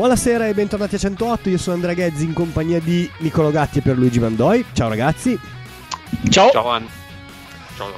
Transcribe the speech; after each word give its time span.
Buonasera 0.00 0.48
e 0.48 0.54
bentornati 0.54 0.94
a 0.94 0.98
108, 0.98 1.50
io 1.50 1.58
sono 1.58 1.76
Andrea 1.76 1.92
Ghezzi 1.92 2.24
in 2.24 2.32
compagnia 2.32 2.80
di 2.80 3.06
Nicolo 3.18 3.50
Gatti 3.50 3.80
e 3.80 3.82
Pierluigi 3.82 4.18
Mandoi. 4.18 4.64
Ciao 4.72 4.88
ragazzi. 4.88 5.38
Ciao. 6.30 6.50
Ciao 6.52 6.70
Ann. 6.70 6.84
Ciao. 7.76 7.92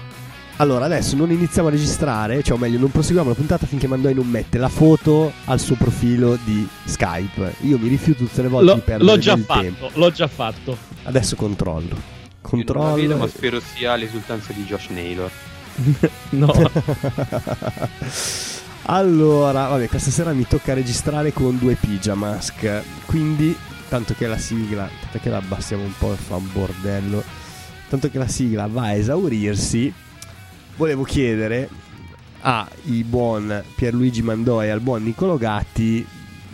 Allora, 0.56 0.86
adesso 0.86 1.14
non 1.14 1.30
iniziamo 1.30 1.68
a 1.68 1.70
registrare, 1.70 2.42
cioè 2.42 2.56
o 2.56 2.60
meglio, 2.60 2.80
non 2.80 2.90
proseguiamo 2.90 3.28
la 3.28 3.36
puntata 3.36 3.68
finché 3.68 3.86
Mandoi 3.86 4.14
non 4.14 4.26
mette 4.26 4.58
la 4.58 4.68
foto 4.68 5.32
al 5.44 5.60
suo 5.60 5.76
profilo 5.76 6.36
di 6.42 6.66
Skype. 6.86 7.54
Io 7.60 7.78
mi 7.78 7.86
rifiuto 7.86 8.24
tutte 8.24 8.42
le 8.42 8.48
volte 8.48 8.66
L'ho, 8.66 8.74
di 8.74 8.80
perdere 8.80 9.08
l'ho 9.08 9.18
già 9.18 9.34
del 9.36 9.44
fatto, 9.44 9.60
tempo. 9.60 9.90
l'ho 9.94 10.10
già 10.10 10.26
fatto. 10.26 10.76
Adesso 11.04 11.36
controllo. 11.36 11.84
Io 11.84 11.94
non 11.94 12.00
la 12.00 12.38
Controllo. 12.40 12.94
vedo, 12.96 13.16
ma 13.16 13.28
spero 13.28 13.60
sia 13.60 13.94
l'esultanza 13.94 14.52
di 14.52 14.64
Josh 14.64 14.88
Naylor. 14.88 15.30
No, 16.30 16.52
allora, 18.84 19.68
vabbè, 19.68 19.88
questa 19.88 20.10
sera 20.10 20.32
mi 20.32 20.46
tocca 20.46 20.74
registrare 20.74 21.32
con 21.32 21.58
due 21.58 21.74
pijamask. 21.74 22.82
Quindi, 23.06 23.56
tanto 23.88 24.14
che 24.14 24.26
la 24.26 24.38
sigla, 24.38 24.88
tanto 25.00 25.18
che 25.20 25.28
la 25.28 25.36
abbassiamo 25.36 25.84
un 25.84 25.92
po' 25.96 26.12
e 26.12 26.16
fa 26.16 26.36
un 26.36 26.48
bordello. 26.52 27.22
Tanto 27.88 28.10
che 28.10 28.18
la 28.18 28.28
sigla 28.28 28.66
va 28.66 28.84
a 28.84 28.92
esaurirsi, 28.92 29.92
volevo 30.76 31.02
chiedere 31.02 31.68
ai 32.40 33.04
buon 33.04 33.62
Pierluigi 33.76 34.22
Mandoi 34.22 34.66
e 34.66 34.70
al 34.70 34.80
buon 34.80 35.04
Nicolo 35.04 35.36
Gatti 35.36 36.04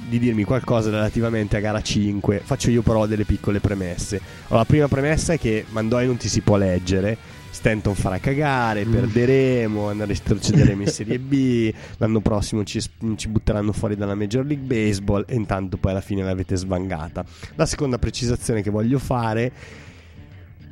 di 0.08 0.18
dirmi 0.18 0.44
qualcosa 0.44 0.90
relativamente 0.90 1.56
a 1.56 1.60
gara 1.60 1.80
5. 1.80 2.40
Faccio 2.44 2.70
io 2.70 2.82
però 2.82 3.06
delle 3.06 3.24
piccole 3.24 3.60
premesse. 3.60 4.20
Allora, 4.46 4.58
la 4.58 4.64
prima 4.64 4.88
premessa 4.88 5.34
è 5.34 5.38
che 5.38 5.64
Mandoi 5.68 6.06
non 6.06 6.16
ti 6.16 6.28
si 6.28 6.40
può 6.40 6.56
leggere. 6.56 7.16
Stanton 7.50 7.94
farà 7.94 8.18
cagare, 8.18 8.84
perderemo, 8.84 9.92
retrocederemo 9.92 10.82
in 10.82 10.88
Serie 10.88 11.18
B, 11.18 11.72
l'anno 11.96 12.20
prossimo 12.20 12.64
ci, 12.64 12.80
ci 13.16 13.28
butteranno 13.28 13.72
fuori 13.72 13.96
dalla 13.96 14.14
Major 14.14 14.44
League 14.44 14.66
Baseball 14.66 15.24
e 15.26 15.34
intanto 15.34 15.76
poi 15.76 15.90
alla 15.90 16.00
fine 16.00 16.22
l'avete 16.22 16.56
svangata. 16.56 17.24
La 17.56 17.66
seconda 17.66 17.98
precisazione 17.98 18.62
che 18.62 18.70
voglio 18.70 18.98
fare 18.98 19.52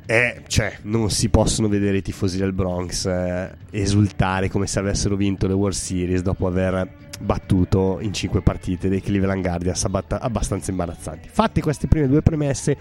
è, 0.05 0.43
cioè, 0.47 0.77
non 0.83 1.09
si 1.09 1.27
possono 1.27 1.67
vedere 1.67 1.97
i 1.97 2.01
tifosi 2.01 2.37
del 2.37 2.53
Bronx 2.53 3.05
eh, 3.05 3.51
esultare 3.71 4.49
come 4.49 4.65
se 4.65 4.79
avessero 4.79 5.17
vinto 5.17 5.47
le 5.47 5.53
World 5.53 5.75
Series 5.75 6.21
dopo 6.21 6.47
aver 6.47 6.89
battuto 7.19 7.97
in 7.99 8.13
cinque 8.13 8.41
partite 8.41 8.87
dei 8.87 9.01
Cleveland 9.01 9.41
Guardians 9.41 9.83
abbastanza 9.83 10.71
imbarazzanti. 10.71 11.27
Fatte 11.29 11.61
queste 11.61 11.87
prime 11.87 12.07
due 12.07 12.21
premesse, 12.21 12.77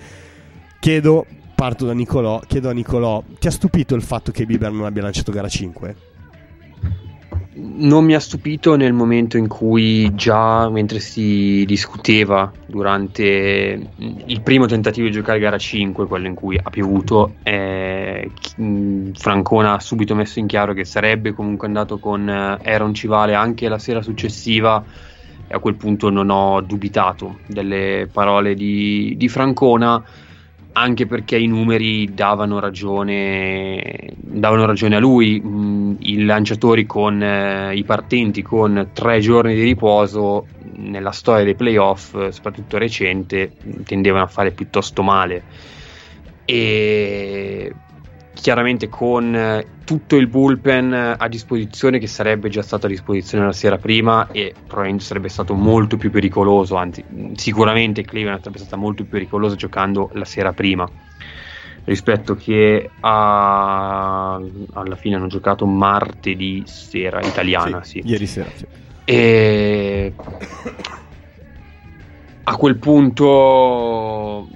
chiedo, 0.78 1.26
parto 1.56 1.86
da 1.86 1.94
Nicolò, 1.94 2.40
chiedo 2.46 2.68
a 2.68 2.72
Nicolò, 2.72 3.24
ti 3.40 3.46
ha 3.46 3.50
stupito 3.50 3.94
il 3.94 4.02
fatto 4.02 4.30
che 4.30 4.44
Bieber 4.44 4.70
non 4.70 4.84
abbia 4.84 5.02
lanciato 5.02 5.32
gara 5.32 5.48
5? 5.48 5.96
Non 7.54 8.04
mi 8.04 8.14
ha 8.14 8.20
stupito 8.20 8.76
nel 8.76 8.92
momento 8.92 9.38
in 9.38 9.48
cui 9.48 10.14
già 10.14 10.68
mentre 10.68 11.00
si 11.00 11.64
discuteva 11.66 12.52
durante 12.66 13.88
il 13.96 14.40
primo 14.42 14.66
tentativo 14.66 15.06
di 15.06 15.12
giocare 15.14 15.38
gara 15.38 15.56
5, 15.56 16.06
quello 16.06 16.26
in 16.26 16.34
cui 16.34 16.60
ha 16.62 16.68
piovuto, 16.68 17.36
eh, 17.42 18.30
mh, 18.56 19.12
Francona 19.12 19.72
ha 19.72 19.80
subito 19.80 20.14
messo 20.14 20.38
in 20.38 20.46
chiaro 20.46 20.74
che 20.74 20.84
sarebbe 20.84 21.32
comunque 21.32 21.66
andato 21.66 21.98
con 21.98 22.28
eh, 22.28 22.58
Aaron 22.70 22.92
Civale 22.92 23.32
anche 23.32 23.66
la 23.70 23.78
sera 23.78 24.02
successiva 24.02 24.84
e 25.48 25.54
a 25.54 25.58
quel 25.58 25.76
punto 25.76 26.10
non 26.10 26.28
ho 26.28 26.60
dubitato 26.60 27.38
delle 27.46 28.08
parole 28.12 28.54
di, 28.54 29.14
di 29.16 29.28
Francona 29.30 30.04
anche 30.76 31.06
perché 31.06 31.38
i 31.38 31.46
numeri 31.46 32.12
davano 32.12 32.58
ragione, 32.58 34.14
davano 34.14 34.66
ragione 34.66 34.96
a 34.96 34.98
lui. 34.98 35.40
Mm, 35.42 35.94
I 36.00 36.24
lanciatori 36.24 36.84
con 36.84 37.22
eh, 37.22 37.74
i 37.74 37.82
partenti 37.84 38.42
con 38.42 38.90
tre 38.92 39.20
giorni 39.20 39.54
di 39.54 39.62
riposo 39.62 40.46
nella 40.76 41.12
storia 41.12 41.44
dei 41.44 41.54
playoff, 41.54 42.14
eh, 42.14 42.30
soprattutto 42.30 42.76
recente, 42.76 43.52
tendevano 43.84 44.24
a 44.24 44.28
fare 44.28 44.52
piuttosto 44.52 45.02
male. 45.02 45.44
E 46.44 47.72
chiaramente 48.40 48.88
con 48.88 49.34
eh, 49.34 49.66
tutto 49.84 50.16
il 50.16 50.26
bullpen 50.26 50.92
eh, 50.92 51.14
a 51.16 51.28
disposizione 51.28 51.98
che 51.98 52.06
sarebbe 52.06 52.48
già 52.48 52.62
stato 52.62 52.86
a 52.86 52.88
disposizione 52.88 53.46
la 53.46 53.52
sera 53.52 53.78
prima 53.78 54.28
e 54.30 54.54
probabilmente 54.66 55.04
sarebbe 55.04 55.28
stato 55.28 55.54
molto 55.54 55.96
più 55.96 56.10
pericoloso, 56.10 56.76
anzi 56.76 57.02
mh, 57.06 57.32
sicuramente 57.32 58.02
Cleveland 58.02 58.40
sarebbe 58.40 58.58
stata 58.58 58.76
molto 58.76 59.02
più 59.02 59.12
pericolosa 59.12 59.54
giocando 59.54 60.10
la 60.12 60.24
sera 60.24 60.52
prima 60.52 60.88
rispetto 61.84 62.34
che 62.34 62.90
a... 63.00 64.34
alla 64.34 64.96
fine 64.96 65.16
hanno 65.16 65.28
giocato 65.28 65.66
martedì 65.66 66.62
sera 66.66 67.20
italiana, 67.20 67.84
sì. 67.84 68.02
Ieri 68.04 68.26
sera, 68.26 68.50
sì. 68.54 68.66
E 69.04 70.12
a 72.42 72.56
quel 72.56 72.76
punto 72.76 74.48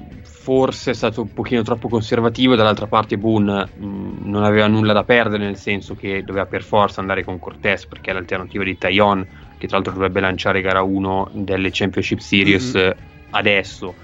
forse 0.50 0.90
è 0.90 0.94
stato 0.94 1.22
un 1.22 1.32
pochino 1.32 1.62
troppo 1.62 1.88
conservativo. 1.88 2.56
Dall'altra 2.56 2.88
parte, 2.88 3.16
Boone 3.16 3.70
mh, 3.72 4.28
non 4.28 4.42
aveva 4.42 4.66
nulla 4.66 4.92
da 4.92 5.04
perdere, 5.04 5.44
nel 5.44 5.56
senso 5.56 5.94
che 5.94 6.24
doveva 6.24 6.46
per 6.46 6.64
forza 6.64 7.00
andare 7.00 7.22
con 7.22 7.38
Cortés 7.38 7.86
perché 7.86 8.10
è 8.10 8.14
l'alternativa 8.14 8.64
di 8.64 8.76
Tyon, 8.76 9.24
che 9.56 9.68
tra 9.68 9.76
l'altro 9.76 9.92
dovrebbe 9.94 10.18
lanciare 10.18 10.60
gara 10.60 10.82
1 10.82 11.30
delle 11.32 11.68
Championship 11.70 12.18
Series 12.18 12.74
Mhm. 12.74 12.80
eh, 12.80 12.96
adesso. 13.30 13.96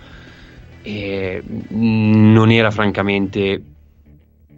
E 0.81 1.43
mh, 1.45 2.33
non 2.33 2.51
era 2.53 2.71
francamente 2.71 3.61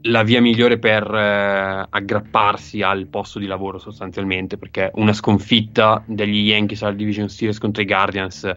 la 0.03 0.23
via 0.25 0.43
migliore 0.43 0.79
per 0.79 1.03
eh, 1.11 1.87
aggrapparsi 1.89 2.83
al 2.83 3.07
posto 3.09 3.39
di 3.39 3.47
lavoro 3.47 3.79
sostanzialmente 3.79 4.59
perché 4.59 4.91
una 4.95 5.15
sconfitta 5.15 6.05
degli 6.07 6.49
Yankees 6.49 6.83
alla 6.83 6.93
Division 6.93 7.31
Series 7.31 7.59
contro 7.59 7.83
i 7.83 7.87
Guardians 7.87 8.55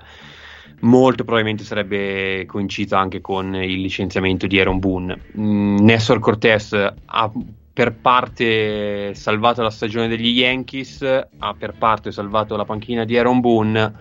molto 0.81 1.23
probabilmente 1.23 1.63
sarebbe 1.63 2.45
coincisa 2.45 2.99
anche 2.99 3.21
con 3.21 3.55
il 3.55 3.81
licenziamento 3.81 4.47
di 4.47 4.59
Aaron 4.59 4.79
Boone 4.79 5.19
mm, 5.37 5.77
Nessor 5.79 6.19
Cortés 6.19 6.73
ha 6.73 7.31
per 7.73 7.93
parte 7.93 9.13
salvato 9.13 9.61
la 9.61 9.69
stagione 9.69 10.07
degli 10.07 10.27
Yankees 10.27 11.01
ha 11.37 11.53
per 11.53 11.73
parte 11.77 12.11
salvato 12.11 12.55
la 12.55 12.65
panchina 12.65 13.05
di 13.05 13.17
Aaron 13.17 13.39
Boone 13.39 13.93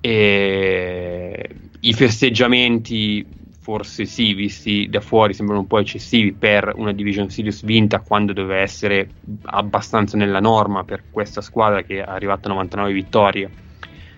e 0.00 1.48
i 1.80 1.92
festeggiamenti 1.92 3.26
forse 3.66 4.04
sì, 4.04 4.32
visti 4.32 4.88
da 4.88 5.00
fuori 5.00 5.34
sembrano 5.34 5.62
un 5.62 5.66
po' 5.66 5.80
eccessivi 5.80 6.32
per 6.32 6.72
una 6.76 6.92
Division 6.92 7.28
Series 7.28 7.64
vinta 7.64 7.98
quando 7.98 8.32
doveva 8.32 8.60
essere 8.60 9.08
abbastanza 9.46 10.16
nella 10.16 10.38
norma 10.38 10.84
per 10.84 11.02
questa 11.10 11.40
squadra 11.40 11.82
che 11.82 11.96
è 11.98 12.04
arrivata 12.06 12.46
a 12.46 12.52
99 12.52 12.92
vittorie. 12.92 13.50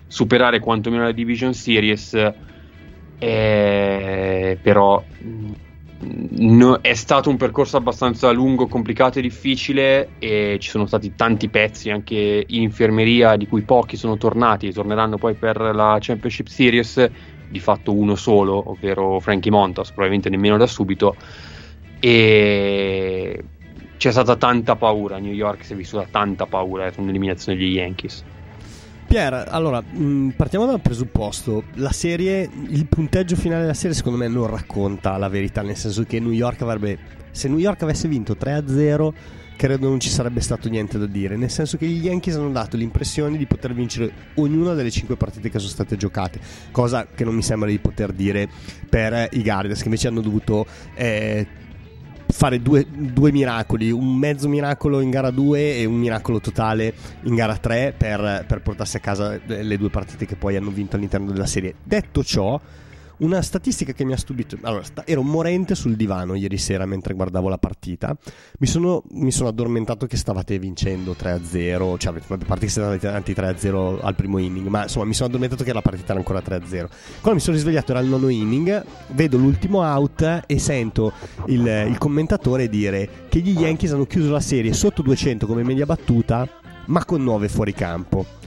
Superare 0.08 0.58
quantomeno 0.60 1.04
la 1.04 1.12
Division 1.12 1.52
Series, 1.54 2.14
eh, 3.19 4.58
però 4.60 5.06
mh, 5.19 5.52
no- 6.00 6.81
è 6.81 6.94
stato 6.94 7.28
un 7.31 7.37
percorso 7.37 7.76
abbastanza 7.76 8.31
lungo, 8.31 8.69
complicato 8.69 9.19
e 9.19 9.22
difficile 9.22 10.14
e 10.19 10.56
ci 10.60 10.70
sono 10.70 10.87
stati 10.87 11.14
tanti 11.14 11.50
pezzi 11.50 11.90
anche 11.90 12.44
in 12.49 12.62
infermeria 12.62 13.37
di 13.37 13.46
cui 13.46 13.64
pochi 13.64 13.96
sono 13.96 14.16
tornati 14.16 14.66
e 14.69 14.72
torneranno 14.72 15.19
poi 15.19 15.37
per 15.37 15.60
la 15.60 15.99
Championship 16.00 16.46
Series 16.46 17.10
di 17.46 17.60
fatto 17.60 17.94
uno 17.94 18.14
solo, 18.14 18.70
ovvero 18.70 19.20
Frankie 19.20 19.50
Montas, 19.50 19.88
probabilmente 19.93 20.31
nemmeno 20.31 20.56
da 20.56 20.66
subito. 20.66 21.16
E 21.99 23.44
c'è 23.96 24.10
stata 24.12 24.37
tanta 24.37 24.76
paura. 24.76 25.16
A 25.16 25.19
New 25.19 25.32
York 25.32 25.64
si 25.64 25.72
è 25.72 25.76
vissuta 25.76 26.06
tanta 26.06 26.46
paura 26.46 26.93
con 26.93 27.06
l'eliminazione 27.06 27.58
degli 27.58 27.75
Yankees. 27.75 28.25
Pier, 29.08 29.46
allora, 29.49 29.81
mh, 29.81 30.34
partiamo 30.37 30.66
dal 30.66 30.82
presupposto. 30.82 31.64
La 31.76 31.93
serie, 31.93 32.46
il 32.69 32.87
punteggio 32.87 33.37
finale 33.37 33.62
della 33.62 33.72
serie 33.72 33.96
secondo 33.96 34.19
me 34.19 34.28
non 34.28 34.46
racconta 34.46 35.16
la 35.16 35.31
verità, 35.31 35.62
nel 35.62 35.76
senso 35.76 36.05
che 36.05 36.20
New 36.20 36.31
York 36.31 36.60
avrebbe... 36.60 36.99
Se 37.31 37.49
New 37.49 37.56
York 37.56 37.82
avesse 37.84 38.06
vinto 38.06 38.37
3-0, 38.38 39.12
credo 39.56 39.88
non 39.88 39.99
ci 39.99 40.10
sarebbe 40.10 40.40
stato 40.40 40.69
niente 40.69 40.99
da 40.99 41.06
dire, 41.06 41.37
nel 41.37 41.49
senso 41.49 41.78
che 41.78 41.87
gli 41.87 42.05
Yankees 42.05 42.37
hanno 42.37 42.50
dato 42.50 42.76
l'impressione 42.76 43.38
di 43.38 43.46
poter 43.46 43.72
vincere 43.72 44.12
ognuna 44.34 44.75
delle 44.75 44.90
cinque 44.90 45.16
partite 45.16 45.49
che 45.49 45.58
sono 45.58 45.70
state 45.70 45.96
giocate, 45.96 46.38
cosa 46.70 47.06
che 47.06 47.25
non 47.25 47.34
mi 47.34 47.43
sembra 47.43 47.70
di 47.70 47.78
poter 47.78 48.12
dire 48.12 48.46
per 48.90 49.28
i 49.32 49.43
Guardians 49.43 49.78
che 49.78 49.87
invece 49.87 50.08
hanno 50.08 50.20
dovuto 50.20 50.66
eh, 50.94 51.46
fare 52.30 52.60
due, 52.60 52.86
due, 52.88 53.32
miracoli, 53.32 53.90
un 53.90 54.16
mezzo 54.16 54.48
miracolo 54.48 55.00
in 55.00 55.10
gara 55.10 55.30
2 55.30 55.78
e 55.78 55.84
un 55.84 55.96
miracolo 55.96 56.40
totale 56.40 56.94
in 57.22 57.34
gara 57.34 57.56
3 57.56 57.94
per, 57.96 58.44
per 58.46 58.60
portarsi 58.60 58.96
a 58.96 59.00
casa 59.00 59.38
le 59.46 59.76
due 59.76 59.90
partite 59.90 60.26
che 60.26 60.36
poi 60.36 60.56
hanno 60.56 60.70
vinto 60.70 60.96
all'interno 60.96 61.32
della 61.32 61.46
serie. 61.46 61.75
Detto 61.82 62.22
ciò, 62.22 62.60
una 63.19 63.43
statistica 63.43 63.93
che 63.93 64.05
mi 64.05 64.12
ha 64.12 64.17
stupito. 64.17 64.56
Allora, 64.62 64.82
sta, 64.82 65.06
ero 65.06 65.23
morente 65.23 65.75
sul 65.75 65.97
divano 65.97 66.35
ieri 66.35 66.59
sera 66.59 66.87
mentre 66.87 67.15
guardavo 67.15 67.49
la 67.49 67.59
partita. 67.59 68.17
Mi 68.59 68.67
sono, 68.67 69.03
mi 69.12 69.31
sono 69.31 69.49
addormentato 69.49 70.06
che 70.06 70.17
stavate 70.17 70.59
vincendo 70.59 71.15
3-0. 71.19 71.97
Cioè, 71.99 72.15
a 72.15 72.38
parte 72.47 72.67
che 72.67 72.73
siete 72.73 73.06
andati 73.06 73.32
3-0 73.32 73.99
al 74.03 74.15
primo 74.15 74.38
inning, 74.38 74.67
ma 74.69 74.82
insomma, 74.82 75.06
mi 75.06 75.15
sono 75.15 75.29
addormentato 75.29 75.65
che 75.65 75.73
la 75.73 75.82
partita 75.82 76.11
era 76.11 76.19
ancora 76.19 76.41
3-0. 76.41 76.88
Quando 77.20 77.35
mi 77.35 77.41
sono 77.41 77.56
risvegliato 77.56 77.93
era 77.93 78.00
il 78.00 78.09
nono 78.09 78.29
inning. 78.29 78.85
Vedo 79.09 79.37
l'ultimo 79.37 79.81
out 79.81 80.43
e 80.47 80.59
sento 80.59 81.12
il, 81.47 81.67
il 81.88 81.99
commentatore 81.99 82.69
dire 82.69 83.26
che 83.29 83.41
gli 83.41 83.59
Yankees 83.59 83.93
hanno 83.93 84.06
chiuso 84.06 84.31
la 84.31 84.41
serie 84.41 84.73
sotto 84.73 85.03
200 85.03 85.47
come 85.47 85.62
media 85.62 85.87
battuta, 85.87 86.49
ma 86.87 87.05
con 87.05 87.23
9 87.23 87.49
fuori 87.49 87.73
campo. 87.73 88.38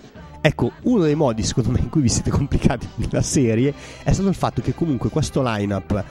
Ecco, 0.41 0.71
uno 0.83 1.03
dei 1.03 1.13
modi 1.13 1.43
secondo 1.43 1.69
me 1.69 1.79
in 1.79 1.89
cui 1.89 2.01
vi 2.01 2.09
siete 2.09 2.31
complicati 2.31 2.87
nella 2.95 3.21
serie 3.21 3.73
è 4.03 4.11
stato 4.11 4.27
il 4.27 4.35
fatto 4.35 4.61
che 4.61 4.73
comunque 4.73 5.09
questo 5.09 5.43
lineup 5.43 6.03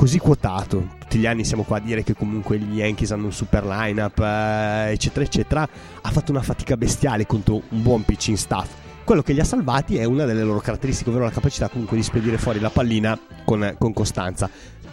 così 0.00 0.18
quotato, 0.18 0.86
tutti 0.98 1.18
gli 1.18 1.26
anni 1.26 1.44
siamo 1.44 1.62
qua 1.62 1.76
a 1.76 1.80
dire 1.80 2.02
che 2.02 2.14
comunque 2.14 2.58
gli 2.58 2.76
Yankees 2.76 3.12
hanno 3.12 3.26
un 3.26 3.32
super 3.32 3.66
lineup, 3.66 4.18
eh, 4.18 4.92
eccetera, 4.92 5.24
eccetera, 5.26 5.68
ha 6.00 6.10
fatto 6.10 6.30
una 6.30 6.40
fatica 6.40 6.74
bestiale 6.78 7.26
contro 7.26 7.60
un 7.68 7.82
buon 7.82 8.02
pitching 8.04 8.38
staff. 8.38 8.68
Quello 9.04 9.22
che 9.22 9.34
li 9.34 9.40
ha 9.40 9.44
salvati 9.44 9.98
è 9.98 10.04
una 10.04 10.24
delle 10.24 10.42
loro 10.42 10.60
caratteristiche, 10.60 11.10
ovvero 11.10 11.26
la 11.26 11.30
capacità 11.30 11.68
comunque 11.68 11.98
di 11.98 12.02
spedire 12.02 12.38
fuori 12.38 12.60
la 12.60 12.70
pallina 12.70 13.18
con, 13.44 13.74
con 13.76 13.92
costanza. 13.92 14.48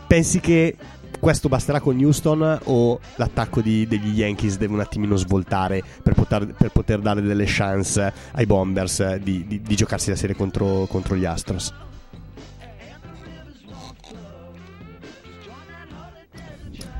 Pensi 0.07 0.41
che 0.41 0.75
questo 1.19 1.49
basterà 1.49 1.79
con 1.79 1.97
Houston 1.97 2.59
o 2.65 2.99
l'attacco 3.15 3.61
di, 3.61 3.87
degli 3.87 4.19
Yankees 4.19 4.57
deve 4.57 4.73
un 4.73 4.79
attimino 4.79 5.15
svoltare 5.15 5.83
per 6.03 6.13
poter, 6.13 6.53
per 6.53 6.71
poter 6.71 6.99
dare 6.99 7.21
delle 7.21 7.45
chance 7.47 8.13
ai 8.31 8.45
Bombers 8.45 9.15
di, 9.15 9.45
di, 9.47 9.61
di 9.61 9.75
giocarsi 9.75 10.09
la 10.09 10.15
serie 10.15 10.35
contro, 10.35 10.85
contro 10.87 11.15
gli 11.15 11.25
Astros? 11.25 11.73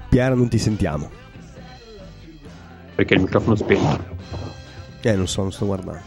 Piera, 0.10 0.34
non 0.34 0.48
ti 0.48 0.58
sentiamo. 0.58 1.10
Perché 2.96 3.14
il 3.14 3.22
microfono 3.22 3.54
è 3.54 3.58
spento. 3.58 4.16
Eh, 5.02 5.16
non 5.16 5.28
so, 5.28 5.42
non 5.42 5.52
sto 5.52 5.66
guardando. 5.66 6.02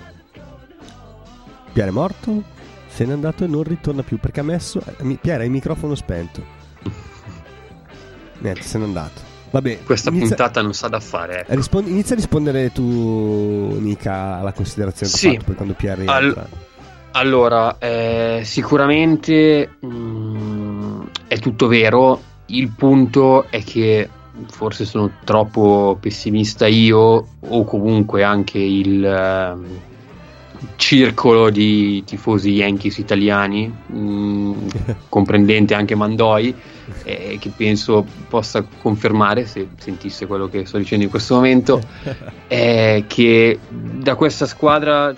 Piera 1.73 1.88
è 1.88 1.93
morto? 1.93 2.43
Se 2.88 3.05
n'è 3.05 3.12
andato 3.12 3.44
e 3.44 3.47
non 3.47 3.62
ritorna 3.62 4.02
più 4.02 4.19
perché 4.19 4.41
ha 4.41 4.43
messo. 4.43 4.82
Eh, 4.85 5.19
Piera, 5.20 5.44
il 5.44 5.50
microfono 5.50 5.94
spento. 5.94 6.58
Niente, 8.40 8.62
se 8.62 8.78
n'è 8.78 8.84
andato. 8.84 9.28
Vabbè, 9.50 9.82
Questa 9.84 10.10
inizia... 10.10 10.28
puntata 10.28 10.62
non 10.62 10.75
sa 10.75 10.88
da 10.88 11.00
fare. 11.00 11.46
Eh. 11.48 11.54
Rispond... 11.54 11.88
Inizia 11.88 12.14
a 12.14 12.19
rispondere 12.19 12.72
tu, 12.72 13.76
Nica, 13.81 14.38
alla 14.38 14.52
considerazione 14.52 15.10
sì. 15.10 15.31
fatto 15.31 15.44
poi 15.44 15.54
quando 15.54 15.75
Pierre 15.75 16.04
Al... 16.06 16.46
Allora, 17.12 17.78
eh, 17.78 18.42
sicuramente 18.44 19.76
mh, 19.81 19.87
mm, 19.87 21.00
è 21.26 21.38
tutto 21.38 21.66
vero. 21.66 22.22
Il 22.46 22.69
punto 22.70 23.46
è 23.50 23.62
che 23.62 24.08
forse 24.48 24.84
sono 24.84 25.10
troppo 25.25 25.96
pessimista 26.00 26.66
io, 26.66 27.26
o 27.40 27.64
comunque 27.64 28.22
anche 28.22 28.58
il 28.58 29.02
uh, 29.02 29.89
circolo 30.77 31.51
di 31.51 32.03
tifosi 32.05 32.51
Yankees 32.51 32.99
italiani, 32.99 33.67
mh, 33.69 34.53
comprendente 35.09 35.75
anche 35.75 35.95
Mandoi 35.95 36.55
eh, 37.05 37.39
che 37.41 37.51
penso 37.57 38.05
possa 38.29 38.62
confermare, 38.62 39.47
se 39.47 39.69
sentisse 39.79 40.27
quello 40.27 40.49
che 40.49 40.67
sto 40.67 40.79
dicendo 40.79 41.05
in 41.05 41.11
questo 41.11 41.35
momento, 41.35 41.81
è 42.47 43.05
che 43.09 43.59
da 43.69 44.15
questa 44.15 44.47
squadra 44.47 45.15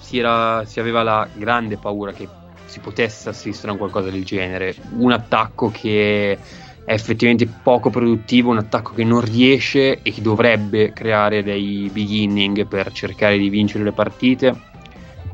si, 0.00 0.18
era, 0.18 0.64
si 0.64 0.80
aveva 0.80 1.02
la 1.02 1.28
grande 1.32 1.76
paura 1.76 2.12
che 2.12 2.28
si 2.64 2.80
potesse 2.80 3.28
assistere 3.28 3.68
a 3.68 3.72
un 3.72 3.78
qualcosa 3.78 4.10
del 4.10 4.24
genere. 4.24 4.74
Un 4.96 5.12
attacco 5.12 5.70
che 5.70 6.38
è 6.84 6.92
effettivamente 6.92 7.46
poco 7.62 7.90
produttivo, 7.90 8.50
un 8.50 8.58
attacco 8.58 8.94
che 8.94 9.04
non 9.04 9.20
riesce 9.20 10.00
e 10.02 10.10
che 10.10 10.22
dovrebbe 10.22 10.92
creare 10.92 11.42
dei 11.42 11.90
beginning 11.92 12.66
per 12.66 12.90
cercare 12.92 13.36
di 13.36 13.50
vincere 13.50 13.84
le 13.84 13.92
partite 13.92 14.70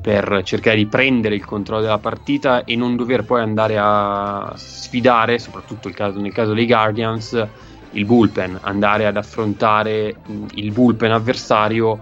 per 0.01 0.43
cercare 0.45 0.77
di 0.77 0.87
prendere 0.87 1.35
il 1.35 1.45
controllo 1.45 1.83
della 1.83 1.99
partita 1.99 2.65
e 2.65 2.77
non 2.77 2.97
dover 2.97 3.25
poi 3.25 3.41
andare 3.41 3.77
a 3.79 4.53
sfidare, 4.57 5.39
soprattutto 5.39 5.91
caso, 5.91 6.21
nel 6.21 6.33
caso 6.33 6.55
dei 6.55 6.67
Guardians, 6.67 7.47
il 7.93 8.05
bullpen, 8.05 8.59
andare 8.63 9.07
ad 9.07 9.17
affrontare 9.17 10.15
il 10.55 10.73
bullpen 10.73 11.11
avversario 11.11 11.99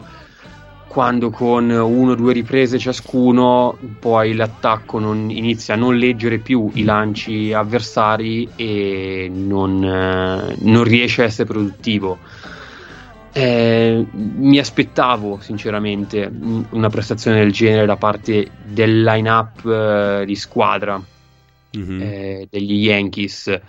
quando 0.97 1.31
con 1.31 1.69
uno 1.69 2.13
o 2.13 2.15
due 2.15 2.33
riprese 2.33 2.79
ciascuno 2.79 3.77
poi 3.99 4.35
l'attacco 4.35 4.99
non, 4.99 5.31
inizia 5.31 5.75
a 5.75 5.77
non 5.77 5.97
leggere 5.97 6.39
più 6.39 6.71
i 6.73 6.85
lanci 6.85 7.53
avversari 7.53 8.49
e 8.57 9.31
non, 9.31 9.85
eh, 9.85 10.57
non 10.61 10.85
riesce 10.85 11.23
a 11.23 11.27
essere 11.27 11.47
produttivo 11.47 12.19
eh, 13.37 14.07
mi 14.13 14.59
aspettavo 14.59 15.39
sinceramente 15.43 16.33
una 16.71 16.89
prestazione 16.89 17.37
del 17.41 17.53
genere 17.53 17.85
da 17.85 17.97
parte 17.97 18.51
del 18.65 19.03
line-up 19.03 19.67
eh, 19.67 20.25
di 20.25 20.35
squadra 20.35 20.99
mm-hmm. 21.77 22.01
eh, 22.01 22.47
degli 22.49 22.87
Yankees 22.87 23.61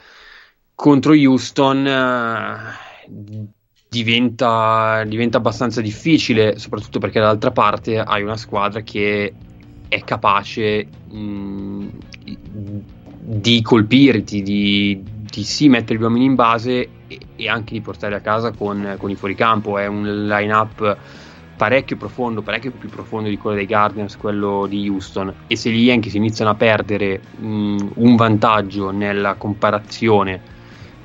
contro 0.74 1.12
Houston. 1.12 1.86
Eh, 1.86 3.56
diventa, 3.90 5.04
diventa 5.06 5.38
abbastanza 5.38 5.81
difficile, 5.81 6.58
soprattutto 6.58 7.00
perché 7.00 7.19
dall'altra 7.19 7.52
parte 7.52 8.00
hai 8.00 8.22
una 8.22 8.38
squadra 8.38 8.80
che 8.81 9.34
è 9.90 10.02
capace 10.06 10.88
mh, 11.10 11.88
di 13.19 13.62
colpirti, 13.62 14.42
di, 14.42 15.04
di 15.30 15.44
sì 15.44 15.70
mettere 15.70 16.00
gli 16.00 16.02
uomini 16.02 16.26
in 16.26 16.36
base 16.36 16.90
e, 17.08 17.20
e 17.36 17.50
anche 17.50 17.74
di 17.74 17.82
portare 17.82 18.16
a 18.16 18.20
casa 18.20 18.52
con, 18.52 18.96
con, 18.98 19.10
i 19.10 19.16
fuoricampo. 19.16 19.78
È 19.78 19.86
un 19.86 20.28
line-up 20.28 20.98
parecchio 21.56 21.98
profondo, 21.98 22.42
parecchio 22.42 22.72
più 22.72 22.90
profondo 22.90 23.30
di 23.30 23.38
quello 23.38 23.56
dei 23.56 23.66
Guardians, 23.66 24.18
quello 24.18 24.66
di 24.68 24.88
Houston. 24.88 25.34
E 25.48 25.56
se 25.56 25.70
gli 25.72 25.86
Yankees 25.86 26.14
iniziano 26.14 26.52
a 26.52 26.56
perdere 26.56 27.22
mh, 27.38 27.90
un 27.96 28.16
vantaggio 28.16 28.92
nella 28.92 29.36
comparazione 29.36 30.56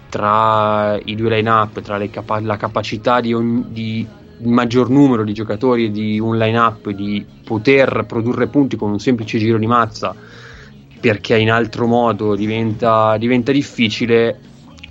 tra 0.09 0.99
i 1.03 1.15
due 1.15 1.31
line-up, 1.31 1.81
tra 1.81 1.99
capa- 2.09 2.41
la 2.41 2.59
capacità 2.59 3.21
di, 3.21 3.33
ogni, 3.33 3.65
di 3.69 4.07
maggior 4.43 4.91
numero 4.91 5.25
di 5.25 5.33
giocatori 5.33 5.91
di 5.91 6.21
un 6.21 6.37
line-up 6.37 6.91
di 6.91 7.25
poter 7.45 8.05
produrre 8.07 8.47
punti 8.49 8.77
con 8.77 8.91
un 8.91 8.99
semplice 8.99 9.39
giro 9.39 9.57
di 9.57 9.67
mazza 9.67 10.15
perché 11.03 11.37
in 11.37 11.51
altro 11.51 11.89
modo 11.89 12.37
diventa, 12.37 13.17
diventa 13.17 13.51
difficile, 13.51 14.39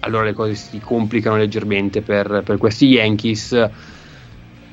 allora 0.02 0.26
le 0.26 0.34
cose 0.34 0.56
si 0.56 0.78
complicano 0.80 1.38
leggermente 1.38 2.02
per, 2.02 2.42
per 2.44 2.58
questi 2.58 2.88
Yankees. 2.88 3.70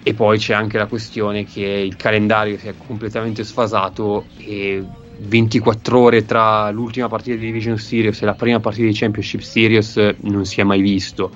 E 0.02 0.14
poi 0.14 0.38
c'è 0.38 0.52
anche 0.52 0.78
la 0.78 0.87
questione 0.87 1.45
che 1.45 1.62
il 1.62 1.95
calendario 1.95 2.59
si 2.59 2.66
è 2.66 2.75
completamente 2.76 3.45
sfasato 3.45 4.25
e 4.38 4.83
24 5.18 6.00
ore 6.00 6.25
tra 6.25 6.71
l'ultima 6.73 7.07
partita 7.07 7.37
di 7.37 7.47
Division 7.47 7.78
Series 7.78 8.21
e 8.21 8.25
la 8.25 8.35
prima 8.35 8.59
partita 8.59 8.88
di 8.88 8.95
Championship 8.95 9.40
Series 9.40 10.14
non 10.23 10.45
si 10.45 10.61
è 10.61 10.64
mai 10.64 10.80
visto. 10.80 11.30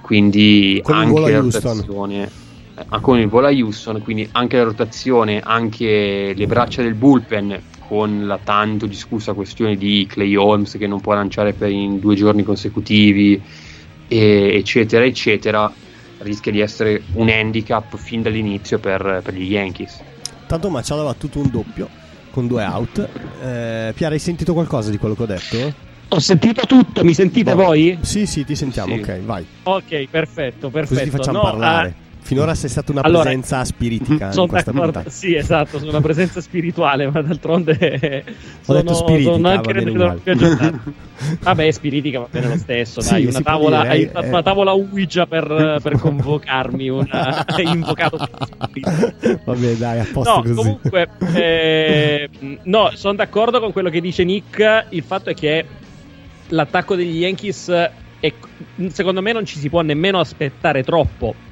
Quindi 0.00 0.80
con 0.82 0.94
anche 0.94 1.30
la 1.30 1.40
rotazione 1.40 2.30
eh, 2.78 3.00
con 3.02 3.18
il 3.18 3.28
volo 3.28 3.48
a 3.48 3.50
Houston, 3.50 4.00
quindi 4.00 4.26
anche 4.32 4.56
la 4.56 4.62
rotazione, 4.62 5.40
anche 5.40 6.32
le 6.34 6.46
braccia 6.46 6.80
del 6.80 6.94
bullpen 6.94 7.74
con 7.86 8.26
la 8.26 8.38
tanto 8.42 8.86
discussa 8.86 9.32
questione 9.32 9.76
di 9.76 10.06
Clay 10.08 10.34
Holmes 10.34 10.76
che 10.76 10.86
non 10.86 11.00
può 11.00 11.14
lanciare 11.14 11.52
per 11.52 11.70
in 11.70 11.98
due 11.98 12.14
giorni 12.14 12.42
consecutivi, 12.42 13.40
e, 14.08 14.56
eccetera, 14.56 15.04
eccetera, 15.04 15.72
rischia 16.18 16.50
di 16.52 16.60
essere 16.60 17.02
un 17.14 17.28
handicap 17.28 17.96
fin 17.96 18.22
dall'inizio 18.22 18.78
per, 18.78 19.20
per 19.22 19.34
gli 19.34 19.50
Yankees. 19.52 20.02
Tanto 20.46 20.70
Machado 20.70 21.00
aveva 21.00 21.14
tutto 21.14 21.40
un 21.40 21.50
doppio 21.50 21.88
con 22.30 22.46
due 22.46 22.64
out. 22.64 22.98
Eh, 23.42 23.92
Piara, 23.94 24.14
hai 24.14 24.20
sentito 24.20 24.52
qualcosa 24.52 24.90
di 24.90 24.98
quello 24.98 25.14
che 25.14 25.22
ho 25.22 25.26
detto? 25.26 25.72
Ho 26.08 26.20
sentito 26.20 26.66
tutto, 26.66 27.04
mi 27.04 27.14
sentite 27.14 27.54
Boh. 27.54 27.64
voi? 27.64 27.98
Sì, 28.02 28.26
sì, 28.26 28.44
ti 28.44 28.54
sentiamo, 28.54 28.94
Sì. 28.94 29.00
ok, 29.00 29.20
vai. 29.24 29.44
Ok, 29.64 30.06
perfetto, 30.08 30.70
perfetto. 30.70 30.94
Così 30.94 31.04
ti 31.04 31.10
facciamo 31.10 31.38
No, 31.38 31.44
parlare. 31.44 31.88
eh, 31.88 32.05
Finora 32.26 32.56
sei 32.56 32.68
stata 32.68 32.90
una 32.90 33.02
Allora, 33.02 33.22
presenza 33.22 33.62
spiritica 33.64 34.26
in 34.26 34.32
Sono 34.32 34.48
questa 34.48 34.72
puntata. 34.72 35.08
Sì, 35.08 35.36
esatto, 35.36 35.78
sono 35.78 35.90
una 35.90 36.00
presenza 36.00 36.40
spirituale, 36.40 37.08
ma 37.08 37.22
d'altronde 37.22 38.24
sono, 38.62 38.80
detto 38.80 38.94
spiritica, 38.94 39.30
sono 39.30 39.48
anche 39.48 39.72
va 39.72 39.78
bene 39.78 39.90
aggiornate. 39.92 40.80
Vabbè, 41.40 41.70
spiritica 41.70 42.18
va 42.18 42.26
bene 42.28 42.48
lo 42.48 42.56
stesso, 42.56 43.00
dai, 43.00 43.26
una 43.26 43.40
tavola, 43.40 43.82
dire, 43.82 43.92
hai 43.92 44.02
eh, 44.02 44.10
eh. 44.12 44.28
una 44.28 44.42
tavola 44.42 44.74
Ouija 44.74 45.26
per, 45.26 45.78
per 45.80 45.98
convocarmi, 46.00 46.88
hai 47.10 47.62
invocato 47.62 48.18
spirito. 48.18 49.40
Vabbè, 49.44 49.74
dai, 49.74 50.00
a 50.00 50.06
posto 50.12 50.34
No, 50.34 50.42
così. 50.42 50.52
comunque, 50.52 51.08
eh, 51.32 52.28
no, 52.64 52.90
sono 52.94 53.14
d'accordo 53.14 53.60
con 53.60 53.70
quello 53.70 53.88
che 53.88 54.00
dice 54.00 54.24
Nick. 54.24 54.86
Il 54.88 55.04
fatto 55.04 55.30
è 55.30 55.34
che 55.34 55.64
l'attacco 56.48 56.96
degli 56.96 57.18
Yankees, 57.18 57.70
è, 58.18 58.32
secondo 58.88 59.22
me, 59.22 59.30
non 59.30 59.46
ci 59.46 59.60
si 59.60 59.68
può 59.68 59.82
nemmeno 59.82 60.18
aspettare 60.18 60.82
troppo 60.82 61.45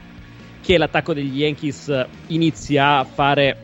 che 0.65 0.79
l'attacco 0.79 1.13
degli 1.13 1.41
Yankees 1.41 2.07
inizi 2.29 2.79
a 2.79 3.05
fare. 3.05 3.57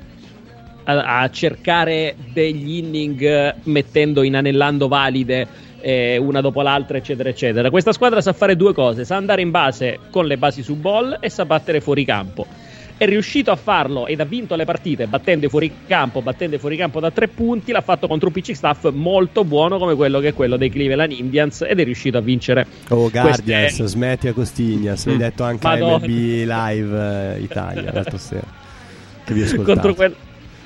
A, 0.85 1.21
a 1.21 1.31
cercare 1.31 2.17
degli 2.33 2.77
inning 2.77 3.55
mettendo, 3.65 4.23
inanellando 4.23 4.89
valide 4.89 5.47
eh, 5.81 6.17
una 6.17 6.41
dopo 6.41 6.63
l'altra, 6.63 6.97
eccetera, 6.97 7.29
eccetera. 7.29 7.71
Questa 7.71 7.93
squadra 7.93 8.21
sa 8.21 8.33
fare 8.33 8.57
due 8.57 8.73
cose: 8.73 9.05
sa 9.05 9.17
andare 9.17 9.43
in 9.43 9.51
base 9.51 9.99
con 10.11 10.27
le 10.27 10.37
basi 10.37 10.63
su 10.63 10.77
ball 10.77 11.19
e 11.21 11.29
sa 11.29 11.45
battere 11.45 11.81
fuori 11.81 12.05
campo 12.05 12.47
è 13.01 13.07
riuscito 13.07 13.51
a 13.51 13.57
farlo 13.57 14.07
ed 14.07 14.21
ha 14.21 14.27
vinto 14.27 14.55
le 14.57 14.67
partite 14.67 15.07
battendo 15.07 15.47
i 15.47 15.49
fuoricampo, 15.49 16.21
battendo 16.21 16.57
i 16.57 16.59
fuoricampo 16.59 17.01
da 17.01 17.11
tre 17.11 17.29
punti. 17.29 17.73
L'ha 17.73 17.81
fatto 17.81 18.07
contro 18.07 18.27
un 18.27 18.35
pitching 18.35 18.55
staff 18.55 18.91
molto 18.91 19.43
buono 19.43 19.79
come 19.79 19.95
quello 19.95 20.21
che 20.21 20.29
è 20.29 20.35
quello 20.35 20.59
dei 20.59 20.69
Cleveland 20.69 21.11
Indians 21.13 21.63
ed 21.67 21.81
è 21.81 21.85
riuscito 21.85 22.19
a 22.19 22.21
vincere. 22.21 22.67
Oh, 22.91 23.09
Guardians, 23.09 23.77
queste- 23.77 23.87
smetti 23.87 24.29
a 24.29 24.35
Costignas. 24.35 25.07
L'hai 25.07 25.15
Mm. 25.15 25.19
detto 25.19 25.45
anche 25.45 25.67
a 25.67 25.71
Madonna. 25.71 25.97
MLB 25.97 26.09
Live 26.47 27.35
eh, 27.37 27.41
Italia 27.41 27.91
l'altra 27.91 28.19
sera. 28.19 28.47
Che 29.25 29.33
vi 29.33 29.41
ho 29.41 29.45
ascoltato. 29.45 29.73
contro, 29.73 29.95
quel- 29.95 30.15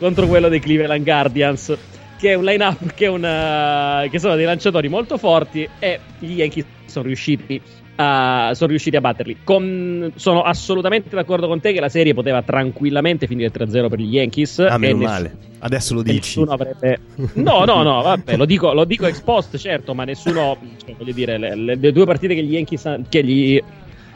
contro 0.01 0.27
quello 0.27 0.49
dei 0.49 0.59
Cleveland 0.59 1.05
Guardians. 1.05 1.77
Che 2.19 2.31
è 2.31 2.35
un 2.35 2.45
line-up 2.45 2.95
che, 2.95 3.07
una- 3.07 4.05
che 4.11 4.19
sono 4.19 4.35
dei 4.35 4.45
lanciatori 4.45 4.89
molto 4.89 5.19
forti 5.19 5.69
e 5.79 6.01
gli 6.19 6.33
Yankees 6.39 6.65
sono 6.87 7.07
riusciti 7.07 7.61
a, 7.97 8.51
sono 8.55 8.71
riusciti 8.71 8.97
a 8.97 9.01
batterli. 9.01 9.39
Con- 9.45 10.13
sono 10.17 10.43
assolutamente 10.43 11.15
d'accordo 11.15 11.47
con 11.47 11.61
te 11.61 11.73
che 11.73 11.81
la 11.81 11.89
serie 11.89 12.15
poteva 12.15 12.43
tranquillamente 12.43 13.27
finire 13.27 13.51
3-0 13.53 13.89
per 13.89 13.99
gli 14.01 14.15
Yankees. 14.15 14.59
Ah, 14.61 14.79
meno 14.79 14.99
ness- 14.99 15.11
male. 15.11 15.37
Adesso 15.61 15.95
lo 15.95 16.03
dici. 16.03 16.17
Nessuno 16.41 16.53
avrebbe. 16.53 16.99
No, 17.35 17.65
no, 17.65 17.83
no, 17.83 18.03
vabbè, 18.03 18.37
lo 18.37 18.45
dico, 18.45 18.73
lo 18.73 18.85
dico 18.85 19.07
ex 19.07 19.21
post, 19.21 19.57
certo, 19.57 19.95
ma 19.95 20.05
nessuno. 20.05 20.59
Cioè, 20.85 20.95
voglio 20.99 21.13
dire, 21.13 21.39
le, 21.39 21.55
le- 21.57 21.77
le 21.77 21.93
due 21.93 22.05
partite 22.05 22.35
che 22.35 22.43
gli 22.43 22.53
Yankees. 22.53 22.85
han- 22.87 23.05
Che, 23.09 23.25
gli, 23.25 23.63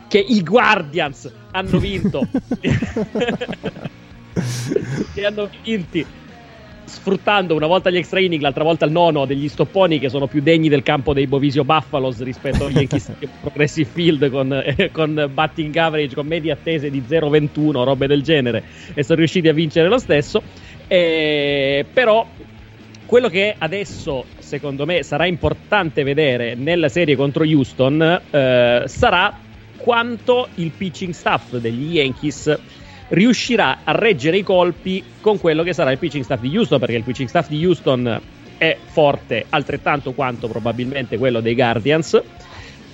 che 0.08 0.18
i 0.18 0.42
Guardians 0.42 1.32
hanno 1.52 1.78
vinto. 1.78 2.26
che 5.14 5.24
hanno 5.24 5.48
vinti. 5.62 6.04
Sfruttando 6.88 7.54
una 7.54 7.66
volta 7.66 7.90
gli 7.90 7.96
extra 7.96 8.18
inning, 8.18 8.40
l'altra 8.40 8.64
volta 8.64 8.86
il 8.86 8.92
nono 8.92 9.26
degli 9.26 9.48
stopponi 9.48 9.98
che 9.98 10.08
sono 10.08 10.26
più 10.26 10.40
degni 10.40 10.68
del 10.68 10.82
campo 10.82 11.12
dei 11.12 11.26
Bovisio 11.26 11.64
Buffaloes 11.64 12.22
rispetto 12.22 12.64
agli 12.64 12.76
Yankees 12.88 13.12
Progressive 13.40 13.90
Field 13.92 14.30
con, 14.30 14.52
eh, 14.52 14.90
con 14.90 15.30
batting 15.32 15.76
average, 15.76 16.14
con 16.14 16.26
medie 16.26 16.52
attese 16.52 16.90
di 16.90 17.02
0,21, 17.06 17.84
robe 17.84 18.06
del 18.06 18.22
genere, 18.22 18.64
e 18.94 19.02
sono 19.02 19.18
riusciti 19.18 19.48
a 19.48 19.52
vincere 19.52 19.88
lo 19.88 19.98
stesso. 19.98 20.42
Eh, 20.86 21.84
però 21.92 22.26
quello 23.04 23.28
che 23.28 23.54
adesso 23.56 24.24
secondo 24.38 24.86
me 24.86 25.02
sarà 25.02 25.26
importante 25.26 26.02
vedere 26.02 26.54
nella 26.54 26.88
serie 26.88 27.16
contro 27.16 27.44
Houston 27.44 28.20
eh, 28.30 28.82
sarà 28.86 29.38
quanto 29.76 30.48
il 30.56 30.70
pitching 30.76 31.14
staff 31.14 31.56
degli 31.56 31.94
Yankees 31.94 32.58
riuscirà 33.08 33.78
a 33.84 33.92
reggere 33.92 34.38
i 34.38 34.42
colpi 34.42 35.02
con 35.20 35.38
quello 35.38 35.62
che 35.62 35.72
sarà 35.72 35.90
il 35.92 35.98
pitching 35.98 36.24
staff 36.24 36.40
di 36.40 36.56
Houston 36.56 36.78
perché 36.78 36.96
il 36.96 37.04
pitching 37.04 37.28
staff 37.28 37.48
di 37.48 37.64
Houston 37.64 38.20
è 38.58 38.76
forte 38.84 39.46
altrettanto 39.48 40.12
quanto 40.12 40.48
probabilmente 40.48 41.16
quello 41.16 41.40
dei 41.40 41.54
Guardians 41.54 42.20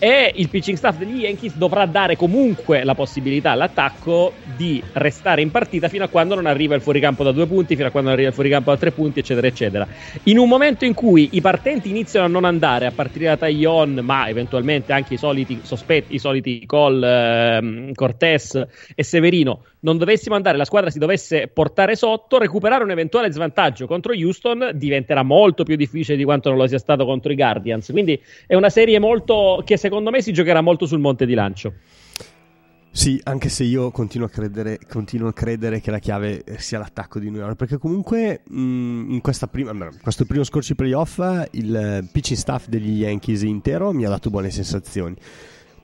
e 0.05 0.33
il 0.35 0.51
pitching 0.51 0.77
staff 0.77 0.99
degli 0.99 1.21
Yankees 1.21 1.57
dovrà 1.57 1.87
dare 1.87 2.15
comunque 2.15 2.85
la 2.85 2.95
possibilità 2.95 3.53
all'attacco 3.53 4.35
di 4.55 4.83
restare 4.93 5.41
in 5.41 5.51
partita 5.51 5.89
fino 5.89 6.05
a 6.05 6.09
quando 6.09 6.35
non 6.35 6.45
arriva 6.45 6.75
il 6.75 6.83
fuoricampo 6.83 7.25
da 7.25 7.33
due 7.33 7.47
punti, 7.47 7.75
fino 7.75 7.89
a 7.89 7.91
quando 7.91 8.11
non 8.11 8.19
arriva 8.19 8.29
il 8.29 8.35
fuoricampo 8.35 8.71
da 8.71 8.77
tre 8.77 8.91
punti, 8.91 9.21
eccetera, 9.21 9.47
eccetera. 9.47 9.89
In 10.25 10.37
un 10.37 10.47
momento 10.47 10.85
in 10.85 10.93
cui 10.93 11.31
i 11.33 11.41
partenti 11.41 11.89
iniziano 11.89 12.27
a 12.27 12.29
non 12.29 12.45
andare, 12.45 12.85
a 12.85 12.91
partire 12.91 13.29
da 13.29 13.39
Taillon, 13.39 14.01
ma 14.03 14.29
eventualmente 14.29 14.93
anche 14.93 15.15
i 15.15 15.17
soliti 15.17 15.61
sospetti, 15.63 16.17
i 16.17 16.19
soliti 16.19 16.67
Cole, 16.67 17.57
ehm, 17.57 17.95
Cortés 17.95 18.63
e 18.95 19.03
Severino, 19.03 19.63
non 19.81 19.97
dovessimo 19.97 20.35
andare, 20.35 20.59
la 20.59 20.65
squadra 20.65 20.91
si 20.91 20.99
dovesse 20.99 21.49
portare 21.49 21.95
sotto, 21.95 22.39
recuperare 22.39 22.85
un 22.85 22.91
eventuale 22.91 23.31
svantaggio 23.31 23.87
contro 23.87 24.13
Houston 24.13 24.71
diventerà 24.75 25.23
molto 25.23 25.63
più 25.63 25.77
difficile 25.77 26.17
di 26.17 26.25
quanto 26.25 26.51
non 26.51 26.59
lo 26.59 26.67
sia 26.67 26.79
stato 26.79 27.05
contro 27.05 27.33
i 27.33 27.37
Guardians. 27.37 27.91
Quindi 27.91 28.21
è 28.47 28.55
una 28.55 28.71
serie 28.71 28.99
molto 28.99 29.63
che 29.65 29.77
secondo 29.77 29.93
me 30.03 30.23
si 30.23 30.33
giocherà 30.33 30.61
molto 30.61 30.87
sul 30.87 31.01
monte 31.01 31.27
di 31.27 31.35
lancio. 31.35 31.75
Sì, 32.97 33.21
anche 33.25 33.49
se 33.49 33.65
io 33.65 33.91
continuo 33.91 34.29
a 34.29 34.31
credere, 34.31 34.79
continuo 34.89 35.27
a 35.27 35.33
credere 35.33 35.81
che 35.81 35.91
la 35.91 35.99
chiave 35.99 36.45
sia 36.59 36.79
l'attacco 36.79 37.19
di 37.19 37.29
New 37.29 37.41
York, 37.41 37.57
perché 37.57 37.77
comunque 37.77 38.43
mh, 38.47 39.07
in 39.09 39.19
questa 39.21 39.49
prima, 39.49 39.73
in 39.73 39.99
questo 40.01 40.25
primo 40.25 40.45
scorcio 40.45 40.77
playoff 40.77 41.21
il 41.51 42.09
pitching 42.13 42.39
staff 42.39 42.69
degli 42.69 43.01
Yankees 43.01 43.43
intero 43.43 43.93
mi 43.93 44.05
ha 44.05 44.09
dato 44.09 44.31
buone 44.31 44.51
sensazioni. 44.51 45.17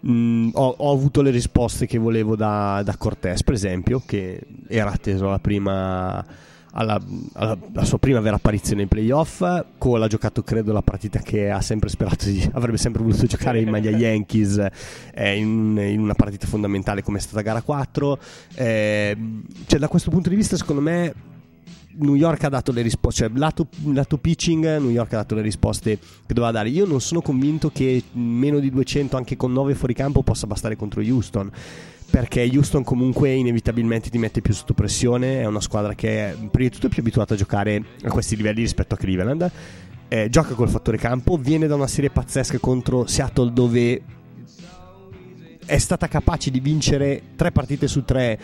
Mh, 0.03 0.51
ho, 0.53 0.75
ho 0.79 0.93
avuto 0.93 1.21
le 1.21 1.31
risposte 1.31 1.87
che 1.87 1.99
volevo 1.99 2.37
da, 2.37 2.81
da 2.85 2.97
Cortés, 2.97 3.43
per 3.43 3.55
esempio, 3.55 4.01
che 4.07 4.41
era 4.69 4.93
atteso 4.93 5.27
alla 5.27 5.41
prima 5.41 6.25
alla, 6.73 7.01
alla- 7.35 7.59
alla 7.75 7.85
sua 7.85 7.99
prima 7.99 8.21
vera 8.21 8.37
apparizione 8.37 8.83
ai 8.83 8.89
playoff. 8.89 9.43
Cole 9.79 10.05
ha 10.05 10.09
giocato, 10.09 10.43
credo, 10.43 10.73
la 10.73 10.83
partita 10.83 11.21
che 11.21 11.51
ha 11.51 11.61
sempre 11.61 11.89
sperato 11.89 12.27
di 12.27 12.49
avrebbe 12.53 12.77
sempre 12.77 13.03
voluto 13.03 13.27
giocare 13.27 13.61
in 13.61 13.69
maglia 13.69 13.91
Yankees 13.97 14.65
eh, 15.15 15.37
in, 15.37 15.77
in 15.79 16.01
una 16.01 16.15
partita 16.15 16.47
fondamentale 16.47 17.03
come 17.03 17.19
è 17.19 17.21
stata 17.21 17.43
gara 17.43 17.63
4. 17.63 18.19
Eh, 18.55 19.17
cioè, 19.67 19.79
da 19.79 19.89
questo 19.89 20.11
punto 20.11 20.29
di 20.29 20.37
vista, 20.37 20.57
secondo 20.57 20.83
me. 20.83 21.15
New 21.93 22.15
York 22.15 22.45
ha 22.45 22.49
dato 22.49 22.71
le 22.71 22.83
risposte, 22.83 23.25
cioè 23.27 23.37
lato, 23.37 23.67
lato 23.87 24.17
pitching, 24.17 24.79
New 24.79 24.91
York 24.91 25.13
ha 25.13 25.17
dato 25.17 25.35
le 25.35 25.43
risposte 25.43 25.99
che 25.99 26.33
doveva 26.33 26.53
dare. 26.53 26.69
Io 26.69 26.87
non 26.87 27.01
sono 27.01 27.21
convinto 27.21 27.71
che 27.71 28.05
meno 28.13 28.61
di 28.61 28.71
200 28.71 29.17
anche 29.17 29.37
con 29.37 29.53
9 29.53 29.75
fuoricampo 29.75 30.23
possa 30.23 30.47
bastare 30.47 30.77
contro 30.77 31.03
Houston 31.03 31.51
perché 32.11 32.51
Houston 32.53 32.83
comunque 32.83 33.31
inevitabilmente 33.31 34.11
ti 34.11 34.19
mette 34.19 34.41
più 34.41 34.53
sotto 34.53 34.75
pressione, 34.75 35.41
è 35.41 35.47
una 35.47 35.61
squadra 35.61 35.95
che 35.95 36.35
prima 36.51 36.69
di 36.69 36.71
tutto 36.71 36.87
è 36.87 36.91
più 36.91 37.01
abituata 37.03 37.35
a 37.35 37.37
giocare 37.37 37.83
a 38.03 38.11
questi 38.11 38.37
livelli 38.37 38.63
rispetto 38.63 38.95
a 38.95 38.97
Cleveland, 38.97 39.51
eh, 40.09 40.29
gioca 40.29 40.55
col 40.55 40.69
fattore 40.69 40.99
campo, 40.99 41.37
viene 41.37 41.67
da 41.67 41.77
una 41.77 41.87
serie 41.87 42.11
pazzesca 42.11 42.59
contro 42.59 43.07
Seattle 43.07 43.53
dove 43.53 44.03
è 45.65 45.79
stata 45.79 46.09
capace 46.09 46.51
di 46.51 46.59
vincere 46.59 47.23
tre 47.37 47.53
partite 47.53 47.87
su 47.87 48.03
tre 48.03 48.39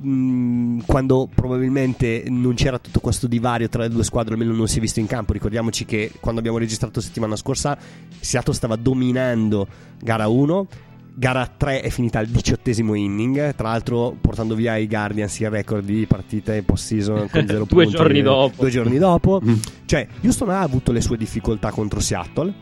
mh, 0.00 0.80
quando 0.86 1.28
probabilmente 1.34 2.24
non 2.28 2.54
c'era 2.54 2.78
tutto 2.78 3.00
questo 3.00 3.26
divario 3.26 3.70
tra 3.70 3.82
le 3.82 3.88
due 3.88 4.04
squadre, 4.04 4.34
almeno 4.34 4.52
non 4.52 4.68
si 4.68 4.78
è 4.78 4.80
visto 4.80 5.00
in 5.00 5.06
campo. 5.06 5.32
Ricordiamoci 5.32 5.84
che 5.84 6.12
quando 6.20 6.40
abbiamo 6.40 6.58
registrato 6.58 7.00
settimana 7.00 7.36
scorsa, 7.36 7.78
Seattle 8.20 8.54
stava 8.54 8.76
dominando 8.76 9.66
gara 9.98 10.28
1. 10.28 10.66
Gara 11.18 11.48
3 11.48 11.80
è 11.80 11.90
finita 11.90 12.20
al 12.20 12.26
diciottesimo 12.28 12.94
inning, 12.94 13.52
tra 13.56 13.70
l'altro 13.70 14.16
portando 14.20 14.54
via 14.54 14.76
i 14.76 14.86
Guardians 14.86 15.36
il 15.40 15.50
record 15.50 15.84
di 15.84 16.06
partite 16.06 16.62
post-season 16.62 17.28
con 17.28 17.44
0 17.48 17.64
Due 17.64 17.82
punti. 17.84 17.96
giorni 17.98 18.22
dopo. 18.22 18.54
Due 18.62 18.70
giorni 18.70 18.98
dopo. 18.98 19.42
Cioè, 19.84 20.06
Houston 20.22 20.50
ha 20.50 20.60
avuto 20.60 20.92
le 20.92 21.00
sue 21.00 21.16
difficoltà 21.16 21.72
contro 21.72 21.98
Seattle, 21.98 22.52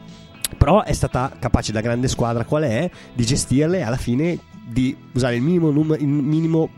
però 0.56 0.82
è 0.84 0.94
stata 0.94 1.36
capace 1.38 1.70
da 1.70 1.82
grande 1.82 2.08
squadra 2.08 2.46
qual 2.46 2.62
è 2.62 2.90
di 3.12 3.26
gestirle 3.26 3.76
e 3.76 3.82
alla 3.82 3.98
fine 3.98 4.38
di 4.66 4.96
usare 5.12 5.36
il 5.36 5.42
minimo, 5.42 5.70
num- 5.70 5.96
il 5.98 6.06
minimo 6.08 6.70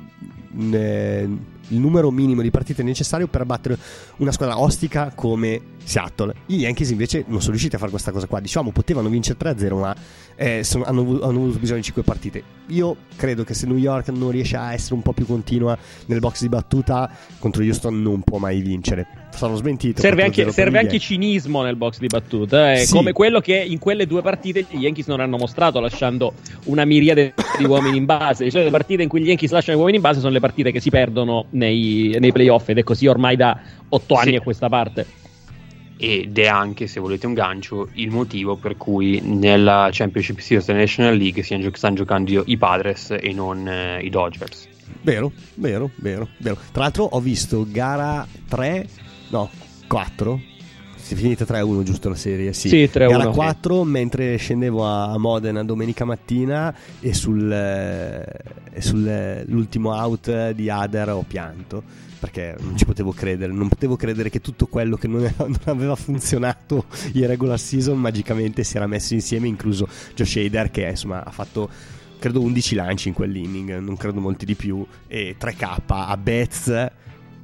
eh, 0.73 1.29
il 1.71 1.79
numero 1.79 2.11
minimo 2.11 2.41
di 2.41 2.51
partite 2.51 2.83
necessario 2.83 3.27
per 3.29 3.45
battere 3.45 3.79
una 4.17 4.33
squadra 4.33 4.59
ostica 4.59 5.13
come 5.15 5.61
Seattle. 5.85 6.35
I 6.47 6.57
Yankees 6.57 6.91
invece 6.91 7.25
non 7.29 7.39
sono 7.41 7.51
riusciti 7.53 7.77
a 7.77 7.79
fare 7.79 7.91
questa 7.91 8.11
cosa 8.11 8.27
qua. 8.27 8.41
Diciamo, 8.41 8.73
potevano 8.73 9.09
vincere 9.11 9.39
3-0, 9.39 9.79
ma 9.79 9.95
eh, 10.41 10.63
sono- 10.63 10.85
hanno, 10.85 11.01
hanno 11.03 11.27
avuto 11.43 11.59
bisogno 11.59 11.79
di 11.81 11.85
5 11.85 12.03
partite. 12.05 12.43
Io 12.69 12.97
credo 13.17 13.43
che 13.45 13.55
se 13.55 13.67
New 13.67 13.77
York 13.77 14.09
non 14.11 14.31
riesce 14.31 14.57
a 14.57 14.73
essere 14.73 14.95
un 14.95 15.03
po' 15.03 15.13
più 15.13 15.27
continua 15.27 15.77
nel 16.07 16.21
box 16.21 16.43
di 16.43 16.49
battuta, 16.49 17.11
contro 17.39 17.63
Houston 17.65 18.01
non 18.01 18.23
può 18.23 18.39
mai 18.39 18.61
vincere. 18.61 19.07
Sarò 19.31 19.57
smentito. 19.57 20.01
Serve 20.01 20.23
4-0 20.23 20.25
anche, 20.27 20.53
serve 20.53 20.79
anche 20.79 20.99
cinismo 21.01 21.63
nel 21.63 21.75
box 21.77 21.99
di 21.99 22.07
battuta, 22.07 22.73
eh, 22.75 22.85
Sì. 22.85 22.93
come 22.93 23.13
quello 23.13 23.41
che 23.41 23.57
in 23.57 23.79
quelle 23.79 24.07
due 24.07 24.23
partite 24.23 24.65
gli 24.71 24.83
Yankees 24.83 25.07
non 25.09 25.19
hanno 25.21 25.37
mostrato, 25.39 25.81
lasciando 25.81 26.35
una 26.65 26.85
miriade 26.85 27.35
di 27.59 27.65
uomini 27.65 27.97
in 27.97 28.05
base. 28.05 28.49
Cioè, 28.51 28.63
le 28.63 28.71
partite 28.71 29.03
in 29.03 29.09
cui 29.09 29.21
gli 29.23 29.27
Yankees 29.29 29.51
lasciano 29.51 29.77
gli 29.77 29.81
uomini 29.81 29.97
in 29.99 30.03
base 30.05 30.21
sono 30.21 30.33
le 30.33 30.41
partite 30.41 30.71
che 30.71 30.81
si 30.81 30.91
perdono 30.91 31.47
nei, 31.51 32.17
nei 32.21 32.31
playoff 32.33 32.69
ed 32.69 32.79
è 32.79 32.83
così 32.85 33.07
ormai 33.07 33.35
da 33.37 33.59
otto 33.89 34.15
anni 34.15 34.31
Sì. 34.31 34.37
a 34.37 34.41
questa 34.41 34.69
parte. 34.69 35.07
Ed 35.99 36.39
è 36.39 36.47
anche, 36.47 36.87
se 36.87 37.01
volete 37.01 37.27
un 37.27 37.35
gancio, 37.35 37.89
il 37.95 38.11
motivo 38.11 38.55
per 38.55 38.77
cui 38.77 39.21
nella 39.21 39.89
Championship 39.91 40.39
Series 40.39 40.67
della 40.67 40.79
National 40.79 41.17
League 41.17 41.43
stanno 41.43 41.95
giocando 41.95 42.45
i 42.47 42.57
Padres 42.57 43.17
e 43.21 43.33
non 43.33 43.67
eh, 43.67 44.01
i 44.01 44.09
Dodgers. 44.09 44.69
Vero, 45.03 45.33
vero, 45.55 45.91
vero, 45.97 46.29
vero. 46.39 46.57
Tra 46.73 46.83
l'altro 46.83 47.05
ho 47.05 47.21
visto 47.21 47.67
gara 47.69 48.27
3, 48.49 48.87
no, 49.31 49.51
4. 49.89 50.41
Si 50.95 51.15
è 51.15 51.17
finita 51.17 51.45
3-1 51.45 51.83
giusto 51.83 52.09
la 52.11 52.15
serie? 52.15 52.53
Sì, 52.53 52.69
Sì, 52.69 52.91
3-1, 52.93 53.09
Gara 53.09 53.23
sì. 53.25 53.31
4 53.31 53.85
mentre 53.85 54.37
scendevo 54.37 54.85
a 54.85 55.19
Modena 55.19 55.65
domenica 55.65 56.05
mattina 56.05 56.75
e 57.01 57.15
sul, 57.15 57.51
eh, 57.51 58.25
e 58.71 58.81
sull'ultimo 58.81 59.91
out 59.95 60.51
di 60.51 60.69
Ader 60.69 61.11
ho 61.11 61.25
pianto 61.27 62.07
perché 62.19 62.57
non 62.61 62.77
ci 62.77 62.85
potevo 62.85 63.13
credere, 63.13 63.53
non 63.53 63.69
potevo 63.69 63.97
credere 63.97 64.31
che 64.31 64.41
tutto 64.41 64.67
quello 64.67 64.97
che 64.97 65.09
non, 65.09 65.25
era- 65.25 65.35
non 65.47 65.59
aveva 65.65 65.95
funzionato 65.97 66.85
in 67.13 67.27
regular 67.27 67.59
season 67.59 67.99
magicamente 67.99 68.65
si 68.65 68.77
era 68.77 68.87
messo 68.87 69.15
insieme, 69.15 69.47
incluso 69.49 69.89
Josh 70.15 70.37
Hader 70.37 70.71
che 70.71 70.89
insomma 70.89 71.25
ha 71.25 71.31
fatto 71.31 71.69
credo 72.19 72.41
11 72.41 72.75
lanci 72.75 73.09
in 73.09 73.15
quell'inning, 73.15 73.79
non 73.79 73.97
credo 73.97 74.21
molti 74.21 74.45
di 74.45 74.55
più, 74.57 74.85
e 75.07 75.37
3K 75.39 75.81
a 75.87 76.17
Betts, 76.17 76.91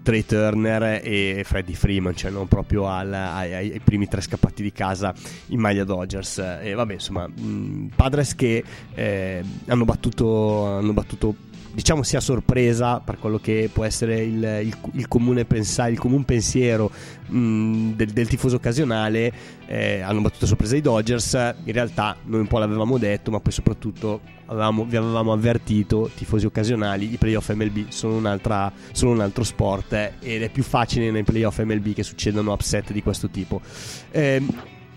Trey 0.02 0.24
Turner 0.26 1.00
e 1.02 1.42
Freddie 1.46 1.74
Freeman, 1.76 2.14
cioè 2.14 2.30
non 2.30 2.46
proprio 2.48 2.88
al- 2.88 3.12
ai- 3.12 3.54
ai 3.54 3.80
primi 3.82 4.06
tre 4.08 4.20
scappati 4.20 4.62
di 4.62 4.72
casa 4.72 5.14
in 5.46 5.60
maglia 5.60 5.84
Dodgers. 5.84 6.38
E 6.60 6.74
vabbè, 6.74 6.92
insomma, 6.94 7.26
mh, 7.26 7.90
Padres 7.94 8.34
che 8.34 8.62
eh, 8.94 9.42
hanno 9.66 9.84
battuto, 9.86 10.66
hanno 10.66 10.92
battuto 10.92 11.34
diciamo 11.74 12.02
sia 12.02 12.20
sorpresa 12.20 13.00
per 13.00 13.18
quello 13.18 13.38
che 13.38 13.68
può 13.72 13.84
essere 13.84 14.22
il, 14.22 14.42
il- 14.64 14.76
il 14.92 15.08
comune 15.08 15.44
pensa- 15.44 15.88
il 15.88 15.98
comune 15.98 16.22
pensiero 16.24 16.90
mh, 17.26 17.90
del, 17.92 18.10
del 18.12 18.28
tifoso 18.28 18.56
occasionale 18.56 19.32
eh, 19.66 20.00
hanno 20.00 20.20
battuto 20.20 20.46
sorpresa 20.46 20.76
i 20.76 20.80
Dodgers. 20.80 21.32
In 21.64 21.72
realtà 21.72 22.16
noi 22.24 22.40
un 22.40 22.46
po' 22.46 22.58
l'avevamo 22.58 22.96
detto 22.98 23.30
ma 23.30 23.40
poi 23.40 23.52
soprattutto 23.52 24.20
avevamo- 24.46 24.84
vi 24.84 24.96
avevamo 24.96 25.32
avvertito 25.32 26.10
tifosi 26.14 26.46
occasionali 26.46 27.12
i 27.12 27.16
playoff 27.16 27.50
MLB 27.52 27.88
sono, 27.88 28.20
sono 28.92 29.10
un 29.12 29.20
altro 29.20 29.42
sport 29.44 29.92
eh, 29.94 30.12
ed 30.20 30.42
è 30.42 30.50
più 30.50 30.62
facile 30.62 31.10
nei 31.10 31.24
playoff 31.24 31.58
MLB 31.62 31.92
che 31.92 32.02
succedano 32.02 32.52
upset 32.52 32.92
di 32.92 33.02
questo 33.02 33.28
tipo. 33.28 33.60
Ehm, 34.12 34.48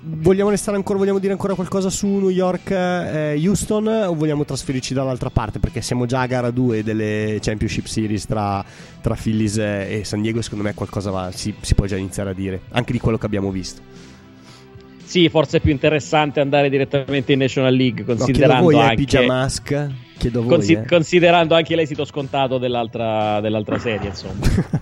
Vogliamo 0.10 0.50
restare 0.50 0.78
ancora, 0.78 0.98
vogliamo 0.98 1.20
dire 1.20 1.34
ancora 1.34 1.54
qualcosa 1.54 1.90
su 1.90 2.08
New 2.08 2.30
York 2.30 2.72
eh, 2.72 3.42
Houston 3.44 3.88
o 3.88 4.16
vogliamo 4.16 4.46
trasferirci 4.46 4.94
dall'altra 4.94 5.30
parte? 5.30 5.60
Perché 5.60 5.82
siamo 5.82 6.06
già 6.06 6.22
a 6.22 6.28
gara 6.28 6.50
2 6.50 6.82
delle 6.82 7.40
Championship 7.42 7.86
Series 7.86 8.26
tra, 8.26 8.64
tra 9.02 9.16
Phillies 9.16 9.58
e 9.58 10.02
San 10.06 10.22
Diego. 10.22 10.42
Secondo 10.42 10.64
me 10.64 10.74
qualcosa 10.74 11.12
va- 11.12 11.32
si, 11.32 11.54
si 11.60 11.76
può 11.76 11.86
già 11.86 11.98
iniziare 11.98 12.30
a 12.30 12.34
dire, 12.34 12.62
anche 12.72 12.94
di 12.94 13.00
quello 13.00 13.18
che 13.18 13.26
abbiamo 13.26 13.52
visto. 13.52 13.82
Sì, 15.04 15.28
forse 15.30 15.58
è 15.58 15.60
più 15.60 15.72
interessante 15.72 16.40
andare 16.40 16.70
direttamente 16.70 17.34
in 17.34 17.40
National 17.40 17.74
League, 17.74 18.04
No, 18.06 18.16
considerando 18.16 18.64
voi, 18.64 18.76
eh, 18.76 18.82
anche... 18.82 18.96
Pijamask. 18.96 19.88
Chiedo 20.17 20.41
voi. 20.41 20.50
Consi- 20.55 20.74
eh. 20.74 20.86
considerando 20.86 21.53
anche 21.55 21.75
l'esito 21.75 22.03
scontato 22.05 22.57
dell'altra, 22.57 23.39
dell'altra 23.39 23.77
serie, 23.79 24.09
insomma. 24.09 24.33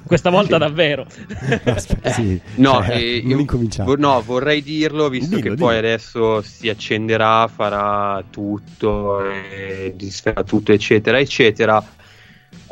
Questa 0.06 0.30
volta 0.30 0.58
davvero. 0.58 1.06
Aspetta, 1.66 2.12
sì. 2.12 2.40
No, 2.56 2.82
Cioè, 2.86 2.96
eh, 2.96 3.18
io- 3.18 3.46
vo- 3.84 3.96
no, 3.98 4.22
vorrei 4.22 4.62
dirlo 4.64 5.10
visto 5.10 5.30
Dillo, 5.36 5.42
che 5.42 5.50
dillo. 5.50 5.66
poi 5.66 5.78
adesso 5.78 6.42
si 6.42 6.70
accenderà, 6.70 7.48
farà 7.48 8.24
tutto, 8.30 9.20
eh, 9.30 9.94
disferà 9.96 10.44
tutto, 10.44 10.72
eccetera, 10.72 11.20
eccetera. 11.20 11.84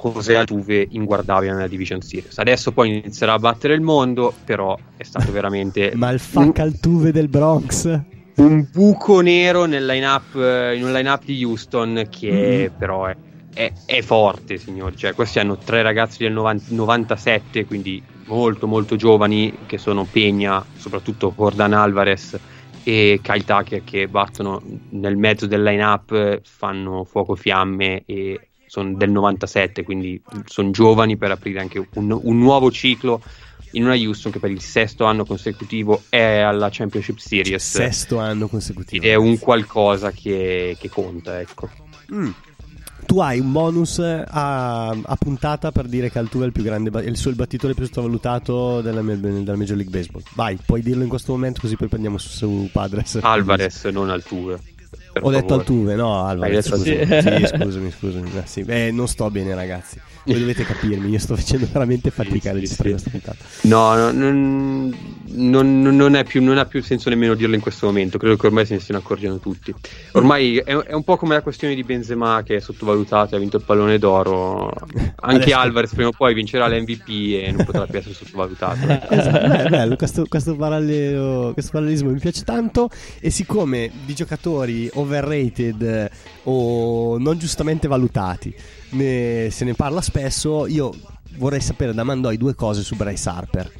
José 0.03 0.35
Altuve 0.35 0.85
inguardabile 0.91 1.53
nella 1.53 1.67
Division 1.67 2.01
Series. 2.01 2.37
Adesso 2.37 2.73
poi 2.73 2.97
inizierà 2.97 3.33
a 3.33 3.39
battere 3.39 3.73
il 3.73 3.79
mondo, 3.79 4.33
però 4.43 4.77
è 4.97 5.03
stato 5.03 5.31
veramente 5.31 5.93
Ma 5.95 6.09
il 6.09 6.19
fuck 6.19 6.59
Altuve 6.59 7.11
del 7.13 7.29
Bronx. 7.29 7.99
Un 8.35 8.67
buco 8.71 9.21
nero 9.21 9.65
nel 9.65 9.85
line-up, 9.85 10.35
eh, 10.35 10.75
in 10.75 10.83
un 10.83 10.91
line-up 10.91 11.23
di 11.25 11.43
Houston 11.43 12.07
che 12.09 12.69
Mm. 12.73 12.77
però 12.77 13.05
è, 13.05 13.15
è- 13.53 13.71
è 13.85 14.01
forte, 14.01 14.57
signori. 14.57 14.95
Cioè, 14.97 15.13
questi 15.13 15.39
hanno 15.39 15.57
tre 15.57 15.81
ragazzi 15.81 16.23
del 16.23 16.33
90 16.33 16.65
97, 16.69 17.65
quindi 17.65 18.01
molto 18.25 18.67
molto 18.67 18.95
giovani, 18.95 19.53
che 19.65 19.77
sono 19.77 20.07
Pegna, 20.09 20.63
soprattutto 20.77 21.33
Jordan 21.35 21.73
Alvarez 21.73 22.39
e 22.85 23.19
Kyle 23.21 23.43
Tucker 23.43 23.83
che 23.83 24.07
battono 24.07 24.61
nel 24.89 25.15
mezzo 25.15 25.45
del 25.45 25.61
line-up, 25.63 26.41
fanno 26.43 27.03
fuoco 27.05 27.35
fiamme 27.35 28.03
e 28.05 28.47
sono 28.65 28.93
del 28.95 29.11
97, 29.11 29.83
quindi 29.83 30.19
sono 30.45 30.71
giovani 30.71 31.15
per 31.15 31.31
aprire 31.31 31.59
anche 31.59 31.87
un, 31.93 32.19
un 32.21 32.39
nuovo 32.39 32.71
ciclo 32.71 33.21
in 33.73 33.83
una 33.83 33.95
Houston 33.95 34.31
che 34.31 34.39
per 34.39 34.51
il 34.51 34.61
sesto 34.61 35.05
anno 35.05 35.25
consecutivo 35.25 36.03
è 36.09 36.39
alla 36.39 36.69
Championship 36.71 37.17
Series 37.17 37.63
Sesto 37.63 38.17
anno 38.17 38.47
consecutivo. 38.47 39.03
ed 39.03 39.11
è 39.11 39.15
un 39.15 39.37
qualcosa 39.39 40.11
che, 40.11 40.75
che 40.79 40.89
conta, 40.89 41.39
ecco. 41.39 41.69
Mm. 42.13 42.29
Tu 43.05 43.19
hai 43.19 43.39
un 43.39 43.51
bonus 43.51 43.99
a, 43.99 44.87
a 44.87 45.15
puntata 45.17 45.71
per 45.71 45.87
dire 45.87 46.09
che 46.09 46.19
Altuve 46.19 46.45
è 46.45 46.47
il 46.47 46.53
più 46.53 46.63
grande 46.63 46.89
il 47.03 47.17
suo 47.17 47.29
il 47.29 47.35
battitore 47.35 47.73
più 47.73 47.85
sottovalutato 47.85 48.81
della, 48.81 49.01
della 49.01 49.55
Major 49.55 49.75
League 49.75 49.91
Baseball. 49.91 50.23
Vai, 50.35 50.57
puoi 50.65 50.81
dirlo 50.81 51.03
in 51.03 51.09
questo 51.09 51.33
momento 51.33 51.59
così 51.61 51.75
poi 51.75 51.89
prendiamo 51.89 52.17
su, 52.17 52.29
su 52.29 52.69
Padres. 52.71 53.19
Alvarez, 53.21 53.85
non 53.85 54.09
Altuve. 54.09 54.53
Ho 55.19 55.29
detto 55.29 55.47
favore. 55.47 55.53
Altuve, 55.53 55.95
no 55.95 56.25
Alvarez. 56.25 56.69
Detto. 56.69 56.75
Altuve. 56.75 57.21
Sì, 57.21 57.57
scusami, 57.57 57.91
scusami. 57.91 58.31
Eh, 58.35 58.43
sì. 58.45 58.63
Eh, 58.65 58.91
non 58.91 59.07
sto 59.07 59.29
bene, 59.29 59.53
ragazzi. 59.53 59.99
Voi 60.25 60.39
dovete 60.39 60.63
capirmi, 60.63 61.09
io 61.09 61.19
sto 61.19 61.35
facendo 61.35 61.67
veramente 61.71 62.09
fatica 62.09 62.51
a 62.51 62.53
registrare 62.53 62.91
questa 62.91 63.09
puntata. 63.09 63.37
No, 63.63 63.93
no, 63.95 64.11
non, 64.11 64.95
non- 65.25 65.81
non 65.81 66.15
è 66.15 66.23
più, 66.23 66.41
non 66.41 66.57
ha 66.57 66.65
più 66.65 66.81
senso 66.81 67.09
nemmeno 67.09 67.33
dirlo 67.33 67.55
in 67.55 67.61
questo 67.61 67.87
momento. 67.87 68.17
Credo 68.17 68.37
che 68.37 68.47
ormai 68.47 68.65
se 68.65 68.75
ne 68.75 68.79
stiano 68.79 69.01
accorgendo 69.01 69.37
tutti. 69.39 69.73
Ormai 70.13 70.57
è, 70.57 70.73
è 70.75 70.93
un 70.93 71.03
po' 71.03 71.17
come 71.17 71.33
la 71.35 71.41
questione 71.41 71.75
di 71.75 71.83
Benzema 71.83 72.41
che 72.43 72.55
è 72.55 72.59
sottovalutato 72.61 73.33
e 73.33 73.37
ha 73.37 73.39
vinto 73.41 73.57
il 73.57 73.63
pallone 73.63 73.97
d'oro. 73.99 74.69
Anche 74.69 75.43
Adesso- 75.43 75.57
Alvarez 75.57 75.93
prima 75.93 76.07
o 76.09 76.13
poi 76.15 76.33
vincerà 76.33 76.67
l'MVP 76.69 77.09
e 77.09 77.51
non 77.55 77.65
potrà 77.65 77.85
più 77.85 77.99
essere 77.99 78.13
sottovalutato. 78.13 78.79
Esatto, 79.13 79.47
beh, 79.47 79.63
è 79.65 79.69
bello, 79.69 79.95
questo, 79.97 80.25
questo 80.29 80.55
parallelo- 80.55 81.51
questo 81.53 81.71
parallelismo 81.71 82.11
mi 82.11 82.19
piace 82.19 82.43
tanto 82.43 82.89
e 83.19 83.29
siccome 83.29 83.91
di 84.05 84.13
giocatori 84.15 84.89
overrated 84.93 86.09
o 86.43 87.17
non 87.17 87.37
giustamente 87.37 87.87
valutati 87.87 88.53
ne- 88.91 89.47
se 89.51 89.65
ne 89.65 89.73
parla 89.73 90.01
spesso, 90.01 90.11
io 90.67 90.93
vorrei 91.37 91.61
sapere 91.61 91.93
da 91.93 92.03
Mandoi 92.03 92.37
due 92.37 92.55
cose 92.55 92.83
su 92.83 92.95
Bryce 92.95 93.29
Harper. 93.29 93.71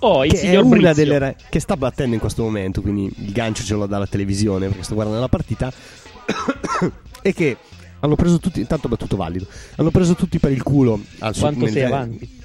Oh, 0.00 0.20
che 0.20 0.40
è 0.40 0.56
una 0.56 0.76
Brizio. 0.76 0.94
delle 0.94 1.18
re- 1.18 1.36
che 1.48 1.58
sta 1.58 1.76
battendo 1.76 2.14
in 2.14 2.20
questo 2.20 2.42
momento, 2.42 2.80
quindi 2.82 3.12
il 3.16 3.32
gancio 3.32 3.64
ce 3.64 3.74
l'ho 3.74 3.86
dalla 3.86 4.06
televisione 4.06 4.66
perché 4.68 4.82
sto 4.82 4.94
guardando 4.94 5.20
la 5.20 5.28
partita 5.28 5.72
e 7.22 7.32
che 7.32 7.56
hanno 8.00 8.14
preso 8.14 8.38
tutti, 8.38 8.60
intanto 8.60 8.88
battuto 8.88 9.16
valido, 9.16 9.46
hanno 9.76 9.90
preso 9.90 10.14
tutti 10.14 10.38
per 10.38 10.52
il 10.52 10.62
culo 10.62 11.00
al 11.20 11.34
suo- 11.34 11.46
Quanto 11.46 11.66
sei 11.66 11.84
avanti? 11.84 12.38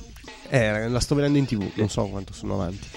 Eh, 0.50 0.88
la 0.88 1.00
sto 1.00 1.16
vedendo 1.16 1.38
in 1.38 1.46
tv, 1.46 1.70
non 1.76 1.90
so 1.90 2.06
quanto 2.06 2.34
sono 2.34 2.54
avanti. 2.54 2.88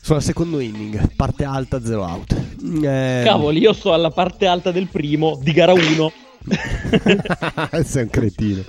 Sono 0.00 0.18
al 0.18 0.24
secondo 0.24 0.58
inning, 0.60 1.14
parte 1.16 1.44
alta, 1.44 1.82
zero 1.84 2.02
out. 2.02 2.34
Eh, 2.82 3.22
Cavoli, 3.24 3.60
io 3.60 3.72
sto 3.72 3.92
alla 3.92 4.10
parte 4.10 4.46
alta 4.46 4.70
del 4.70 4.86
primo 4.86 5.38
di 5.42 5.52
gara 5.52 5.72
1. 5.72 6.12
Sei 7.84 8.02
un 8.02 8.10
cretino. 8.10 8.62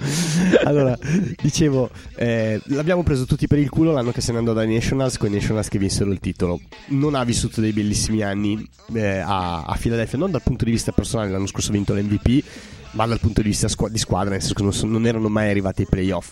Allora, 0.63 0.97
dicevo, 1.41 1.89
eh, 2.15 2.59
l'abbiamo 2.65 3.03
preso 3.03 3.25
tutti 3.25 3.47
per 3.47 3.59
il 3.59 3.69
culo 3.69 3.91
l'anno 3.91 4.11
che 4.11 4.21
se 4.21 4.31
ne 4.31 4.39
andò 4.39 4.53
dai 4.53 4.71
Nationals, 4.71 5.17
con 5.17 5.29
i 5.29 5.33
Nationals 5.33 5.67
che 5.67 5.77
vinsero 5.77 6.11
il 6.11 6.19
titolo. 6.19 6.59
Non 6.87 7.15
ha 7.15 7.23
vissuto 7.23 7.61
dei 7.61 7.71
bellissimi 7.71 8.21
anni 8.21 8.67
eh, 8.93 9.17
a, 9.19 9.63
a 9.63 9.77
Philadelphia, 9.79 10.17
non 10.17 10.31
dal 10.31 10.43
punto 10.43 10.65
di 10.65 10.71
vista 10.71 10.91
personale, 10.91 11.29
l'anno 11.29 11.47
scorso 11.47 11.69
ha 11.69 11.73
vinto 11.73 11.93
l'MVP, 11.93 12.43
ma 12.91 13.05
dal 13.05 13.19
punto 13.19 13.41
di 13.41 13.49
vista 13.49 13.67
squa- 13.67 13.89
di 13.89 13.97
squadra, 13.97 14.31
nel 14.31 14.39
senso 14.39 14.55
che 14.55 14.63
non, 14.63 14.73
so- 14.73 14.85
non 14.85 15.05
erano 15.05 15.29
mai 15.29 15.49
arrivati 15.49 15.81
ai 15.81 15.87
playoff. 15.87 16.31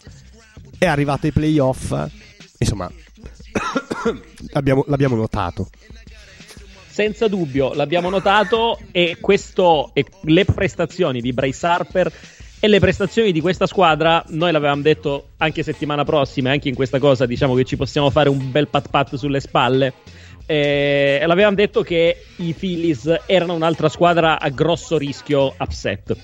È 0.77 0.85
arrivato 0.85 1.25
ai 1.25 1.31
playoff, 1.31 1.95
insomma, 2.57 2.91
l'abbiamo, 4.51 4.83
l'abbiamo 4.87 5.15
notato. 5.15 5.69
Senza 6.97 7.27
dubbio, 7.27 7.75
l'abbiamo 7.75 8.09
notato 8.09 8.79
e 8.91 9.17
questo 9.21 9.91
e 9.93 10.03
le 10.23 10.45
prestazioni 10.45 11.21
di 11.21 11.31
Bryce 11.31 11.67
Harper 11.67 12.11
e 12.59 12.67
le 12.67 12.79
prestazioni 12.79 13.31
di 13.31 13.39
questa 13.39 13.67
squadra, 13.67 14.23
noi 14.29 14.51
l'avevamo 14.51 14.81
detto 14.81 15.27
anche 15.37 15.61
settimana 15.61 16.03
prossima, 16.03 16.49
anche 16.49 16.69
in 16.69 16.73
questa 16.73 16.97
cosa 16.97 17.27
diciamo 17.27 17.53
che 17.53 17.65
ci 17.65 17.77
possiamo 17.77 18.09
fare 18.09 18.29
un 18.29 18.49
bel 18.49 18.67
pat 18.67 18.89
pat 18.89 19.15
sulle 19.15 19.39
spalle. 19.41 19.93
Eh, 20.47 21.21
l'avevamo 21.23 21.55
detto 21.55 21.83
che 21.83 22.23
i 22.37 22.53
Phillies 22.53 23.15
erano 23.27 23.53
un'altra 23.53 23.89
squadra 23.89 24.39
a 24.39 24.49
grosso 24.49 24.97
rischio 24.97 25.53
upset. 25.59 26.17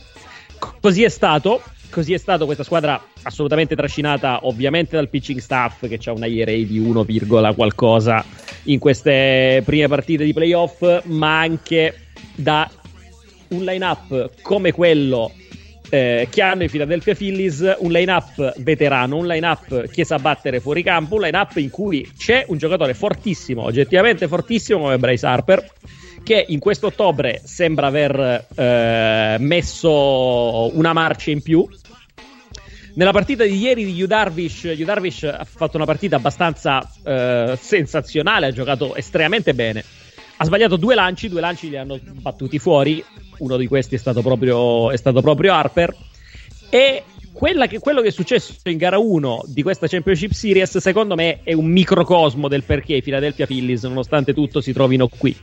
Così 0.82 1.04
è 1.04 1.10
stato. 1.10 1.62
Così 1.94 2.14
è 2.14 2.18
stato 2.18 2.46
questa 2.46 2.64
squadra 2.64 3.00
assolutamente 3.22 3.76
trascinata 3.76 4.48
ovviamente 4.48 4.96
dal 4.96 5.10
pitching 5.10 5.40
staff 5.40 5.88
che 5.88 6.00
ha 6.04 6.12
una 6.12 6.26
ERA 6.26 6.52
di 6.52 6.80
1, 6.80 7.06
qualcosa 7.54 8.26
in 8.64 8.80
queste 8.80 9.62
prime 9.64 9.88
partite 9.88 10.24
di 10.24 10.34
playoff, 10.34 11.04
ma 11.04 11.38
anche 11.38 11.94
da 12.34 12.68
un 13.50 13.64
line-up 13.64 14.32
come 14.42 14.72
quello 14.72 15.32
eh, 15.92 16.28
che 16.32 16.42
hanno 16.42 16.64
i 16.64 16.68
Philadelphia 16.68 17.14
Phillies, 17.14 17.76
un 17.78 17.92
line-up 17.92 18.56
veterano, 18.58 19.18
un 19.18 19.28
line-up 19.28 19.88
che 19.90 20.04
sa 20.04 20.18
battere 20.18 20.60
fuori 20.60 20.82
campo, 20.82 21.14
un 21.14 21.22
line-up 21.22 21.58
in 21.58 21.70
cui 21.70 22.12
c'è 22.18 22.46
un 22.48 22.58
giocatore 22.58 22.96
fortissimo, 22.96 23.62
oggettivamente 23.62 24.28
fortissimo 24.28 24.80
come 24.80 24.98
Bryce 24.98 25.28
Harper, 25.28 25.72
che 26.24 26.46
in 26.48 26.60
questo 26.60 26.88
ottobre 26.88 27.42
sembra 27.44 27.88
aver 27.88 28.48
eh, 28.56 29.36
messo 29.40 30.76
una 30.76 30.94
marcia 30.94 31.30
in 31.32 31.42
più. 31.42 31.68
Nella 32.96 33.12
partita 33.12 33.44
di 33.44 33.58
ieri 33.58 33.86
di 33.86 33.94
Judarvish, 33.94 34.68
Judarvish 34.68 35.24
ha 35.24 35.46
fatto 35.46 35.78
una 35.78 35.86
partita 35.86 36.18
abbastanza 36.18 36.88
eh, 37.04 37.58
sensazionale, 37.60 38.48
ha 38.48 38.52
giocato 38.52 38.96
estremamente 38.96 39.56
bene. 39.56 39.84
Ha 40.38 40.46
sbagliato 40.46 40.76
due 40.76 40.94
lanci, 40.94 41.28
due 41.28 41.42
lanci 41.42 41.70
li 41.70 41.78
hanno 41.78 42.00
battuti 42.04 42.60
fuori. 42.60 43.04
Uno 43.40 43.58
di 43.58 43.66
questi 43.66 43.96
è 43.96 43.98
stato 43.98 44.22
proprio, 44.22 44.92
è 44.92 44.98
stato 44.98 45.22
proprio 45.22 45.54
Harper. 45.54 45.96
E 46.70 47.04
che, 47.68 47.80
quello 47.80 48.02
che 48.02 48.10
è 48.10 48.12
successo 48.12 48.54
in 48.66 48.78
gara 48.78 49.00
1 49.00 49.44
di 49.48 49.64
questa 49.64 49.88
Championship 49.88 50.32
Series, 50.32 50.78
secondo 50.78 51.16
me, 51.16 51.40
è 51.44 51.54
un 51.54 51.66
microcosmo 51.66 52.48
del 52.48 52.64
perché 52.64 52.96
i 52.96 53.02
Philadelphia 53.02 53.48
Phillies, 53.48 53.84
nonostante 53.84 54.34
tutto, 54.34 54.62
si 54.62 54.72
trovino 54.72 55.08
qui. 55.08 55.36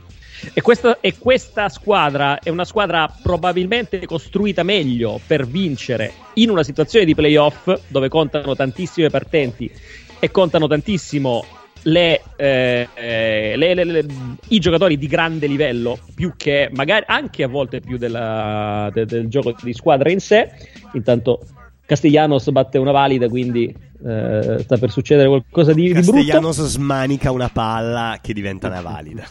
E 0.53 0.61
questa, 0.61 0.99
e 0.99 1.17
questa, 1.17 1.69
squadra 1.69 2.39
è 2.39 2.49
una 2.49 2.65
squadra 2.65 3.13
probabilmente 3.21 4.05
costruita 4.05 4.63
meglio 4.63 5.19
per 5.25 5.45
vincere 5.45 6.13
in 6.35 6.49
una 6.49 6.63
situazione 6.63 7.05
di 7.05 7.15
playoff 7.15 7.71
dove 7.87 8.09
contano 8.09 8.55
tantissime 8.55 9.09
partenti 9.09 9.71
e 10.19 10.31
contano 10.31 10.67
tantissimo 10.67 11.45
le, 11.83 12.21
eh, 12.35 12.87
le, 13.55 13.73
le, 13.73 14.05
i 14.49 14.59
giocatori 14.59 14.97
di 14.97 15.07
grande 15.07 15.47
livello, 15.47 15.97
più 16.13 16.33
che 16.37 16.69
magari 16.73 17.05
anche 17.07 17.43
a 17.43 17.47
volte 17.47 17.79
più 17.79 17.97
della, 17.97 18.89
de, 18.93 19.05
del 19.05 19.27
gioco 19.27 19.55
di 19.61 19.73
squadra 19.73 20.11
in 20.11 20.19
sé. 20.19 20.51
Intanto 20.93 21.41
Castellanos 21.85 22.49
batte 22.51 22.77
una 22.77 22.91
valida, 22.91 23.27
quindi 23.27 23.73
eh, 24.05 24.57
sta 24.59 24.77
per 24.77 24.91
succedere 24.91 25.27
qualcosa 25.27 25.73
di, 25.73 25.87
di 25.87 25.93
brutto. 25.93 26.11
Castellanos 26.11 26.65
smanica 26.65 27.31
una 27.31 27.49
palla 27.49 28.19
che 28.21 28.33
diventa 28.33 28.67
una 28.67 28.81
valida. 28.81 29.25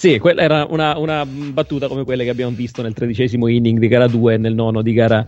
Sì, 0.00 0.18
quella 0.18 0.40
era 0.40 0.66
una, 0.66 0.96
una, 0.96 1.26
battuta 1.26 1.86
come 1.86 2.04
quelle 2.04 2.24
che 2.24 2.30
abbiamo 2.30 2.56
visto 2.56 2.80
nel 2.80 2.94
tredicesimo 2.94 3.48
inning 3.48 3.78
di 3.78 3.86
gara 3.86 4.06
2 4.06 4.32
e 4.32 4.36
nel 4.38 4.54
nono 4.54 4.80
di 4.80 4.94
gara, 4.94 5.26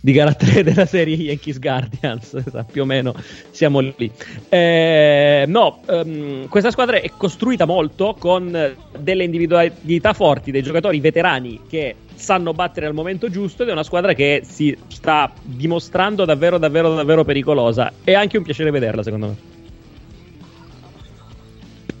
di 0.00 0.12
gara 0.12 0.32
3 0.32 0.62
della 0.62 0.86
serie 0.86 1.16
Yankees 1.16 1.58
Guardians. 1.58 2.40
più 2.70 2.82
o 2.82 2.84
meno 2.84 3.16
siamo 3.50 3.80
lì. 3.80 4.08
Eh, 4.48 5.44
no, 5.48 5.80
um, 5.88 6.46
questa 6.46 6.70
squadra 6.70 7.00
è 7.00 7.10
costruita 7.16 7.64
molto 7.64 8.14
con 8.16 8.76
delle 8.96 9.24
individualità 9.24 10.12
forti, 10.12 10.52
dei 10.52 10.62
giocatori 10.62 11.00
veterani 11.00 11.62
che 11.68 11.96
sanno 12.14 12.52
battere 12.52 12.86
al 12.86 12.94
momento 12.94 13.28
giusto 13.28 13.64
ed 13.64 13.70
è 13.70 13.72
una 13.72 13.82
squadra 13.82 14.12
che 14.12 14.42
si 14.44 14.78
sta 14.86 15.32
dimostrando 15.42 16.24
davvero, 16.24 16.58
davvero, 16.58 16.94
davvero 16.94 17.24
pericolosa. 17.24 17.92
È 18.04 18.12
anche 18.12 18.36
un 18.36 18.44
piacere 18.44 18.70
vederla, 18.70 19.02
secondo 19.02 19.26
me. 19.26 19.51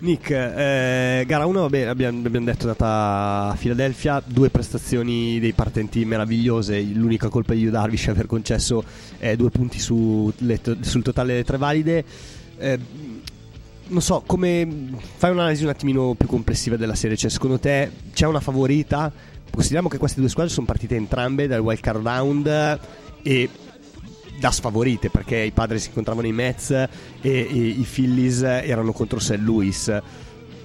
Nick, 0.02 0.30
eh, 0.30 1.22
gara 1.28 1.46
1 1.46 1.60
vabbè, 1.60 1.82
abbiamo, 1.82 2.26
abbiamo, 2.26 2.46
detto 2.46 2.66
è 2.66 2.70
andata 2.70 3.50
a 3.52 3.56
Philadelphia, 3.56 4.20
due 4.26 4.50
prestazioni 4.50 5.38
dei 5.38 5.52
partenti 5.52 6.04
meravigliose, 6.04 6.80
l'unica 6.80 7.28
colpa 7.28 7.54
di 7.54 7.70
Darvish 7.70 8.06
è 8.06 8.10
aver 8.10 8.26
concesso 8.26 8.82
eh, 9.20 9.36
due 9.36 9.50
punti 9.50 9.78
su 9.78 10.32
le, 10.38 10.60
sul 10.80 11.02
totale 11.04 11.30
delle 11.30 11.44
tre 11.44 11.56
valide. 11.56 12.04
Eh, 12.58 12.78
non 13.86 14.02
so, 14.02 14.24
come 14.26 14.66
fai 15.18 15.30
un'analisi 15.30 15.62
un 15.62 15.70
attimino 15.70 16.14
più 16.14 16.26
complessiva 16.26 16.76
della 16.76 16.96
serie, 16.96 17.16
cioè 17.16 17.30
secondo 17.30 17.60
te 17.60 17.88
c'è 18.12 18.26
una 18.26 18.40
favorita? 18.40 19.12
Consideriamo 19.50 19.88
che 19.88 19.98
queste 19.98 20.18
due 20.18 20.28
squadre 20.28 20.52
sono 20.52 20.66
partite 20.66 20.96
entrambe 20.96 21.46
dal 21.46 21.60
wild 21.60 21.78
card 21.78 22.04
round 22.04 22.80
e 23.22 23.48
da 24.42 24.50
sfavorite 24.50 25.08
perché 25.08 25.36
i 25.36 25.52
padri 25.52 25.78
si 25.78 25.86
incontravano 25.86 26.26
i 26.26 26.32
Mets 26.32 26.70
e, 26.70 26.88
e 27.20 27.44
i 27.44 27.86
Phillies 27.88 28.42
erano 28.42 28.90
contro 28.90 29.20
St. 29.20 29.36
Louis. 29.36 30.02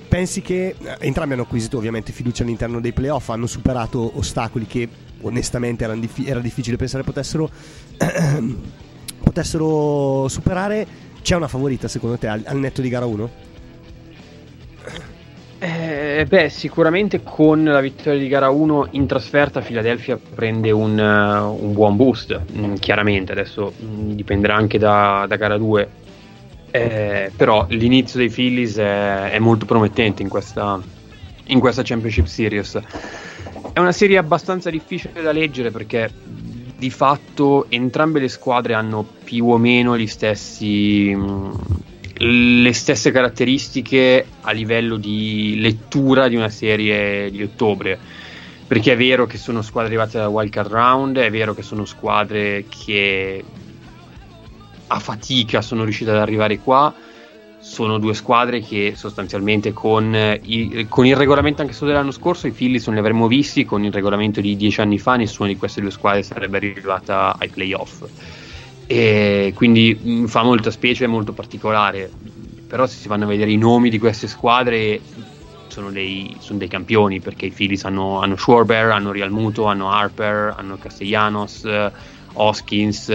Pensi 0.08 0.42
che 0.42 0.76
eh, 0.82 0.96
entrambi 1.02 1.34
hanno 1.34 1.44
acquisito 1.44 1.78
ovviamente 1.78 2.12
fiducia 2.12 2.42
all'interno 2.42 2.82
dei 2.82 2.92
playoff, 2.92 3.30
hanno 3.30 3.46
superato 3.46 4.18
ostacoli 4.18 4.66
che 4.66 4.90
onestamente 5.22 5.88
diffi- 6.00 6.26
era 6.26 6.40
difficile 6.40 6.76
pensare 6.76 7.04
potessero, 7.04 7.52
potessero 9.24 10.28
superare. 10.28 11.06
C'è 11.22 11.36
una 11.36 11.48
favorita 11.48 11.88
secondo 11.88 12.18
te 12.18 12.28
al, 12.28 12.42
al 12.48 12.58
netto 12.58 12.82
di 12.82 12.90
gara 12.90 13.06
1? 13.06 13.47
Eh, 15.60 16.26
beh, 16.28 16.50
sicuramente 16.50 17.24
con 17.24 17.64
la 17.64 17.80
vittoria 17.80 18.20
di 18.20 18.28
gara 18.28 18.50
1 18.50 18.90
in 18.92 19.08
trasferta 19.08 19.60
Philadelphia 19.60 20.16
prende 20.18 20.70
un, 20.70 21.00
uh, 21.00 21.66
un 21.66 21.74
buon 21.74 21.96
boost, 21.96 22.40
mm, 22.56 22.76
chiaramente 22.76 23.32
adesso 23.32 23.74
mm, 23.82 24.12
dipenderà 24.12 24.56
anche 24.56 24.78
da, 24.78 25.26
da 25.28 25.36
gara 25.36 25.58
2, 25.58 25.90
eh, 26.70 27.32
però 27.36 27.66
l'inizio 27.70 28.20
dei 28.20 28.30
Phillies 28.30 28.78
è, 28.78 29.32
è 29.32 29.40
molto 29.40 29.66
promettente 29.66 30.22
in 30.22 30.30
questa, 30.30 30.80
in 31.46 31.60
questa, 31.60 31.82
Championship 31.84 32.28
Series. 32.28 32.80
È 33.74 33.80
una 33.80 33.92
serie 33.92 34.20
abbastanza 34.20 34.70
difficile 34.70 35.24
da 35.24 35.32
leggere 35.32 35.72
perché 35.72 36.12
di 36.78 36.92
fatto 36.92 37.66
entrambe 37.70 38.20
le 38.20 38.28
squadre 38.28 38.76
hanno 38.76 39.04
più 39.24 39.48
o 39.48 39.58
meno 39.58 39.98
gli 39.98 40.08
stessi... 40.08 41.16
Mh, 41.16 41.22
mm, 41.22 41.52
le 42.20 42.74
stesse 42.74 43.12
caratteristiche 43.12 44.26
a 44.42 44.52
livello 44.52 44.98
di 44.98 45.58
lettura 45.60 46.28
di 46.28 46.36
una 46.36 46.50
serie 46.50 47.30
di 47.30 47.44
ottobre. 47.44 47.98
Perché 48.68 48.94
è 48.94 48.98
vero 48.98 49.26
che 49.26 49.38
sono 49.38 49.62
squadre 49.62 49.90
arrivate 49.94 50.18
da 50.18 50.28
wildcard 50.28 50.72
round, 50.72 51.18
è 51.18 51.32
vero 51.32 51.54
che 51.54 51.62
sono 51.62 51.86
squadre 51.86 52.66
che 52.68 53.44
a 54.88 55.00
fatica 55.00 55.62
sono 55.62 55.84
riuscite 55.84 56.12
ad 56.12 56.18
arrivare 56.18 56.60
qua. 56.60 56.94
Sono 57.60 57.98
due 57.98 58.14
squadre 58.14 58.62
che 58.62 58.94
sostanzialmente 58.96 59.74
con, 59.74 60.14
i, 60.44 60.86
con 60.88 61.06
il 61.06 61.16
regolamento 61.16 61.62
anche 61.62 61.74
solo 61.74 61.92
dell'anno 61.92 62.12
scorso 62.12 62.48
i 62.48 62.52
Phillies 62.52 62.86
non 62.86 62.96
li 62.96 63.02
avremmo 63.02 63.28
visti, 63.28 63.66
con 63.66 63.84
il 63.84 63.92
regolamento 63.92 64.42
di 64.42 64.56
dieci 64.56 64.80
anni 64.80 65.00
fa 65.00 65.16
nessuna 65.16 65.48
di 65.50 65.58
queste 65.58 65.82
due 65.82 65.92
squadre 65.92 66.24
sarebbe 66.24 66.58
arrivata 66.58 67.36
ai 67.38 67.50
playoff 67.50 68.06
e 68.88 69.52
quindi 69.54 70.00
mm, 70.02 70.26
fa 70.26 70.44
molta 70.44 70.72
specie, 70.72 71.04
è 71.04 71.08
molto 71.08 71.34
particolare. 71.34 72.10
Però 72.68 72.86
se 72.86 72.98
si 72.98 73.08
vanno 73.08 73.26
a 73.26 73.28
vedere 73.28 73.52
i 73.52 73.58
nomi 73.58 73.90
di 73.90 74.00
queste 74.00 74.28
squadre 74.28 75.00
sono 75.68 75.92
dei, 75.92 76.36
sono 76.40 76.58
dei 76.58 76.68
campioni 76.68 77.20
perché 77.20 77.46
i 77.46 77.52
Phillies 77.52 77.84
hanno, 77.86 78.20
hanno 78.20 78.36
Schwarber, 78.36 78.90
hanno 78.90 79.12
Real 79.12 79.30
Muto, 79.30 79.66
hanno 79.66 79.92
Harper, 79.92 80.56
hanno 80.58 80.78
Castellanos, 80.78 81.62
uh, 81.64 81.92
Hoskins 82.34 83.10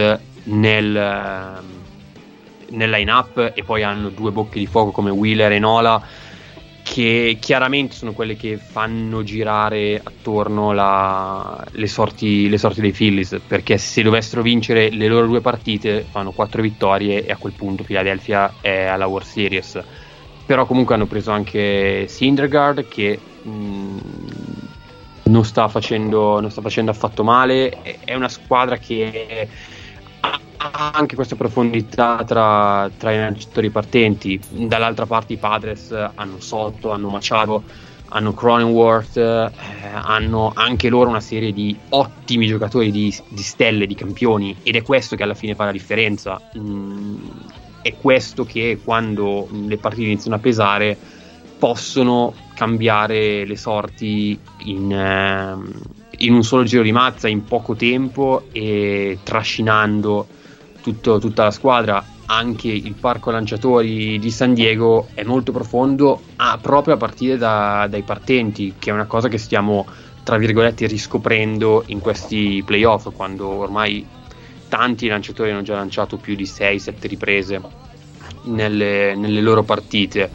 nel, 0.45 1.59
uh, 1.59 2.75
nel 2.75 2.89
line-up 2.89 3.51
e 3.53 3.63
poi 3.63 3.83
hanno 3.83 4.09
due 4.09 4.31
bocche 4.31 4.59
di 4.59 4.65
fuoco 4.65 4.91
come 4.91 5.09
Wheeler 5.09 5.51
e 5.51 5.59
Nola 5.59 6.01
che 6.83 7.37
chiaramente 7.39 7.95
sono 7.95 8.11
quelle 8.11 8.35
che 8.35 8.57
fanno 8.57 9.23
girare 9.23 9.99
attorno 10.03 10.73
la, 10.73 11.65
le, 11.71 11.87
sorti, 11.87 12.49
le, 12.49 12.57
sorti, 12.57 12.81
dei 12.81 12.91
Phillies 12.91 13.39
perché 13.47 13.77
se 13.77 14.03
dovessero 14.03 14.41
vincere 14.41 14.89
le 14.89 15.07
loro 15.07 15.25
due 15.25 15.39
partite 15.41 16.05
fanno 16.07 16.31
quattro 16.31 16.61
vittorie 16.61 17.25
e 17.25 17.31
a 17.31 17.37
quel 17.37 17.53
punto 17.53 17.83
Philadelphia 17.83 18.55
è 18.59 18.83
alla 18.83 19.07
World 19.07 19.27
Series. 19.27 19.81
Però 20.45 20.65
comunque 20.65 20.93
hanno 20.93 21.05
preso 21.05 21.31
anche 21.31 22.05
Syndergaard 22.07 22.87
che 22.89 23.17
mh, 23.43 23.97
non, 25.23 25.45
sta 25.45 25.69
facendo, 25.69 26.41
non 26.41 26.51
sta 26.51 26.61
facendo 26.61 26.91
affatto 26.91 27.23
male. 27.23 27.81
È 28.03 28.13
una 28.13 28.27
squadra 28.27 28.77
che 28.77 29.47
anche 30.75 31.15
questa 31.15 31.35
profondità 31.35 32.23
tra, 32.25 32.89
tra 32.97 33.11
i 33.11 33.17
lanciatori 33.17 33.69
partenti. 33.69 34.39
Dall'altra 34.49 35.05
parte 35.05 35.33
i 35.33 35.37
Padres 35.37 35.91
hanno 35.91 36.39
Sotto, 36.39 36.91
hanno 36.91 37.09
Machado, 37.09 37.63
hanno 38.09 38.33
Cronenworth, 38.33 39.17
eh, 39.17 39.51
hanno 39.93 40.51
anche 40.55 40.89
loro 40.89 41.09
una 41.09 41.19
serie 41.19 41.53
di 41.53 41.77
ottimi 41.89 42.47
giocatori 42.47 42.91
di, 42.91 43.15
di, 43.29 43.43
stelle, 43.43 43.85
di 43.85 43.95
campioni 43.95 44.55
ed 44.63 44.75
è 44.75 44.81
questo 44.81 45.15
che 45.15 45.23
alla 45.23 45.35
fine 45.35 45.53
fa 45.53 45.65
la 45.65 45.71
differenza. 45.71 46.41
Mm, 46.57 47.17
è 47.81 47.95
questo 47.99 48.43
che 48.43 48.79
quando 48.83 49.47
le 49.51 49.77
partite 49.77 50.07
iniziano 50.07 50.37
a 50.37 50.39
pesare 50.39 50.97
possono 51.59 52.33
cambiare 52.55 53.45
le 53.45 53.55
sorti 53.55 54.37
in, 54.65 54.91
eh, 54.91 55.55
in 56.17 56.33
un 56.33 56.43
solo 56.43 56.63
giro 56.63 56.81
di 56.81 56.91
mazza 56.91 57.27
in 57.27 57.43
poco 57.43 57.75
tempo 57.75 58.47
e 58.51 59.19
trascinando 59.23 60.27
tutto, 60.83 61.17
tutta 61.17 61.45
la 61.45 61.51
squadra, 61.51 62.05
anche 62.25 62.67
il 62.67 62.93
parco 62.93 63.31
lanciatori 63.31 64.19
di 64.19 64.29
San 64.29 64.53
Diego 64.53 65.07
è 65.13 65.23
molto 65.23 65.51
profondo, 65.51 66.21
ah, 66.35 66.59
proprio 66.61 66.95
a 66.95 66.97
partire 66.97 67.37
da, 67.37 67.87
dai 67.89 68.03
partenti, 68.03 68.75
che 68.77 68.89
è 68.89 68.93
una 68.93 69.05
cosa 69.05 69.29
che 69.29 69.37
stiamo, 69.37 69.87
tra 70.23 70.37
virgolette, 70.37 70.85
riscoprendo 70.85 71.83
in 71.87 71.99
questi 71.99 72.61
playoff, 72.65 73.11
quando 73.15 73.47
ormai 73.47 74.05
tanti 74.67 75.07
lanciatori 75.07 75.51
hanno 75.51 75.61
già 75.61 75.75
lanciato 75.75 76.17
più 76.17 76.35
di 76.35 76.43
6-7 76.43 76.93
riprese 77.07 77.61
nelle, 78.43 79.15
nelle 79.15 79.41
loro 79.41 79.63
partite. 79.63 80.29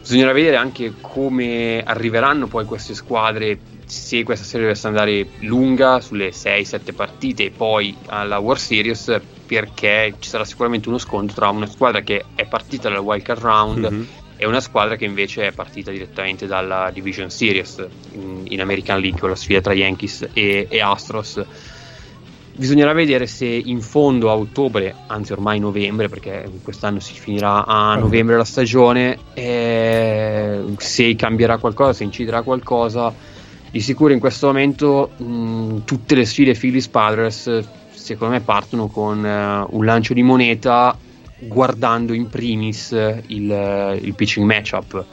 Bisognerà 0.00 0.32
vedere 0.32 0.56
anche 0.56 0.94
come 1.00 1.82
arriveranno 1.84 2.46
poi 2.46 2.64
queste 2.64 2.94
squadre 2.94 3.58
se 3.88 4.22
questa 4.22 4.44
serie 4.44 4.66
dovesse 4.66 4.86
andare 4.86 5.26
lunga 5.40 6.00
sulle 6.00 6.30
6-7 6.30 6.94
partite 6.94 7.44
e 7.44 7.50
poi 7.50 7.96
alla 8.06 8.38
World 8.38 8.60
Series 8.60 9.20
perché 9.46 10.14
ci 10.18 10.28
sarà 10.28 10.44
sicuramente 10.44 10.88
uno 10.88 10.98
scontro 10.98 11.34
tra 11.34 11.48
una 11.48 11.66
squadra 11.66 12.02
che 12.02 12.24
è 12.34 12.46
partita 12.46 12.90
dal 12.90 12.98
wild 12.98 13.22
card 13.22 13.40
round 13.40 13.90
mm-hmm. 13.90 14.02
e 14.36 14.46
una 14.46 14.60
squadra 14.60 14.96
che 14.96 15.06
invece 15.06 15.46
è 15.46 15.52
partita 15.52 15.90
direttamente 15.90 16.46
dalla 16.46 16.90
Division 16.92 17.30
Series 17.30 17.84
in, 18.12 18.44
in 18.48 18.60
American 18.60 19.00
League 19.00 19.18
con 19.18 19.30
la 19.30 19.36
sfida 19.36 19.62
tra 19.62 19.72
Yankees 19.72 20.28
e, 20.34 20.66
e 20.68 20.80
Astros 20.80 21.42
bisognerà 22.58 22.92
vedere 22.92 23.28
se 23.28 23.46
in 23.46 23.80
fondo 23.80 24.30
a 24.30 24.36
ottobre, 24.36 24.92
anzi 25.06 25.32
ormai 25.32 25.60
novembre, 25.60 26.08
perché 26.08 26.50
quest'anno 26.62 26.98
si 26.98 27.14
finirà 27.14 27.64
a 27.64 27.94
novembre 27.94 28.36
la 28.36 28.44
stagione, 28.44 29.16
eh, 29.34 30.64
se 30.76 31.14
cambierà 31.14 31.58
qualcosa, 31.58 31.92
se 31.92 32.04
inciderà 32.04 32.42
qualcosa. 32.42 33.14
Di 33.70 33.80
sicuro 33.80 34.12
in 34.12 34.18
questo 34.18 34.46
momento 34.46 35.10
mh, 35.16 35.84
tutte 35.84 36.14
le 36.14 36.24
sfide 36.24 36.54
Phillies 36.54 36.88
Padres 36.88 37.64
secondo 37.90 38.34
me 38.34 38.40
partono 38.40 38.86
con 38.86 39.18
uh, 39.18 39.76
un 39.76 39.84
lancio 39.84 40.14
di 40.14 40.22
moneta 40.22 40.96
guardando 41.40 42.14
in 42.14 42.28
primis 42.28 42.90
il, 42.92 43.98
il 44.02 44.14
pitching 44.14 44.46
matchup 44.46 45.04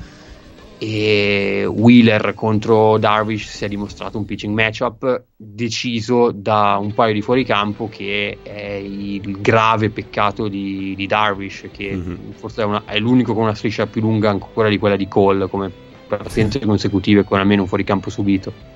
e 0.77 1.65
Wheeler 1.65 2.33
contro 2.33 2.97
Darvish 2.97 3.49
si 3.49 3.65
è 3.65 3.67
dimostrato 3.67 4.17
un 4.17 4.25
pitching 4.25 4.53
matchup 4.53 5.23
deciso 5.35 6.31
da 6.31 6.77
un 6.79 6.93
paio 6.93 7.13
di 7.13 7.21
fuoricampo 7.21 7.87
che 7.89 8.39
è 8.41 8.73
il 8.73 9.39
grave 9.39 9.89
peccato 9.89 10.47
di, 10.47 10.93
di 10.95 11.07
Darvish 11.07 11.69
che 11.71 11.95
mm-hmm. 11.95 12.31
forse 12.31 12.61
è, 12.61 12.65
una, 12.65 12.83
è, 12.85 12.97
l'unico 12.99 13.33
con 13.33 13.43
una 13.43 13.55
striscia 13.55 13.87
più 13.87 14.01
lunga 14.01 14.29
ancora 14.29 14.67
di 14.67 14.77
quella 14.77 14.97
di 14.97 15.07
Cole 15.07 15.47
come 15.47 15.71
partenze 16.07 16.59
consecutive 16.59 17.23
con 17.23 17.39
almeno 17.39 17.63
un 17.63 17.67
fuoricampo 17.67 18.09
subito. 18.09 18.73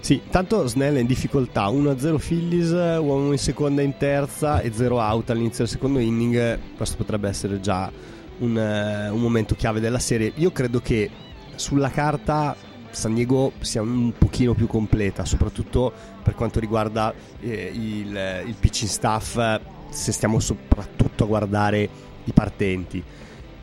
Sì, 0.00 0.22
tanto 0.30 0.66
Snell 0.68 0.96
è 0.96 1.00
in 1.00 1.06
difficoltà. 1.06 1.66
1-0 1.66 2.16
Phillies, 2.18 2.70
uomo 2.70 3.32
in 3.32 3.38
seconda 3.38 3.82
e 3.82 3.84
in 3.84 3.96
terza 3.96 4.60
e 4.60 4.70
0 4.72 4.98
out 4.98 5.30
all'inizio 5.30 5.64
del 5.64 5.72
secondo 5.72 5.98
inning. 5.98 6.58
Questo 6.76 6.96
potrebbe 6.96 7.28
essere 7.28 7.60
già 7.60 7.90
un, 8.38 8.54
uh, 8.54 9.12
un 9.12 9.20
momento 9.20 9.56
chiave 9.56 9.80
della 9.80 9.98
serie. 9.98 10.32
Io 10.36 10.52
credo 10.52 10.80
che 10.80 11.10
sulla 11.56 11.90
carta 11.90 12.54
San 12.90 13.14
Diego 13.14 13.52
sia 13.60 13.82
un 13.82 14.12
pochino 14.16 14.54
più 14.54 14.68
completa, 14.68 15.24
soprattutto 15.24 15.92
per 16.22 16.34
quanto 16.34 16.60
riguarda 16.60 17.12
eh, 17.40 17.70
il, 17.74 18.44
il 18.46 18.54
pitching 18.58 18.88
staff, 18.88 19.60
se 19.90 20.12
stiamo 20.12 20.38
soprattutto 20.38 21.24
a 21.24 21.26
guardare 21.26 21.88
i 22.24 22.32
partenti 22.32 23.02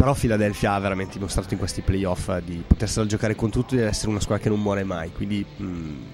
però 0.03 0.13
Philadelphia 0.15 0.73
ha 0.73 0.79
veramente 0.79 1.13
dimostrato 1.13 1.53
in 1.53 1.59
questi 1.59 1.79
playoff 1.79 2.29
di 2.39 2.61
potersela 2.67 3.05
giocare 3.05 3.35
con 3.35 3.49
tutto 3.49 3.73
e 3.73 3.77
di 3.77 3.83
essere 3.83 4.09
una 4.09 4.19
squadra 4.19 4.43
che 4.43 4.49
non 4.49 4.59
muore 4.59 4.83
mai. 4.83 5.13
Quindi 5.13 5.45
mh, 5.55 5.63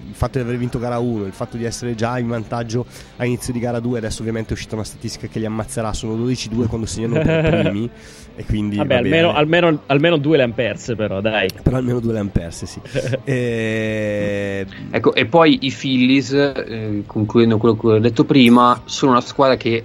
il 0.06 0.14
fatto 0.14 0.38
di 0.38 0.44
aver 0.44 0.58
vinto 0.58 0.78
gara 0.78 1.00
1, 1.00 1.26
il 1.26 1.32
fatto 1.32 1.56
di 1.56 1.64
essere 1.64 1.96
già 1.96 2.16
in 2.20 2.28
vantaggio 2.28 2.86
a 3.16 3.24
inizio 3.24 3.52
di 3.52 3.58
gara 3.58 3.80
2, 3.80 3.98
adesso 3.98 4.20
ovviamente 4.20 4.50
è 4.50 4.52
uscita 4.52 4.76
una 4.76 4.84
statistica 4.84 5.26
che 5.26 5.40
li 5.40 5.44
ammazzerà, 5.44 5.92
sono 5.92 6.14
12-2 6.24 6.68
quando 6.68 6.86
segnano 6.86 7.14
per 7.14 7.50
primi. 7.62 7.90
e 8.36 8.44
quindi 8.44 8.76
Vabbè, 8.76 8.94
almeno, 8.94 9.32
almeno, 9.32 9.80
almeno, 9.86 10.18
due 10.18 10.36
le 10.36 10.44
hanno 10.44 10.54
perse, 10.54 10.94
però 10.94 11.20
dai. 11.20 11.48
Però 11.60 11.76
almeno 11.76 11.98
due 11.98 12.12
le 12.12 12.18
hanno 12.20 12.30
perse, 12.30 12.66
sì. 12.66 12.80
e... 13.24 14.66
Ecco, 14.88 15.14
e 15.14 15.26
poi 15.26 15.58
i 15.62 15.74
Phillies, 15.76 16.30
eh, 16.32 17.02
concludendo 17.06 17.58
quello 17.58 17.76
che 17.76 17.86
ho 17.88 17.98
detto 17.98 18.22
prima, 18.22 18.82
sono 18.84 19.10
una 19.10 19.20
squadra 19.20 19.56
che 19.56 19.82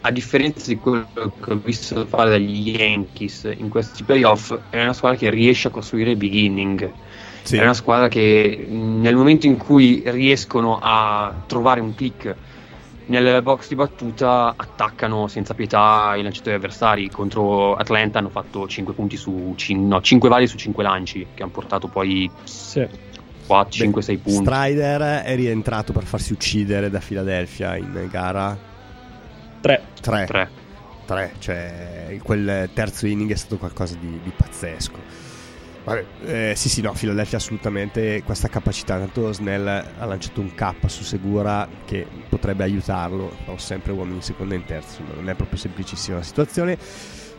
a 0.00 0.10
differenza 0.10 0.66
di 0.66 0.76
quello 0.76 1.06
che 1.14 1.52
ho 1.52 1.60
visto 1.62 2.06
fare 2.06 2.30
dagli 2.30 2.70
Yankees 2.70 3.52
in 3.56 3.68
questi 3.68 4.02
playoff, 4.04 4.56
è 4.70 4.82
una 4.82 4.92
squadra 4.92 5.18
che 5.18 5.30
riesce 5.30 5.68
a 5.68 5.70
costruire 5.70 6.16
beginning. 6.16 6.90
Sì. 7.42 7.56
È 7.56 7.62
una 7.62 7.74
squadra 7.74 8.08
che 8.08 8.66
nel 8.68 9.16
momento 9.16 9.46
in 9.46 9.56
cui 9.56 10.02
riescono 10.04 10.78
a 10.80 11.34
trovare 11.46 11.80
un 11.80 11.94
click 11.94 12.34
nel 13.06 13.42
box 13.42 13.68
di 13.68 13.74
battuta 13.74 14.52
attaccano 14.54 15.28
senza 15.28 15.54
pietà 15.54 16.14
i 16.16 16.22
lanciatori 16.22 16.56
avversari. 16.56 17.08
Contro 17.08 17.74
Atlanta 17.74 18.18
hanno 18.18 18.28
fatto 18.28 18.68
5 18.68 18.92
punti 18.92 19.16
su 19.16 19.54
5, 19.56 19.86
no, 19.86 20.00
5 20.00 20.28
vari 20.28 20.46
su 20.46 20.58
5 20.58 20.82
lanci 20.82 21.26
che 21.34 21.42
hanno 21.42 21.52
portato 21.52 21.88
poi 21.88 22.30
sì. 22.44 22.86
5-6 23.48 24.18
punti. 24.20 24.30
Strider 24.30 25.22
è 25.22 25.34
rientrato 25.34 25.94
per 25.94 26.04
farsi 26.04 26.34
uccidere 26.34 26.90
da 26.90 26.98
Philadelphia 26.98 27.76
in 27.76 28.08
gara 28.10 28.67
Tre. 29.60 29.82
Tre. 30.00 30.26
Tre. 30.26 30.48
Tre. 31.04 31.32
Cioè, 31.38 32.18
quel 32.22 32.70
terzo 32.72 33.06
inning 33.06 33.32
è 33.32 33.36
stato 33.36 33.56
qualcosa 33.58 33.96
di, 33.98 34.20
di 34.22 34.32
pazzesco. 34.34 35.26
Vabbè, 35.84 36.04
eh, 36.26 36.52
sì, 36.54 36.68
sì, 36.68 36.82
no, 36.82 36.92
Philadelphia 36.92 37.38
assolutamente 37.38 38.22
questa 38.22 38.48
capacità. 38.48 38.98
Tanto 38.98 39.32
Snell 39.32 39.66
ha 39.66 40.04
lanciato 40.04 40.40
un 40.40 40.54
K 40.54 40.74
su 40.86 41.02
Segura 41.02 41.66
che 41.86 42.06
potrebbe 42.28 42.64
aiutarlo. 42.64 43.32
Ho 43.46 43.56
sempre 43.56 43.92
uomini 43.92 44.16
in 44.16 44.22
seconda 44.22 44.54
e 44.54 44.58
in 44.58 44.64
terzo, 44.64 45.00
non 45.14 45.28
è 45.28 45.34
proprio 45.34 45.58
semplicissima 45.58 46.18
la 46.18 46.22
situazione. 46.22 46.76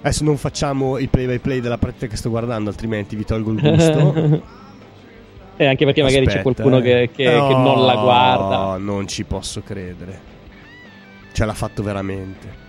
Adesso 0.02 0.24
non 0.24 0.38
facciamo 0.38 0.98
il 0.98 1.10
play 1.10 1.28
by 1.28 1.40
play 1.40 1.60
della 1.60 1.78
partita 1.78 2.08
che 2.08 2.16
sto 2.16 2.30
guardando, 2.30 2.70
altrimenti 2.70 3.16
vi 3.16 3.26
tolgo 3.26 3.52
il 3.52 3.60
gusto. 3.60 4.14
e 5.58 5.66
anche 5.66 5.86
perché 5.86 6.02
magari 6.02 6.26
Aspetta, 6.26 6.38
c'è 6.38 6.42
qualcuno 6.42 6.80
che, 6.80 7.12
che, 7.14 7.32
no, 7.32 7.48
che 7.48 7.54
non 7.54 7.86
la 7.86 7.96
guarda. 7.96 8.58
No, 8.58 8.78
non 8.78 9.08
ci 9.08 9.26
posso 9.26 9.62
credere 9.62 10.38
ce 11.32 11.46
l'ha 11.46 11.54
fatto 11.54 11.84
veramente. 11.84 12.68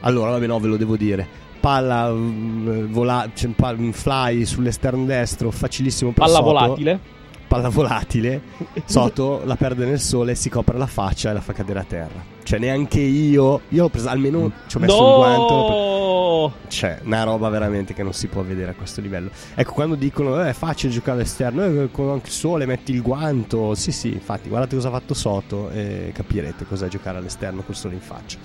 Allora, 0.00 0.30
vabbè, 0.32 0.46
no, 0.46 0.58
ve 0.60 0.68
lo 0.68 0.76
devo 0.76 0.96
dire. 0.96 1.26
Palla, 1.60 2.10
mm, 2.10 2.92
vola, 2.92 3.28
cioè, 3.34 3.50
un 3.76 3.92
fly 3.92 4.44
sull'esterno 4.44 5.04
destro, 5.04 5.50
facilissimo 5.50 6.10
per 6.10 6.24
Palla 6.24 6.38
Soto. 6.38 6.44
volatile. 6.44 7.00
Palla 7.48 7.68
volatile. 7.68 8.42
Soto 8.84 9.42
la 9.44 9.56
perde 9.56 9.86
nel 9.86 10.00
sole, 10.00 10.34
si 10.34 10.48
copre 10.48 10.76
la 10.76 10.86
faccia 10.86 11.30
e 11.30 11.32
la 11.32 11.40
fa 11.40 11.52
cadere 11.52 11.78
a 11.80 11.84
terra. 11.84 12.24
Cioè, 12.42 12.58
neanche 12.58 13.00
io. 13.00 13.62
Io 13.70 13.84
ho 13.84 13.88
preso, 13.88 14.08
almeno 14.08 14.50
ci 14.66 14.76
ho 14.76 14.80
messo 14.80 15.00
no! 15.00 15.08
un 15.08 15.16
guanto. 15.16 16.05
Per... 16.48 16.70
Cioè, 16.70 17.00
una 17.04 17.22
roba 17.22 17.48
veramente 17.48 17.94
che 17.94 18.02
non 18.02 18.12
si 18.12 18.26
può 18.26 18.42
vedere 18.42 18.72
a 18.72 18.74
questo 18.74 19.00
livello. 19.00 19.30
Ecco, 19.54 19.72
quando 19.72 19.94
dicono 19.94 20.42
eh, 20.42 20.50
è 20.50 20.52
facile 20.52 20.92
giocare 20.92 21.18
all'esterno, 21.18 21.64
eh, 21.64 21.90
con 21.90 22.10
anche 22.10 22.26
il 22.26 22.32
sole 22.32 22.66
metti 22.66 22.92
il 22.92 23.02
guanto. 23.02 23.74
Sì, 23.74 23.92
sì, 23.92 24.12
infatti, 24.12 24.48
guardate 24.48 24.74
cosa 24.74 24.88
ha 24.88 24.92
fatto 24.92 25.14
Soto 25.14 25.70
e 25.70 26.10
capirete 26.14 26.66
cos'è 26.66 26.88
giocare 26.88 27.18
all'esterno 27.18 27.62
col 27.62 27.74
sole 27.74 27.94
in 27.94 28.00
faccia. 28.00 28.38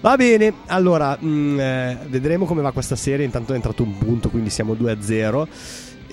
Va 0.00 0.16
bene, 0.16 0.52
allora, 0.66 1.16
mh, 1.18 1.26
mm, 1.26 1.60
eh, 1.60 1.98
vedremo 2.08 2.44
come 2.44 2.62
va 2.62 2.72
questa 2.72 2.96
serie. 2.96 3.24
Intanto 3.24 3.52
è 3.52 3.56
entrato 3.56 3.82
un 3.82 3.96
punto, 3.98 4.30
quindi 4.30 4.50
siamo 4.50 4.74
2 4.74 4.90
a 4.90 4.96
0. 5.00 5.48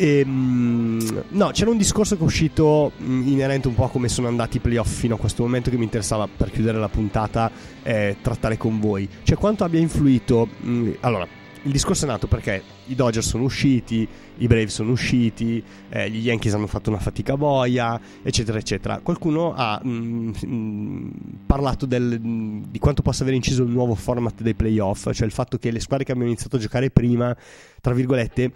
E, 0.01 0.21
ehm, 0.21 1.25
no, 1.29 1.51
c'era 1.51 1.69
un 1.69 1.77
discorso 1.77 2.15
che 2.15 2.21
è 2.21 2.25
uscito 2.25 2.91
mm, 2.99 3.27
inerente 3.27 3.67
un 3.67 3.75
po' 3.75 3.83
a 3.83 3.89
come 3.89 4.09
sono 4.09 4.27
andati 4.27 4.57
i 4.57 4.59
playoff 4.59 4.89
fino 4.89 5.13
a 5.13 5.17
questo 5.19 5.43
momento 5.43 5.69
che 5.69 5.77
mi 5.77 5.83
interessava 5.83 6.27
per 6.27 6.49
chiudere 6.49 6.79
la 6.79 6.89
puntata 6.89 7.51
eh, 7.83 8.15
trattare 8.19 8.57
con 8.57 8.79
voi. 8.79 9.07
Cioè 9.21 9.37
quanto 9.37 9.63
abbia 9.63 9.79
influito... 9.79 10.47
Mh, 10.59 10.71
mm, 10.71 10.91
allora, 11.01 11.27
il 11.63 11.71
discorso 11.71 12.05
è 12.05 12.07
nato 12.07 12.25
perché 12.25 12.63
i 12.87 12.95
Dodgers 12.95 13.27
sono 13.27 13.43
usciti, 13.43 14.07
i 14.37 14.47
Braves 14.47 14.73
sono 14.73 14.89
usciti, 14.89 15.63
eh, 15.89 16.09
gli 16.09 16.25
Yankees 16.25 16.55
hanno 16.55 16.65
fatto 16.65 16.89
una 16.89 16.97
fatica 16.97 17.37
boia, 17.37 18.01
eccetera, 18.23 18.57
eccetera. 18.57 19.01
Qualcuno 19.03 19.53
ha 19.55 19.79
mh, 19.83 19.89
mh, 19.89 21.11
parlato 21.45 21.85
del, 21.85 22.19
mh, 22.19 22.71
di 22.71 22.79
quanto 22.79 23.03
possa 23.03 23.21
aver 23.21 23.35
inciso 23.35 23.61
il 23.61 23.69
nuovo 23.69 23.93
format 23.93 24.41
dei 24.41 24.55
playoff, 24.55 25.11
cioè 25.11 25.27
il 25.27 25.31
fatto 25.31 25.59
che 25.59 25.69
le 25.69 25.79
squadre 25.79 26.05
che 26.05 26.11
abbiamo 26.11 26.31
iniziato 26.31 26.55
a 26.55 26.59
giocare 26.59 26.89
prima, 26.89 27.37
tra 27.79 27.93
virgolette, 27.93 28.51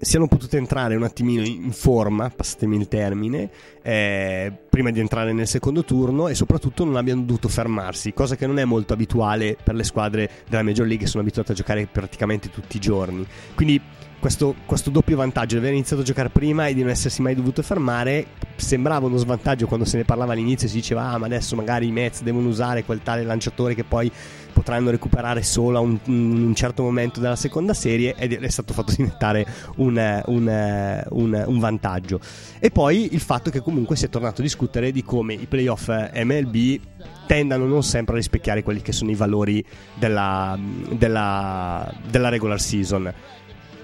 siano 0.00 0.28
potute 0.28 0.56
entrare 0.56 0.96
un 0.96 1.02
attimino 1.02 1.42
in 1.44 1.72
forma, 1.72 2.30
passatemi 2.30 2.76
il 2.76 2.88
termine, 2.88 3.50
eh, 3.82 4.52
prima 4.68 4.90
di 4.90 5.00
entrare 5.00 5.32
nel 5.32 5.46
secondo 5.46 5.84
turno 5.84 6.28
e 6.28 6.34
soprattutto 6.34 6.84
non 6.84 6.96
abbiano 6.96 7.22
dovuto 7.22 7.48
fermarsi, 7.48 8.12
cosa 8.12 8.36
che 8.36 8.46
non 8.46 8.58
è 8.58 8.64
molto 8.64 8.92
abituale 8.92 9.56
per 9.62 9.74
le 9.74 9.84
squadre 9.84 10.30
della 10.48 10.62
Major 10.62 10.86
League 10.86 11.04
che 11.04 11.10
sono 11.10 11.22
abituate 11.22 11.52
a 11.52 11.54
giocare 11.54 11.86
praticamente 11.86 12.50
tutti 12.50 12.76
i 12.76 12.80
giorni. 12.80 13.26
Quindi 13.54 13.80
questo, 14.18 14.54
questo, 14.66 14.90
doppio 14.90 15.16
vantaggio 15.16 15.54
di 15.54 15.60
aver 15.60 15.72
iniziato 15.74 16.02
a 16.02 16.04
giocare 16.04 16.28
prima 16.28 16.66
e 16.66 16.74
di 16.74 16.80
non 16.80 16.90
essersi 16.90 17.22
mai 17.22 17.34
dovuto 17.34 17.62
fermare 17.62 18.26
sembrava 18.56 19.06
uno 19.06 19.16
svantaggio 19.16 19.68
quando 19.68 19.84
se 19.84 19.96
ne 19.96 20.04
parlava 20.04 20.32
all'inizio 20.32 20.66
si 20.66 20.74
diceva 20.74 21.04
ah 21.04 21.18
ma 21.18 21.26
adesso 21.26 21.54
magari 21.54 21.86
i 21.86 21.92
Mets 21.92 22.22
devono 22.22 22.48
usare 22.48 22.84
quel 22.84 23.00
tale 23.02 23.22
lanciatore 23.22 23.74
che 23.74 23.84
poi 23.84 24.10
potranno 24.58 24.90
recuperare 24.90 25.44
solo 25.44 25.78
a 25.78 25.80
un, 25.80 25.96
un 26.06 26.52
certo 26.56 26.82
momento 26.82 27.20
della 27.20 27.36
seconda 27.36 27.74
serie 27.74 28.16
ed 28.18 28.32
è 28.32 28.48
stato 28.48 28.72
fatto 28.72 28.90
diventare 28.92 29.46
un, 29.76 30.22
un, 30.26 31.44
un, 31.46 31.58
vantaggio. 31.60 32.18
E 32.58 32.70
poi 32.70 33.14
il 33.14 33.20
fatto 33.20 33.50
che 33.50 33.60
comunque 33.60 33.94
si 33.94 34.06
è 34.06 34.08
tornato 34.08 34.40
a 34.40 34.44
discutere 34.44 34.90
di 34.90 35.04
come 35.04 35.34
i 35.34 35.46
playoff 35.46 35.88
MLB 35.88 36.80
tendano 37.28 37.66
non 37.66 37.84
sempre 37.84 38.14
a 38.14 38.16
rispecchiare 38.16 38.64
quelli 38.64 38.82
che 38.82 38.90
sono 38.90 39.12
i 39.12 39.14
valori 39.14 39.64
della, 39.94 40.58
della, 40.90 41.94
della 42.10 42.28
regular 42.28 42.60
season. 42.60 43.12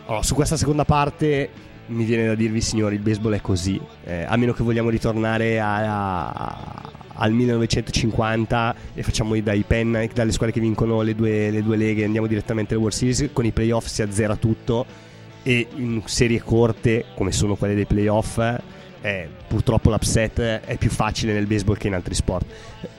Allora, 0.07 0.25
su 0.25 0.35
questa 0.35 0.57
seconda 0.57 0.85
parte 0.85 1.51
mi 1.87 2.05
viene 2.05 2.27
da 2.27 2.35
dirvi, 2.35 2.61
signori, 2.61 2.97
il 2.97 3.01
baseball 3.01 3.35
è 3.35 3.41
così. 3.41 3.81
Eh, 4.05 4.25
a 4.25 4.37
meno 4.37 4.53
che 4.53 4.63
vogliamo 4.63 4.89
ritornare 4.89 5.61
a, 5.61 6.47
a, 6.47 6.93
al 7.15 7.33
1950 7.33 8.75
e 8.95 9.03
facciamo 9.03 9.39
dai 9.41 9.65
penna, 9.67 10.05
dalle 10.13 10.33
squadre 10.33 10.55
che 10.55 10.61
vincono 10.61 11.03
le 11.03 11.15
due, 11.15 11.51
le 11.51 11.63
due 11.63 11.77
leghe, 11.77 12.05
andiamo 12.05 12.27
direttamente 12.27 12.75
alle 12.75 12.83
World 12.83 12.99
Series. 12.99 13.31
Con 13.33 13.45
i 13.45 13.53
playoff 13.53 13.87
si 13.87 14.03
azzera 14.03 14.37
tutto 14.37 14.87
e 15.43 15.67
in 15.75 16.03
serie 16.07 16.43
corte, 16.43 17.05
come 17.15 17.33
sono 17.33 17.55
quelle 17.55 17.75
dei 17.75 17.87
playoff, 17.87 18.39
eh, 19.03 19.29
purtroppo 19.47 19.91
l'upset 19.91 20.41
è 20.41 20.79
più 20.79 20.89
facile 20.89 21.35
nel 21.35 21.47
baseball 21.47 21.77
che 21.77 21.89
in 21.89 21.95
altri 21.95 22.15
sport. 22.15 22.47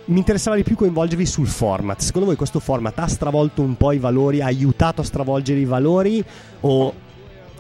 Mi 0.06 0.20
interessava 0.20 0.56
di 0.56 0.62
più 0.62 0.76
coinvolgervi 0.76 1.26
sul 1.26 1.48
format. 1.48 2.00
Secondo 2.00 2.28
voi 2.28 2.36
questo 2.36 2.60
format 2.60 3.00
ha 3.00 3.08
stravolto 3.08 3.64
un 3.64 3.76
po' 3.76 3.92
i 3.92 3.98
valori, 3.98 4.42
ha 4.42 4.46
aiutato 4.46 5.02
a 5.02 5.04
stravolgere 5.04 5.60
i 5.60 5.66
valori 5.66 6.24
o 6.62 6.94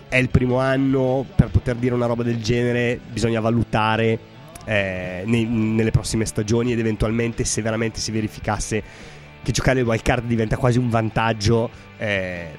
è 0.07 0.17
il 0.17 0.29
primo 0.29 0.59
anno 0.59 1.25
per 1.35 1.49
poter 1.49 1.75
dire 1.75 1.93
una 1.93 2.05
roba 2.05 2.23
del 2.23 2.41
genere 2.41 2.99
bisogna 3.11 3.39
valutare 3.39 4.17
eh, 4.65 5.23
nei- 5.25 5.45
nelle 5.45 5.91
prossime 5.91 6.25
stagioni 6.25 6.71
ed 6.71 6.79
eventualmente 6.79 7.43
se 7.43 7.61
veramente 7.61 7.99
si 7.99 8.11
verificasse 8.11 8.83
che 9.43 9.51
giocare 9.51 9.79
il 9.81 9.85
wild 9.85 10.01
card 10.01 10.25
diventa 10.25 10.57
quasi 10.57 10.79
un 10.79 10.89
vantaggio 10.89 11.69
eh, 11.97 12.49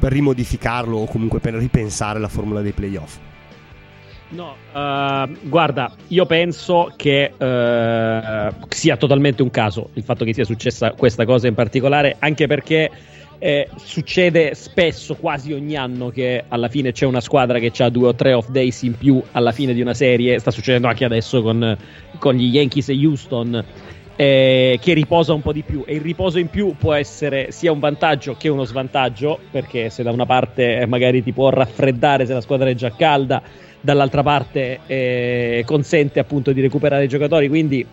rimodificarlo 0.00 0.96
o 0.98 1.04
comunque 1.06 1.38
per 1.38 1.54
ripensare 1.54 2.18
la 2.18 2.28
formula 2.28 2.60
dei 2.60 2.72
playoff. 2.72 3.18
No, 4.30 4.56
uh, 4.72 5.30
guarda, 5.42 5.92
io 6.08 6.24
penso 6.24 6.92
che 6.96 7.32
uh, 7.36 8.66
sia 8.68 8.96
totalmente 8.96 9.42
un 9.42 9.50
caso 9.50 9.90
il 9.92 10.02
fatto 10.02 10.24
che 10.24 10.32
sia 10.32 10.44
successa 10.44 10.92
questa 10.92 11.26
cosa 11.26 11.48
in 11.48 11.54
particolare, 11.54 12.16
anche 12.18 12.46
perché 12.46 12.90
eh, 13.44 13.68
succede 13.74 14.54
spesso, 14.54 15.16
quasi 15.16 15.52
ogni 15.52 15.74
anno, 15.74 16.10
che 16.10 16.44
alla 16.46 16.68
fine 16.68 16.92
c'è 16.92 17.06
una 17.06 17.20
squadra 17.20 17.58
che 17.58 17.72
ha 17.82 17.88
due 17.88 18.06
o 18.06 18.14
tre 18.14 18.34
off 18.34 18.48
days 18.50 18.82
in 18.82 18.96
più 18.96 19.20
alla 19.32 19.50
fine 19.50 19.74
di 19.74 19.80
una 19.80 19.94
serie. 19.94 20.38
Sta 20.38 20.52
succedendo 20.52 20.86
anche 20.86 21.04
adesso 21.04 21.42
con, 21.42 21.76
con 22.20 22.36
gli 22.36 22.54
Yankees 22.54 22.90
e 22.90 23.04
Houston. 23.04 23.64
Eh, 24.14 24.78
che 24.80 24.92
riposa 24.92 25.32
un 25.32 25.40
po' 25.40 25.52
di 25.52 25.62
più 25.62 25.82
e 25.86 25.94
il 25.94 26.02
riposo 26.02 26.38
in 26.38 26.48
più 26.48 26.76
può 26.76 26.92
essere 26.92 27.50
sia 27.50 27.72
un 27.72 27.80
vantaggio 27.80 28.36
che 28.38 28.50
uno 28.50 28.64
svantaggio 28.64 29.38
perché 29.50 29.88
se 29.88 30.02
da 30.02 30.12
una 30.12 30.26
parte 30.26 30.84
magari 30.86 31.22
ti 31.22 31.32
può 31.32 31.48
raffreddare 31.48 32.26
se 32.26 32.34
la 32.34 32.42
squadra 32.42 32.68
è 32.68 32.74
già 32.74 32.92
calda 32.94 33.42
dall'altra 33.80 34.22
parte 34.22 34.80
eh, 34.86 35.62
consente 35.64 36.20
appunto 36.20 36.52
di 36.52 36.60
recuperare 36.60 37.04
i 37.04 37.08
giocatori 37.08 37.48
quindi 37.48 37.84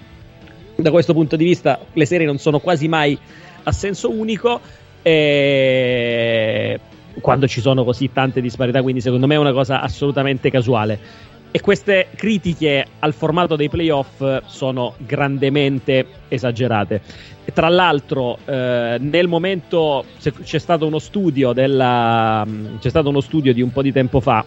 da 0.76 0.92
questo 0.92 1.14
punto 1.14 1.38
di 1.38 1.46
vista 1.46 1.80
le 1.94 2.06
serie 2.06 2.28
non 2.28 2.38
sono 2.38 2.60
quasi 2.60 2.90
mai 2.90 3.18
a 3.64 3.72
senso 3.72 4.12
unico 4.12 4.60
eh, 5.02 6.80
quando 7.22 7.48
ci 7.48 7.62
sono 7.62 7.84
così 7.84 8.12
tante 8.12 8.42
disparità 8.42 8.82
quindi 8.82 9.02
secondo 9.02 9.28
me 9.28 9.36
è 9.36 9.38
una 9.38 9.54
cosa 9.54 9.82
assolutamente 9.82 10.50
casuale 10.50 11.28
e 11.52 11.62
queste 11.62 12.10
critiche 12.16 12.86
al 13.00 13.14
formato 13.14 13.56
dei 13.56 13.70
playoff 13.70 14.24
sono 14.46 14.94
grandemente 14.98 16.06
esagerate. 16.28 17.02
E 17.44 17.52
tra 17.52 17.70
l'altro, 17.70 18.38
eh, 18.46 18.98
nel 19.00 19.28
momento 19.28 20.06
c'è 20.20 20.60
stato 20.60 20.86
uno 20.86 21.00
studio 21.00 21.52
della, 21.52 22.46
c'è 22.80 22.90
stato 22.90 23.10
uno 23.10 23.22
studio 23.22 23.52
di 23.52 23.64
un 23.64 23.72
po' 23.72 23.82
di 23.82 23.92
tempo 23.92 24.20
fa. 24.20 24.46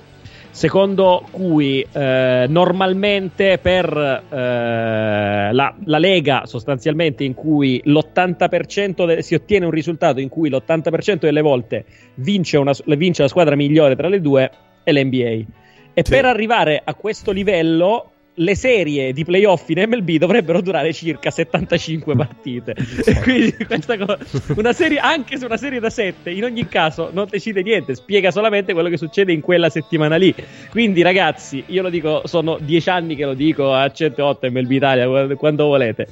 Secondo 0.53 1.25
cui 1.31 1.85
eh, 1.93 2.45
normalmente 2.47 3.57
per 3.57 3.87
eh, 3.88 5.51
la, 5.51 5.75
la, 5.85 5.99
Lega, 5.99 6.43
sostanzialmente, 6.45 7.25
in 7.25 7.33
cui 7.33 7.81
l'80% 7.83 9.07
de- 9.07 9.23
si 9.23 9.35
ottiene 9.35 9.65
un 9.65 9.71
risultato 9.71 10.21
in 10.21 10.29
cui 10.29 10.51
l'80% 10.51 11.21
delle 11.21 11.41
volte 11.41 11.87
vince, 12.17 12.59
una, 12.59 12.73
vince 12.85 13.23
la 13.23 13.29
squadra 13.29 13.57
migliore 13.57 13.97
tra 13.97 14.09
le 14.09 14.21
due, 14.21 14.51
è 14.85 14.93
l'NBA 14.93 15.61
e 15.95 16.03
sì. 16.05 16.11
per 16.11 16.25
arrivare 16.25 16.81
a 16.85 16.95
questo 16.95 17.33
livello 17.33 18.12
le 18.35 18.55
serie 18.55 19.12
di 19.12 19.25
playoff 19.25 19.68
in 19.68 19.85
MLB 19.87 20.12
dovrebbero 20.12 20.61
durare 20.62 20.92
circa 20.92 21.31
75 21.31 22.16
partite. 22.16 22.75
Quindi 23.23 23.57
questa 23.66 23.99
cosa, 23.99 24.18
una 24.57 24.73
serie, 24.73 24.99
anche 24.99 25.37
se 25.37 25.45
una 25.45 25.57
serie 25.57 25.81
da 25.81 25.90
7, 25.90 26.31
in 26.31 26.45
ogni 26.45 26.66
caso 26.68 27.11
non 27.12 27.27
decide 27.29 27.62
niente, 27.62 27.95
spiega 27.95 28.31
solamente 28.31 28.73
quello 28.73 28.88
che 28.88 28.97
succede 28.97 29.33
in 29.33 29.40
quella 29.40 29.68
settimana 29.68 30.16
lì. 30.16 30.35
Quindi 30.71 31.03
ragazzi, 31.03 31.62
io 31.66 31.83
lo 31.83 31.90
dico, 31.90 32.23
sono 32.25 32.59
10 32.61 32.88
anni 32.88 33.16
che 33.16 33.25
lo 33.25 33.35
dico 33.35 33.75
a 33.75 33.90
108 33.90 34.51
MLB 34.51 34.71
Italia, 34.71 35.37
quando 35.37 35.66
volete. 35.66 36.09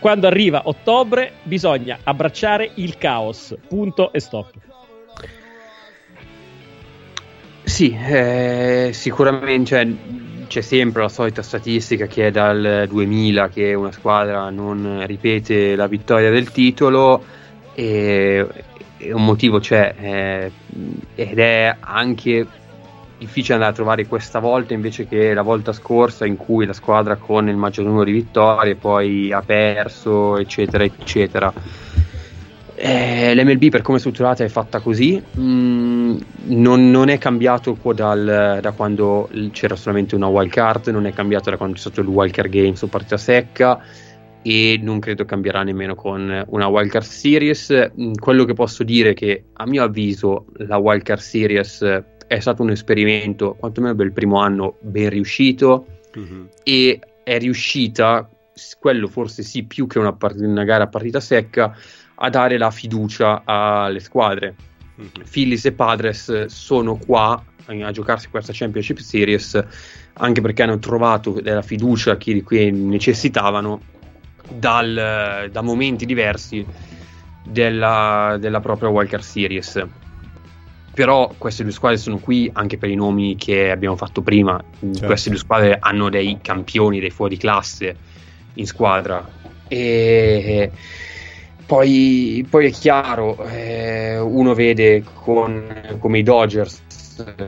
Quando 0.00 0.26
arriva 0.26 0.62
ottobre 0.64 1.32
bisogna 1.42 1.98
abbracciare 2.02 2.70
il 2.76 2.96
caos. 2.96 3.54
Punto 3.68 4.12
e 4.12 4.20
stop. 4.20 4.52
Sì, 7.64 7.96
eh, 7.96 8.90
sicuramente 8.92 9.66
cioè, 9.66 9.86
c'è 10.52 10.60
sempre 10.60 11.00
la 11.00 11.08
solita 11.08 11.40
statistica 11.40 12.04
che 12.04 12.26
è 12.26 12.30
dal 12.30 12.84
2000 12.86 13.48
che 13.48 13.72
una 13.72 13.90
squadra 13.90 14.50
non 14.50 15.02
ripete 15.06 15.74
la 15.74 15.86
vittoria 15.86 16.28
del 16.28 16.50
titolo 16.50 17.24
e, 17.74 18.46
e 18.98 19.12
un 19.14 19.24
motivo 19.24 19.60
c'è 19.60 19.94
eh, 19.98 20.52
ed 21.14 21.38
è 21.38 21.74
anche 21.80 22.46
difficile 23.16 23.54
andare 23.54 23.72
a 23.72 23.74
trovare 23.74 24.06
questa 24.06 24.40
volta 24.40 24.74
invece 24.74 25.08
che 25.08 25.32
la 25.32 25.40
volta 25.40 25.72
scorsa 25.72 26.26
in 26.26 26.36
cui 26.36 26.66
la 26.66 26.74
squadra 26.74 27.16
con 27.16 27.48
il 27.48 27.56
maggior 27.56 27.86
numero 27.86 28.04
di 28.04 28.12
vittorie 28.12 28.74
poi 28.74 29.32
ha 29.32 29.40
perso 29.40 30.36
eccetera 30.36 30.84
eccetera 30.84 31.50
eh, 32.84 33.32
L'MLB 33.36 33.68
per 33.68 33.80
come 33.80 33.98
è 33.98 34.00
strutturata 34.00 34.42
è 34.42 34.48
fatta 34.48 34.80
così, 34.80 35.22
mm, 35.38 36.16
non, 36.46 36.90
non, 36.90 37.10
è 37.10 37.18
cambiato 37.18 37.78
dal, 37.94 38.58
da 38.60 38.72
quando 38.72 39.30
c'era 39.52 39.76
solamente 39.76 40.16
una 40.16 40.26
wild 40.26 40.50
card, 40.50 40.88
non 40.88 41.06
è 41.06 41.12
cambiato 41.12 41.48
da 41.48 41.56
quando 41.56 41.76
c'è 41.76 41.80
stato 41.80 42.00
il 42.00 42.08
wild 42.08 42.32
card 42.32 42.50
game 42.50 42.74
su 42.74 42.88
partita 42.88 43.16
secca 43.16 43.80
e 44.42 44.80
non 44.82 44.98
credo 44.98 45.24
cambierà 45.24 45.62
nemmeno 45.62 45.94
con 45.94 46.44
una 46.48 46.66
wild 46.66 46.90
card 46.90 47.04
series. 47.04 47.92
Mm, 48.00 48.14
quello 48.14 48.44
che 48.44 48.54
posso 48.54 48.82
dire 48.82 49.10
è 49.10 49.14
che 49.14 49.44
a 49.52 49.64
mio 49.64 49.84
avviso 49.84 50.46
la 50.54 50.78
wild 50.78 51.04
card 51.04 51.20
series 51.20 52.02
è 52.26 52.40
stato 52.40 52.62
un 52.62 52.70
esperimento, 52.70 53.54
quantomeno 53.54 53.94
per 53.94 54.06
il 54.06 54.12
primo 54.12 54.40
anno, 54.40 54.78
ben 54.80 55.08
riuscito 55.08 55.86
mm-hmm. 56.18 56.44
e 56.64 56.98
è 57.22 57.38
riuscita, 57.38 58.28
quello 58.80 59.06
forse 59.06 59.44
sì 59.44 59.62
più 59.62 59.86
che 59.86 60.00
una, 60.00 60.14
part- 60.14 60.40
una 60.40 60.64
gara 60.64 60.82
a 60.82 60.88
partita 60.88 61.20
secca, 61.20 61.76
a 62.24 62.30
dare 62.30 62.56
la 62.56 62.70
fiducia 62.70 63.42
alle 63.44 64.00
squadre. 64.00 64.54
Mm-hmm. 65.00 65.28
Phillies 65.28 65.64
e 65.64 65.72
Padres 65.72 66.46
sono 66.46 66.96
qua 66.96 67.42
a 67.64 67.90
giocarsi 67.90 68.28
questa 68.28 68.52
Championship 68.52 68.98
Series 68.98 69.64
anche 70.14 70.40
perché 70.40 70.62
hanno 70.62 70.78
trovato 70.78 71.40
della 71.40 71.62
fiducia 71.62 72.16
che 72.16 72.42
cui 72.42 72.70
necessitavano 72.70 73.80
dal, 74.48 75.48
da 75.50 75.60
momenti 75.62 76.04
diversi 76.04 76.64
della, 77.44 78.36
della 78.38 78.60
propria 78.60 78.88
Walker 78.88 79.22
Series. 79.22 79.84
Però 80.94 81.32
queste 81.38 81.62
due 81.62 81.72
squadre 81.72 81.96
sono 81.96 82.18
qui 82.18 82.50
anche 82.52 82.76
per 82.76 82.90
i 82.90 82.94
nomi 82.94 83.36
che 83.36 83.70
abbiamo 83.70 83.96
fatto 83.96 84.20
prima. 84.20 84.62
Certo. 84.78 85.06
Queste 85.06 85.30
due 85.30 85.38
squadre 85.38 85.78
hanno 85.80 86.10
dei 86.10 86.38
campioni, 86.42 87.00
dei 87.00 87.10
fuori 87.10 87.38
classe 87.38 87.96
in 88.54 88.66
squadra. 88.66 89.26
E 89.68 90.70
poi, 91.66 92.46
poi 92.48 92.66
è 92.66 92.70
chiaro, 92.70 93.44
eh, 93.46 94.18
uno 94.18 94.54
vede 94.54 95.02
con, 95.22 95.96
come 95.98 96.18
i 96.18 96.22
Dodgers, 96.22 96.82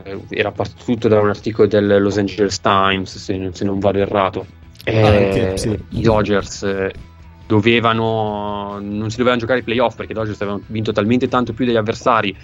eh, 0.03 0.19
era 0.29 0.51
partito 0.51 1.07
da 1.07 1.19
un 1.19 1.29
articolo 1.29 1.67
del 1.67 2.01
Los 2.01 2.17
Angeles 2.17 2.59
Times, 2.61 3.17
se, 3.17 3.49
se 3.51 3.65
non 3.65 3.79
vado 3.79 3.99
errato, 3.99 4.45
eh, 4.83 5.01
Anche, 5.01 5.57
sì. 5.57 5.79
i 5.89 6.01
Dodgers 6.01 6.63
eh, 6.63 6.93
dovevano, 7.47 8.79
non 8.81 9.09
si 9.09 9.17
dovevano 9.17 9.41
giocare 9.41 9.59
i 9.59 9.63
playoff 9.63 9.95
perché 9.95 10.11
i 10.11 10.15
Dodgers 10.15 10.41
avevano 10.41 10.63
vinto 10.67 10.91
talmente 10.91 11.27
tanto 11.27 11.53
più 11.53 11.65
degli 11.65 11.75
avversari, 11.75 12.35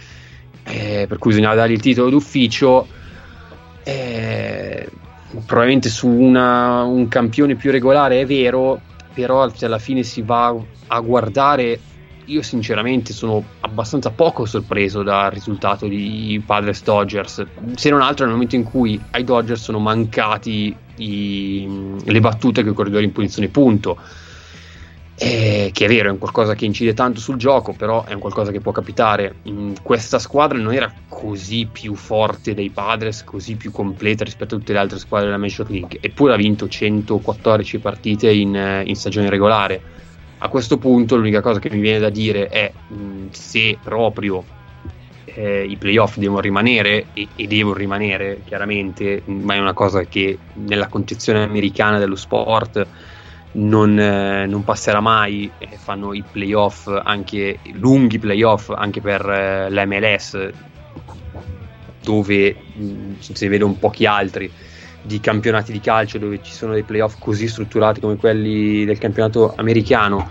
eh, 0.63 1.05
per 1.07 1.17
cui 1.17 1.31
bisognava 1.31 1.55
dargli 1.55 1.73
il 1.73 1.81
titolo 1.81 2.09
d'ufficio. 2.09 2.87
Eh, 3.83 4.87
probabilmente 5.45 5.89
su 5.89 6.07
una, 6.07 6.83
un 6.83 7.07
campione 7.07 7.55
più 7.55 7.71
regolare 7.71 8.19
è 8.21 8.25
vero, 8.25 8.81
però 9.13 9.49
alla 9.59 9.79
fine 9.79 10.03
si 10.03 10.21
va 10.21 10.55
a 10.87 10.99
guardare, 10.99 11.79
io 12.25 12.41
sinceramente 12.41 13.13
sono 13.13 13.43
abbastanza 13.61 14.09
poco 14.11 14.45
sorpreso 14.45 15.03
dal 15.03 15.31
risultato 15.31 15.87
di 15.87 16.41
Padres 16.45 16.83
Dodgers, 16.83 17.45
se 17.75 17.89
non 17.89 18.01
altro 18.01 18.25
nel 18.25 18.33
momento 18.33 18.55
in 18.55 18.63
cui 18.63 19.01
ai 19.11 19.23
Dodgers 19.23 19.61
sono 19.61 19.79
mancati 19.79 20.75
i, 20.95 21.97
le 22.03 22.19
battute 22.19 22.63
che 22.63 22.73
corridori 22.73 23.05
in 23.05 23.11
posizione 23.11 23.47
punto. 23.47 23.97
Eh, 25.23 25.69
che 25.71 25.85
è 25.85 25.87
vero, 25.87 26.09
è 26.09 26.11
un 26.11 26.17
qualcosa 26.17 26.55
che 26.55 26.65
incide 26.65 26.95
tanto 26.95 27.19
sul 27.19 27.37
gioco, 27.37 27.73
però 27.73 28.05
è 28.05 28.13
un 28.13 28.19
qualcosa 28.19 28.51
che 28.51 28.59
può 28.59 28.71
capitare. 28.71 29.35
Mm, 29.47 29.73
questa 29.83 30.17
squadra 30.17 30.57
non 30.57 30.73
era 30.73 30.91
così 31.07 31.67
più 31.71 31.93
forte 31.93 32.55
dei 32.55 32.71
Padres, 32.71 33.23
così 33.23 33.55
più 33.55 33.71
completa 33.71 34.23
rispetto 34.23 34.55
a 34.55 34.57
tutte 34.57 34.73
le 34.73 34.79
altre 34.79 34.97
squadre 34.97 35.27
della 35.27 35.37
Major 35.37 35.69
League, 35.69 35.99
eppure 36.01 36.33
ha 36.33 36.37
vinto 36.37 36.67
114 36.67 37.77
partite 37.77 38.31
in, 38.31 38.55
eh, 38.55 38.81
in 38.83 38.95
stagione 38.95 39.29
regolare 39.29 39.99
a 40.43 40.49
questo 40.49 40.79
punto 40.79 41.15
l'unica 41.15 41.41
cosa 41.41 41.59
che 41.59 41.69
mi 41.69 41.79
viene 41.79 41.99
da 41.99 42.09
dire 42.09 42.47
è 42.47 42.71
mh, 42.87 42.95
mm, 42.95 43.27
se 43.29 43.77
proprio 43.81 44.43
eh, 45.25 45.65
i 45.69 45.77
playoff 45.77 46.17
devono 46.17 46.39
rimanere 46.39 47.07
e, 47.13 47.27
e, 47.35 47.45
devono 47.45 47.75
rimanere 47.75 48.41
chiaramente, 48.43 49.21
ma 49.25 49.53
è 49.53 49.59
una 49.59 49.73
cosa 49.73 50.03
che 50.05 50.39
nella 50.53 50.87
concezione 50.87 51.43
americana 51.43 51.99
dello 51.99 52.15
sport 52.15 52.87
non, 53.53 53.99
eh, 53.99 54.45
non 54.45 54.63
passerà 54.63 55.01
mai, 55.01 55.51
eh, 55.57 55.77
fanno 55.77 56.13
i 56.13 56.23
playoff 56.29 56.87
anche 56.87 57.59
lunghi 57.73 58.19
playoff 58.19 58.69
anche 58.69 59.01
per 59.01 59.27
eh, 59.29 59.69
l'MLS 59.69 60.49
dove 62.03 62.55
mh, 62.73 63.19
si 63.19 63.47
vedono 63.47 63.73
pochi 63.73 64.05
altri 64.05 64.51
di 65.03 65.19
campionati 65.19 65.71
di 65.71 65.79
calcio 65.79 66.17
dove 66.17 66.41
ci 66.43 66.53
sono 66.53 66.73
dei 66.73 66.83
playoff 66.83 67.15
così 67.19 67.47
strutturati 67.47 67.99
come 67.99 68.17
quelli 68.17 68.85
del 68.85 68.97
campionato 68.97 69.53
americano 69.55 70.29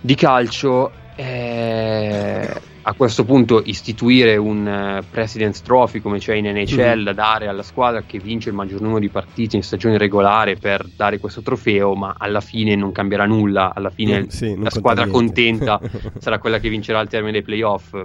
di 0.00 0.14
calcio 0.14 0.92
eh, 1.16 2.60
a 2.86 2.92
questo 2.92 3.24
punto 3.24 3.62
istituire 3.64 4.36
un 4.36 4.66
uh, 5.00 5.04
President's 5.10 5.62
Trophy 5.62 6.00
come 6.00 6.18
c'è 6.18 6.34
in 6.34 6.46
NHL 6.46 7.00
mm. 7.00 7.04
da 7.04 7.12
dare 7.14 7.48
alla 7.48 7.62
squadra 7.62 8.02
che 8.02 8.18
vince 8.18 8.50
il 8.50 8.54
maggior 8.54 8.80
numero 8.80 8.98
di 8.98 9.08
partite 9.08 9.56
in 9.56 9.62
stagione 9.62 9.96
regolare 9.96 10.56
per 10.56 10.86
dare 10.94 11.18
questo 11.18 11.40
trofeo, 11.40 11.94
ma 11.94 12.14
alla 12.18 12.42
fine 12.42 12.76
non 12.76 12.92
cambierà 12.92 13.24
nulla, 13.24 13.72
alla 13.74 13.88
fine 13.88 14.22
mm, 14.22 14.26
sì, 14.26 14.54
la 14.58 14.68
squadra 14.68 15.06
contenta 15.06 15.80
sarà 16.18 16.38
quella 16.38 16.58
che 16.58 16.68
vincerà 16.68 16.98
al 16.98 17.08
termine 17.08 17.32
dei 17.32 17.42
playoff, 17.42 17.96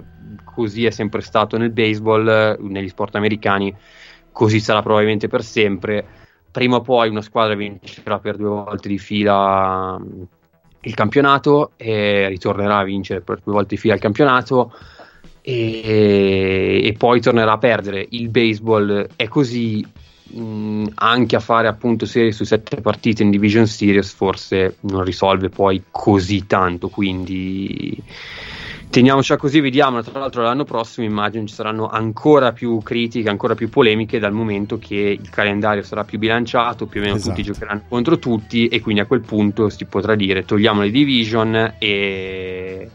così 0.44 0.86
è 0.86 0.90
sempre 0.90 1.20
stato 1.20 1.58
nel 1.58 1.72
baseball, 1.72 2.56
negli 2.60 2.88
sport 2.88 3.16
americani, 3.16 3.74
così 4.32 4.60
sarà 4.60 4.80
probabilmente 4.80 5.28
per 5.28 5.42
sempre. 5.44 6.06
Prima 6.50 6.76
o 6.76 6.80
poi 6.80 7.10
una 7.10 7.22
squadra 7.22 7.54
vincerà 7.54 8.18
per 8.18 8.36
due 8.36 8.48
volte 8.48 8.88
di 8.88 8.98
fila 8.98 10.00
il 10.82 10.94
campionato 10.94 11.72
e 11.76 12.28
ritornerà 12.28 12.78
a 12.78 12.84
vincere 12.84 13.20
per 13.20 13.40
due 13.44 13.52
volte 13.52 13.76
fila 13.76 13.94
il 13.94 14.00
campionato 14.00 14.72
e, 15.42 16.80
e 16.84 16.94
poi 16.96 17.20
tornerà 17.20 17.52
a 17.52 17.58
perdere. 17.58 18.06
Il 18.10 18.28
baseball 18.28 19.08
è 19.16 19.28
così, 19.28 19.84
mh, 20.32 20.84
anche 20.94 21.36
a 21.36 21.40
fare 21.40 21.68
appunto 21.68 22.06
serie 22.06 22.32
su 22.32 22.44
sette 22.44 22.80
partite 22.80 23.22
in 23.22 23.30
Division 23.30 23.66
Series 23.66 24.12
forse 24.12 24.76
non 24.80 25.04
risolve 25.04 25.48
poi 25.48 25.82
così 25.90 26.46
tanto, 26.46 26.88
quindi 26.88 27.96
teniamoci 28.90 29.36
così, 29.36 29.60
vediamo. 29.60 30.02
Tra 30.02 30.18
l'altro, 30.18 30.42
l'anno 30.42 30.64
prossimo 30.64 31.06
immagino 31.06 31.46
ci 31.46 31.54
saranno 31.54 31.88
ancora 31.88 32.52
più 32.52 32.78
critiche, 32.82 33.28
ancora 33.28 33.54
più 33.54 33.68
polemiche, 33.70 34.18
dal 34.18 34.32
momento 34.32 34.78
che 34.78 35.16
il 35.20 35.30
calendario 35.30 35.82
sarà 35.82 36.04
più 36.04 36.18
bilanciato, 36.18 36.86
più 36.86 37.00
o 37.00 37.04
meno 37.04 37.16
esatto. 37.16 37.30
tutti 37.30 37.42
giocheranno 37.42 37.82
contro 37.88 38.18
tutti, 38.18 38.68
e 38.68 38.80
quindi 38.80 39.00
a 39.00 39.06
quel 39.06 39.20
punto 39.20 39.68
si 39.68 39.84
potrà 39.86 40.14
dire 40.14 40.44
togliamo 40.44 40.82
le 40.82 40.90
division 40.90 41.74
e. 41.78 42.90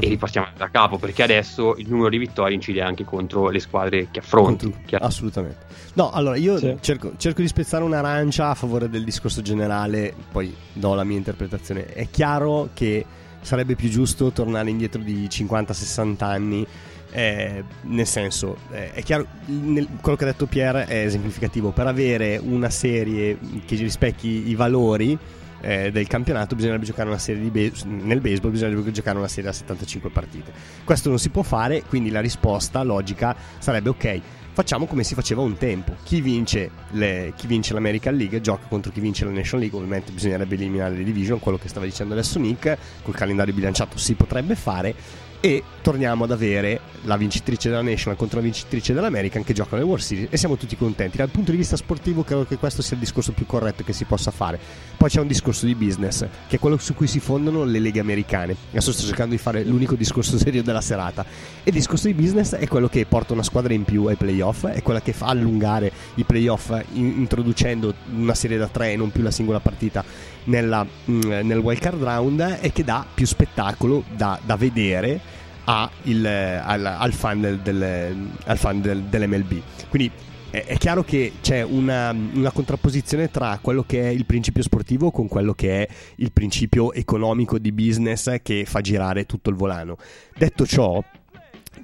E 0.00 0.06
ripartiamo 0.06 0.48
da 0.56 0.68
capo 0.68 0.98
perché 0.98 1.22
adesso 1.24 1.74
il 1.76 1.88
numero 1.88 2.10
di 2.10 2.18
vittorie 2.18 2.54
incide 2.54 2.82
anche 2.82 3.04
contro 3.04 3.48
le 3.48 3.58
squadre 3.58 4.08
che 4.10 4.20
affronti. 4.20 4.72
Assolutamente. 4.92 5.66
No, 5.94 6.10
allora 6.10 6.36
io 6.36 6.58
sì. 6.58 6.76
cerco, 6.80 7.12
cerco 7.16 7.40
di 7.40 7.48
spezzare 7.48 7.82
un'arancia 7.82 8.50
a 8.50 8.54
favore 8.54 8.88
del 8.88 9.02
discorso 9.02 9.42
generale, 9.42 10.14
poi 10.30 10.54
do 10.72 10.94
la 10.94 11.02
mia 11.02 11.16
interpretazione. 11.16 11.86
È 11.86 12.06
chiaro 12.10 12.68
che 12.74 13.04
sarebbe 13.48 13.76
più 13.76 13.88
giusto 13.88 14.30
tornare 14.30 14.68
indietro 14.68 15.00
di 15.00 15.26
50-60 15.26 16.24
anni. 16.24 16.66
Eh, 17.10 17.64
nel 17.84 18.06
senso, 18.06 18.58
eh, 18.70 18.92
è 18.92 19.02
chiaro, 19.02 19.26
nel, 19.46 19.88
quello 20.02 20.18
che 20.18 20.24
ha 20.24 20.26
detto 20.26 20.44
Pierre 20.44 20.84
è 20.84 21.06
esemplificativo. 21.06 21.70
Per 21.70 21.86
avere 21.86 22.36
una 22.36 22.68
serie 22.68 23.38
che 23.64 23.76
rispecchi 23.76 24.50
i 24.50 24.54
valori 24.54 25.16
eh, 25.62 25.90
del 25.90 26.06
campionato, 26.06 26.54
bisognerebbe 26.54 26.84
giocare 26.84 27.08
una 27.08 27.18
serie 27.18 27.40
di 27.40 27.48
be- 27.48 27.72
nel 27.86 28.20
baseball, 28.20 28.50
bisognerebbe 28.50 28.92
giocare 28.92 29.16
una 29.16 29.28
serie 29.28 29.44
da 29.44 29.56
75 29.56 30.10
partite. 30.10 30.52
Questo 30.84 31.08
non 31.08 31.18
si 31.18 31.30
può 31.30 31.42
fare, 31.42 31.82
quindi 31.88 32.10
la 32.10 32.20
risposta 32.20 32.82
logica 32.82 33.34
sarebbe: 33.58 33.88
ok, 33.88 34.20
facciamo 34.58 34.86
come 34.86 35.04
si 35.04 35.14
faceva 35.14 35.42
un 35.42 35.56
tempo. 35.56 35.94
Chi 36.02 36.20
vince, 36.20 36.68
le, 36.90 37.32
chi 37.36 37.46
vince, 37.46 37.74
l'American 37.74 38.16
League 38.16 38.40
gioca 38.40 38.66
contro 38.66 38.90
chi 38.90 38.98
vince 38.98 39.24
la 39.24 39.30
National 39.30 39.60
League. 39.60 39.78
Ovviamente 39.78 40.10
bisognerebbe 40.10 40.56
eliminare 40.56 40.96
le 40.96 41.04
division, 41.04 41.38
quello 41.38 41.58
che 41.58 41.68
stava 41.68 41.86
dicendo 41.86 42.12
adesso 42.12 42.40
Nick. 42.40 42.76
Col 43.04 43.14
calendario 43.14 43.54
bilanciato 43.54 43.98
si 43.98 44.14
potrebbe 44.14 44.56
fare 44.56 44.96
e 45.40 45.62
torniamo 45.82 46.24
ad 46.24 46.32
avere 46.32 46.80
la 47.02 47.16
vincitrice 47.16 47.68
della 47.68 47.82
National 47.82 48.18
contro 48.18 48.38
la 48.38 48.44
vincitrice 48.44 48.92
dell'American 48.92 49.44
che 49.44 49.52
giocano 49.52 49.80
le 49.80 49.86
World 49.86 50.02
Series 50.02 50.28
e 50.30 50.36
siamo 50.36 50.56
tutti 50.56 50.76
contenti. 50.76 51.16
Dal 51.16 51.30
punto 51.30 51.50
di 51.50 51.56
vista 51.56 51.76
sportivo 51.76 52.24
credo 52.24 52.44
che 52.44 52.56
questo 52.56 52.82
sia 52.82 52.96
il 52.96 53.02
discorso 53.02 53.32
più 53.32 53.46
corretto 53.46 53.84
che 53.84 53.92
si 53.92 54.04
possa 54.04 54.30
fare. 54.30 54.58
Poi 54.96 55.08
c'è 55.08 55.20
un 55.20 55.28
discorso 55.28 55.66
di 55.66 55.74
business, 55.74 56.26
che 56.48 56.56
è 56.56 56.58
quello 56.58 56.76
su 56.78 56.94
cui 56.94 57.06
si 57.06 57.20
fondano 57.20 57.64
le 57.64 57.78
leghe 57.78 58.00
americane. 58.00 58.56
Adesso 58.70 58.92
sto 58.92 59.06
cercando 59.06 59.34
di 59.34 59.40
fare 59.40 59.62
l'unico 59.64 59.94
discorso 59.94 60.36
serio 60.38 60.62
della 60.62 60.80
serata. 60.80 61.24
E 61.62 61.70
il 61.70 61.72
discorso 61.72 62.08
di 62.08 62.14
business 62.14 62.54
è 62.54 62.66
quello 62.66 62.88
che 62.88 63.06
porta 63.06 63.32
una 63.32 63.44
squadra 63.44 63.72
in 63.72 63.84
più 63.84 64.06
ai 64.06 64.16
playoff, 64.16 64.66
è 64.66 64.82
quella 64.82 65.00
che 65.00 65.12
fa 65.12 65.26
allungare 65.26 65.92
i 66.14 66.24
playoff 66.24 66.72
introducendo 66.94 67.94
una 68.12 68.34
serie 68.34 68.58
da 68.58 68.66
tre 68.66 68.92
e 68.92 68.96
non 68.96 69.12
più 69.12 69.22
la 69.22 69.30
singola 69.30 69.60
partita 69.60 70.04
nella, 70.44 70.84
mm, 70.84 71.20
nel 71.20 71.58
wild 71.58 71.80
card 71.80 72.02
round 72.02 72.58
e 72.60 72.72
che 72.72 72.84
dà 72.84 73.06
più 73.12 73.26
spettacolo 73.26 74.04
da, 74.14 74.38
da 74.44 74.56
vedere 74.56 75.27
il, 76.04 76.26
al, 76.26 76.84
al, 76.84 77.12
fan, 77.12 77.40
del, 77.40 77.58
del, 77.60 78.30
al 78.44 78.58
fan 78.58 78.80
del, 78.80 79.02
dell'MLB. 79.02 79.60
Quindi 79.88 80.10
è, 80.50 80.64
è, 80.64 80.76
chiaro 80.78 81.04
che 81.04 81.34
c'è 81.42 81.62
una, 81.62 82.10
una, 82.10 82.50
contrapposizione 82.50 83.30
tra 83.30 83.58
quello 83.60 83.84
che 83.86 84.02
è 84.02 84.08
il 84.08 84.24
principio 84.24 84.62
sportivo 84.62 85.10
con 85.10 85.28
quello 85.28 85.52
che 85.52 85.82
è 85.82 85.88
il 86.16 86.32
principio 86.32 86.92
economico 86.92 87.58
di 87.58 87.72
business 87.72 88.40
che 88.42 88.64
fa 88.64 88.80
girare 88.80 89.26
tutto 89.26 89.50
il 89.50 89.56
volano. 89.56 89.96
Detto 90.36 90.64
ciò, 90.66 91.02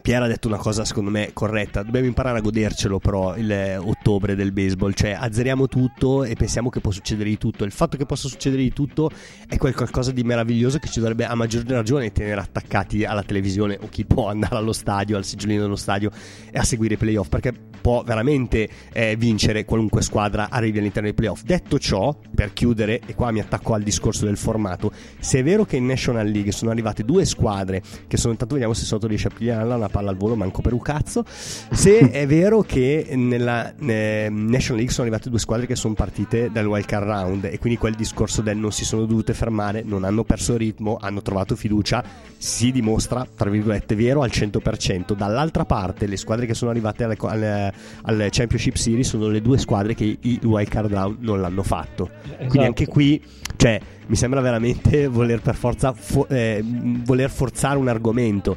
Piera 0.05 0.27
ha 0.27 0.29
detto 0.29 0.49
una 0.49 0.59
cosa 0.59 0.85
secondo 0.85 1.09
me 1.09 1.31
corretta, 1.33 1.83
dobbiamo 1.83 2.07
imparare 2.07 2.37
a 2.37 2.43
godercelo 2.43 2.99
però 2.99 3.35
il 3.39 3.81
ottobre 3.83 4.35
del 4.35 4.53
baseball, 4.53 4.93
cioè 4.93 5.17
azzeriamo 5.19 5.67
tutto 5.67 6.25
e 6.25 6.35
pensiamo 6.35 6.69
che 6.69 6.81
può 6.81 6.91
succedere 6.91 7.31
di 7.31 7.39
tutto. 7.39 7.65
Il 7.65 7.73
fatto 7.73 7.97
che 7.97 8.05
possa 8.05 8.29
succedere 8.29 8.61
di 8.61 8.71
tutto 8.71 9.09
è 9.49 9.57
qualcosa 9.57 10.11
di 10.11 10.23
meraviglioso 10.23 10.79
che 10.79 10.89
ci 10.89 10.99
dovrebbe 10.99 11.25
a 11.25 11.35
maggior 11.35 11.65
ragione 11.65 12.13
tenere 12.13 12.39
attaccati 12.39 13.07
alla 13.07 13.23
televisione 13.23 13.79
o 13.81 13.89
chi 13.89 14.05
può 14.05 14.29
andare 14.29 14.57
allo 14.57 14.75
stadio, 14.75 15.17
al 15.17 15.25
sigillino 15.25 15.63
dello 15.63 15.75
stadio 15.75 16.11
e 16.51 16.59
a 16.59 16.65
seguire 16.65 16.95
i 16.95 16.99
playoff 16.99 17.29
perché 17.29 17.55
può 17.85 18.03
veramente 18.03 18.67
eh, 18.95 19.15
vincere 19.17 19.67
qualunque 19.67 20.01
squadra 20.01 20.49
arrivi 20.51 20.79
all'interno 20.79 21.09
dei 21.09 21.15
playoff. 21.15 21.43
Detto 21.43 21.79
ciò, 21.79 22.15
per 22.35 22.55
chiudere, 22.55 23.01
e 23.05 23.15
qua 23.15 23.31
mi 23.31 23.41
attacco 23.41 23.75
al 23.75 23.83
discorso 23.83 24.25
del 24.25 24.39
formato, 24.39 24.91
se 25.19 25.41
è 25.41 25.43
vero 25.43 25.67
che 25.67 25.77
in 25.77 25.85
National 25.85 26.27
League 26.27 26.51
sono 26.51 26.71
arrivate 26.71 27.05
due 27.05 27.27
squadre 27.27 27.83
che 28.07 28.17
sono, 28.17 28.33
intanto 28.33 28.55
vediamo 28.55 28.75
se 28.75 28.85
sotto 28.85 29.07
riesce 29.07 29.29
a 29.29 29.33
pigliarla 29.37 29.77
una 29.77 29.91
palla 29.95 30.11
al 30.11 30.17
volo, 30.17 30.35
manco 30.35 30.61
per 30.61 30.73
un 30.73 30.81
cazzo. 30.81 31.25
Se 31.25 31.99
è 32.11 32.27
vero 32.27 32.63
che 32.63 33.07
nella 33.13 33.73
eh, 33.77 34.27
National 34.29 34.79
League 34.79 34.93
sono 34.93 35.07
arrivate 35.07 35.31
due 35.31 35.39
squadre 35.39 35.67
che 35.67 35.77
sono 35.77 35.95
partite 35.95 36.51
dal 36.51 36.67
wild 36.67 36.85
card 36.85 37.07
round 37.07 37.45
e 37.45 37.59
quindi 37.61 37.79
quel 37.79 37.95
discorso 37.95 38.43
del 38.43 38.57
non 38.57 38.73
si 38.73 38.85
sono 38.85 39.05
dovute 39.07 39.35
fermare, 39.35 39.83
non 39.85 40.03
hanno 40.03 40.25
perso 40.25 40.57
ritmo, 40.57 40.99
hanno 41.01 41.23
trovato 41.23 41.55
fiducia, 41.55 42.03
si 42.37 42.73
dimostra, 42.73 43.25
tra 43.37 43.49
virgolette, 43.49 43.95
vero 43.95 44.23
al 44.23 44.31
100%. 44.33 45.15
Dall'altra 45.15 45.65
parte, 45.65 46.07
le 46.07 46.17
squadre 46.17 46.47
che 46.47 46.55
sono 46.55 46.73
arrivate 46.73 47.05
alle, 47.05 47.17
alle, 47.21 47.73
alle 48.03 48.29
Championship 48.31 48.75
Series 48.75 49.09
sono 49.09 49.29
le 49.29 49.41
due 49.41 49.59
squadre 49.59 49.95
che 49.95 50.19
il 50.21 50.41
wild 50.43 50.69
card 50.69 50.93
round 50.93 51.19
non 51.21 51.41
l'hanno 51.41 51.63
fatto. 51.63 52.11
Esatto. 52.25 52.47
Quindi 52.49 52.67
anche 52.67 52.87
qui, 52.87 53.23
cioè, 53.57 53.81
mi 54.07 54.17
sembra 54.17 54.41
veramente 54.41 55.07
voler 55.07 55.41
per 55.41 55.55
forza 55.55 55.93
fo- 55.93 56.27
eh, 56.29 56.63
voler 56.65 57.31
forzare 57.31 57.79
un 57.79 57.89
argomento 57.89 58.57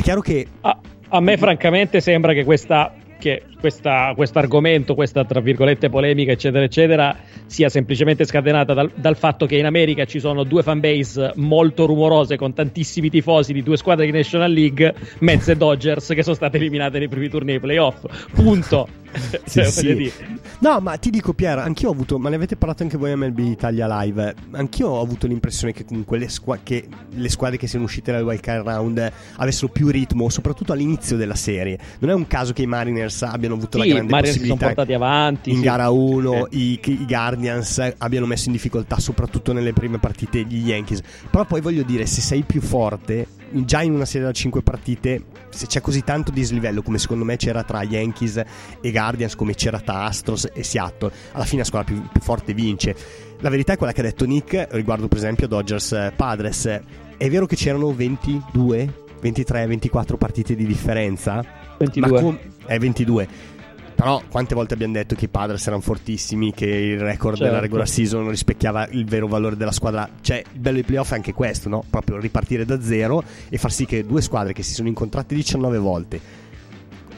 è 0.00 0.02
chiaro 0.02 0.20
che... 0.20 0.46
A, 0.62 0.78
a 1.12 1.20
me 1.20 1.36
francamente 1.36 2.00
sembra 2.00 2.32
che 2.32 2.44
questa 2.44 2.92
che 3.20 3.42
questo 3.60 4.38
argomento, 4.38 4.94
questa 4.94 5.24
tra 5.26 5.40
virgolette 5.40 5.90
polemica, 5.90 6.32
eccetera, 6.32 6.64
eccetera, 6.64 7.14
sia 7.44 7.68
semplicemente 7.68 8.24
scatenata 8.24 8.72
dal, 8.72 8.90
dal, 8.94 9.16
fatto 9.16 9.44
che 9.44 9.58
in 9.58 9.66
America 9.66 10.06
ci 10.06 10.18
sono 10.18 10.42
due 10.44 10.62
fanbase 10.62 11.32
molto 11.34 11.84
rumorose 11.84 12.36
con 12.36 12.54
tantissimi 12.54 13.10
tifosi 13.10 13.52
di 13.52 13.62
due 13.62 13.76
squadre 13.76 14.06
di 14.06 14.12
National 14.12 14.50
League, 14.50 14.94
Mets 15.18 15.48
e 15.48 15.56
Dodgers, 15.56 16.08
che 16.14 16.22
sono 16.22 16.34
state 16.34 16.56
eliminate 16.56 16.98
nei 16.98 17.08
primi 17.08 17.28
turni 17.28 17.50
dei 17.50 17.60
playoff. 17.60 18.06
Punto. 18.32 18.88
sì, 19.44 19.64
sì. 19.64 20.12
No, 20.60 20.78
ma 20.80 20.96
ti 20.96 21.10
dico, 21.10 21.32
Pier, 21.32 21.58
anch'io 21.58 21.88
ho 21.88 21.92
avuto, 21.92 22.18
ma 22.18 22.28
ne 22.28 22.36
avete 22.36 22.56
parlato 22.56 22.82
anche 22.82 22.96
voi 22.96 23.12
a 23.12 23.16
MLB 23.16 23.38
Italia 23.38 23.86
Live. 24.02 24.34
Anch'io 24.52 24.88
ho 24.88 25.00
avuto 25.00 25.26
l'impressione 25.26 25.72
che 25.72 25.84
comunque 25.84 26.18
le, 26.18 26.28
squ- 26.28 26.60
che 26.62 26.86
le 27.10 27.28
squadre 27.28 27.56
che 27.56 27.66
siano 27.66 27.84
uscite 27.84 28.12
dal 28.12 28.22
wild 28.22 28.40
card 28.40 28.66
round 28.66 29.12
avessero 29.36 29.68
più 29.68 29.88
ritmo, 29.88 30.28
soprattutto 30.28 30.72
all'inizio 30.72 31.16
della 31.16 31.34
serie. 31.34 31.78
Non 32.00 32.10
è 32.10 32.14
un 32.14 32.26
caso 32.26 32.52
che 32.52 32.62
i 32.62 32.66
Mariners 32.66 33.22
abbiano 33.22 33.54
avuto 33.54 33.80
sì, 33.80 33.88
la 33.88 33.94
grande 33.94 34.10
Mariners 34.10 34.36
possibilità. 34.36 34.58
sono 34.58 34.74
portati 34.74 34.92
avanti 34.92 35.50
in 35.50 35.56
sì. 35.56 35.62
gara 35.62 35.90
1, 35.90 36.46
eh. 36.46 36.56
i, 36.56 36.80
i 36.82 37.04
Guardians 37.06 37.92
abbiano 37.98 38.26
messo 38.26 38.46
in 38.48 38.52
difficoltà, 38.52 38.98
soprattutto 38.98 39.52
nelle 39.52 39.72
prime 39.72 39.98
partite, 39.98 40.42
gli 40.44 40.68
Yankees. 40.68 41.02
Però 41.30 41.44
poi 41.44 41.60
voglio 41.60 41.82
dire, 41.82 42.06
se 42.06 42.20
sei 42.20 42.42
più 42.42 42.60
forte 42.60 43.38
già 43.50 43.82
in 43.82 43.92
una 43.92 44.04
serie 44.04 44.26
da 44.26 44.32
5 44.32 44.62
partite, 44.62 45.24
se 45.50 45.66
c'è 45.66 45.80
così 45.80 46.02
tanto 46.02 46.30
dislivello 46.30 46.82
come 46.82 46.98
secondo 46.98 47.24
me 47.24 47.36
c'era 47.36 47.62
tra 47.62 47.82
Yankees 47.82 48.42
e 48.80 48.90
Guardians, 48.90 49.34
come 49.34 49.54
c'era 49.54 49.80
tra 49.80 50.04
Astros 50.04 50.48
e 50.52 50.62
Seattle, 50.62 51.12
alla 51.32 51.44
fine 51.44 51.58
la 51.58 51.66
squadra 51.66 51.92
più, 51.92 52.02
più 52.10 52.20
forte 52.20 52.54
vince. 52.54 52.94
La 53.40 53.48
verità 53.48 53.72
è 53.72 53.76
quella 53.76 53.92
che 53.92 54.00
ha 54.00 54.04
detto 54.04 54.26
Nick 54.26 54.68
riguardo 54.72 55.08
per 55.08 55.18
esempio 55.18 55.46
Dodgers 55.46 55.92
eh, 55.92 56.12
Padres. 56.14 56.80
È 57.16 57.28
vero 57.28 57.46
che 57.46 57.56
c'erano 57.56 57.92
22, 57.92 58.92
23, 59.20 59.66
24 59.66 60.16
partite 60.16 60.54
di 60.54 60.66
differenza? 60.66 61.44
22. 61.78 62.10
Ma 62.10 62.20
com- 62.20 62.38
è 62.66 62.78
22 62.78 63.58
però 64.00 64.22
quante 64.30 64.54
volte 64.54 64.72
abbiamo 64.72 64.94
detto 64.94 65.14
che 65.14 65.26
i 65.26 65.28
Padres 65.28 65.66
erano 65.66 65.82
fortissimi, 65.82 66.54
che 66.54 66.64
il 66.64 66.98
record 66.98 67.36
certo. 67.36 67.44
della 67.44 67.60
regular 67.60 67.86
season 67.86 68.30
rispecchiava 68.30 68.88
il 68.92 69.04
vero 69.04 69.26
valore 69.26 69.56
della 69.58 69.72
squadra. 69.72 70.08
Cioè, 70.22 70.42
il 70.54 70.58
bello 70.58 70.76
dei 70.76 70.84
playoff 70.84 71.12
è 71.12 71.16
anche 71.16 71.34
questo, 71.34 71.68
no? 71.68 71.84
Proprio 71.90 72.16
ripartire 72.16 72.64
da 72.64 72.80
zero 72.80 73.22
e 73.50 73.58
far 73.58 73.70
sì 73.70 73.84
che 73.84 74.06
due 74.06 74.22
squadre 74.22 74.54
che 74.54 74.62
si 74.62 74.72
sono 74.72 74.88
incontrate 74.88 75.34
19 75.34 75.76
volte 75.76 76.20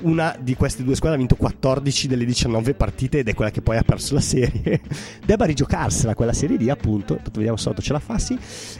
una 0.00 0.36
di 0.36 0.56
queste 0.56 0.82
due 0.82 0.96
squadre 0.96 1.16
ha 1.16 1.20
vinto 1.20 1.36
14 1.36 2.08
delle 2.08 2.24
19 2.24 2.74
partite 2.74 3.18
ed 3.18 3.28
è 3.28 3.34
quella 3.34 3.52
che 3.52 3.62
poi 3.62 3.76
ha 3.76 3.84
perso 3.84 4.14
la 4.14 4.20
serie. 4.20 4.80
Debba 5.24 5.44
rigiocarsela 5.44 6.16
quella 6.16 6.32
serie 6.32 6.56
lì, 6.56 6.68
appunto. 6.68 7.20
Vediamo 7.32 7.56
se 7.56 7.72
ce 7.78 7.92
la 7.92 8.00
fa, 8.00 8.18
sì. 8.18 8.36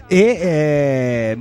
E 0.09 0.19
eh, 0.19 1.39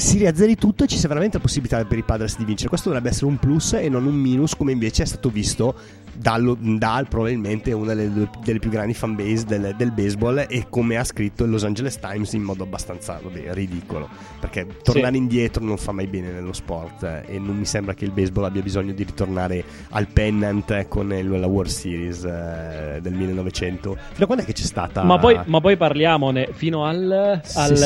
si 0.00 0.18
riazzeri 0.18 0.56
tutto 0.56 0.84
e 0.84 0.86
ci 0.86 0.96
sia 0.96 1.08
veramente 1.08 1.36
la 1.36 1.42
possibilità 1.42 1.84
per 1.84 1.98
i 1.98 2.02
Padres 2.02 2.36
di 2.36 2.44
vincere. 2.44 2.68
Questo 2.68 2.88
dovrebbe 2.88 3.10
essere 3.10 3.26
un 3.26 3.38
plus 3.38 3.74
e 3.74 3.88
non 3.88 4.06
un 4.06 4.14
minus, 4.14 4.56
come 4.56 4.72
invece 4.72 5.02
è 5.02 5.06
stato 5.06 5.28
visto 5.28 5.74
dallo, 6.14 6.56
da 6.58 7.04
probabilmente 7.08 7.72
una 7.72 7.94
delle, 7.94 8.28
delle, 8.44 8.58
più 8.58 8.70
grandi 8.70 8.94
fanbase 8.94 9.44
del, 9.44 9.74
del, 9.76 9.92
baseball 9.92 10.46
e 10.48 10.66
come 10.68 10.96
ha 10.96 11.04
scritto 11.04 11.44
il 11.44 11.50
Los 11.50 11.64
Angeles 11.64 11.98
Times 11.98 12.32
in 12.32 12.42
modo 12.42 12.64
abbastanza 12.64 13.20
vabbè, 13.22 13.52
ridicolo. 13.52 14.08
Perché 14.40 14.66
tornare 14.82 15.12
sì. 15.12 15.18
indietro 15.18 15.64
non 15.64 15.76
fa 15.76 15.92
mai 15.92 16.06
bene 16.06 16.30
nello 16.30 16.52
sport 16.52 17.02
eh, 17.02 17.22
e 17.26 17.38
non 17.38 17.56
mi 17.56 17.64
sembra 17.64 17.94
che 17.94 18.04
il 18.04 18.10
baseball 18.10 18.44
abbia 18.44 18.62
bisogno 18.62 18.92
di 18.92 19.02
ritornare 19.02 19.64
al 19.90 20.06
pennant 20.08 20.88
con 20.88 21.12
il, 21.12 21.28
la 21.28 21.46
World 21.46 21.70
Series 21.70 22.24
eh, 22.24 22.98
del 23.00 23.12
1900. 23.12 23.96
Fino 24.12 24.24
a 24.24 24.26
quando 24.26 24.44
è 24.44 24.46
che 24.46 24.52
c'è 24.52 24.64
stata? 24.64 25.02
Ma 25.02 25.18
poi, 25.18 25.38
ma 25.44 25.60
poi 25.60 25.76
parliamone 25.76 26.50
fino 26.52 26.84
al, 26.84 27.40
al 27.54 27.76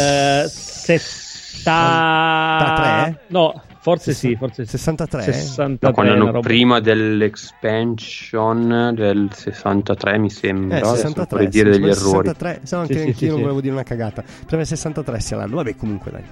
Se... 0.48 1.32
63? 1.62 3.20
No, 3.28 3.62
forse 3.80 4.12
sì, 4.12 4.36
forse 4.36 4.64
63. 4.64 5.22
63 5.22 5.78
no, 5.80 5.92
quando 5.92 6.12
hanno 6.12 6.40
prima 6.40 6.80
dell'expansion 6.80 8.92
del 8.94 9.30
63 9.32 10.18
mi 10.18 10.30
sembra, 10.30 10.78
eh, 10.78 10.84
63, 10.84 11.26
vorrei 11.30 11.48
dire 11.48 11.70
degli 11.70 11.88
errori. 11.88 12.28
63, 12.28 12.60
se 12.64 12.76
no 12.76 12.82
anche 12.82 12.94
sì, 12.94 13.00
sì, 13.00 13.08
io 13.08 13.14
sì, 13.14 13.26
non 13.28 13.40
volevo 13.40 13.60
dire 13.60 13.72
una 13.72 13.82
cagata. 13.82 14.22
Prima 14.22 14.56
del 14.56 14.66
63 14.66 15.20
sia 15.20 15.36
l'anno. 15.36 15.56
Vabbè, 15.56 15.76
comunque 15.76 16.10
dai 16.10 16.22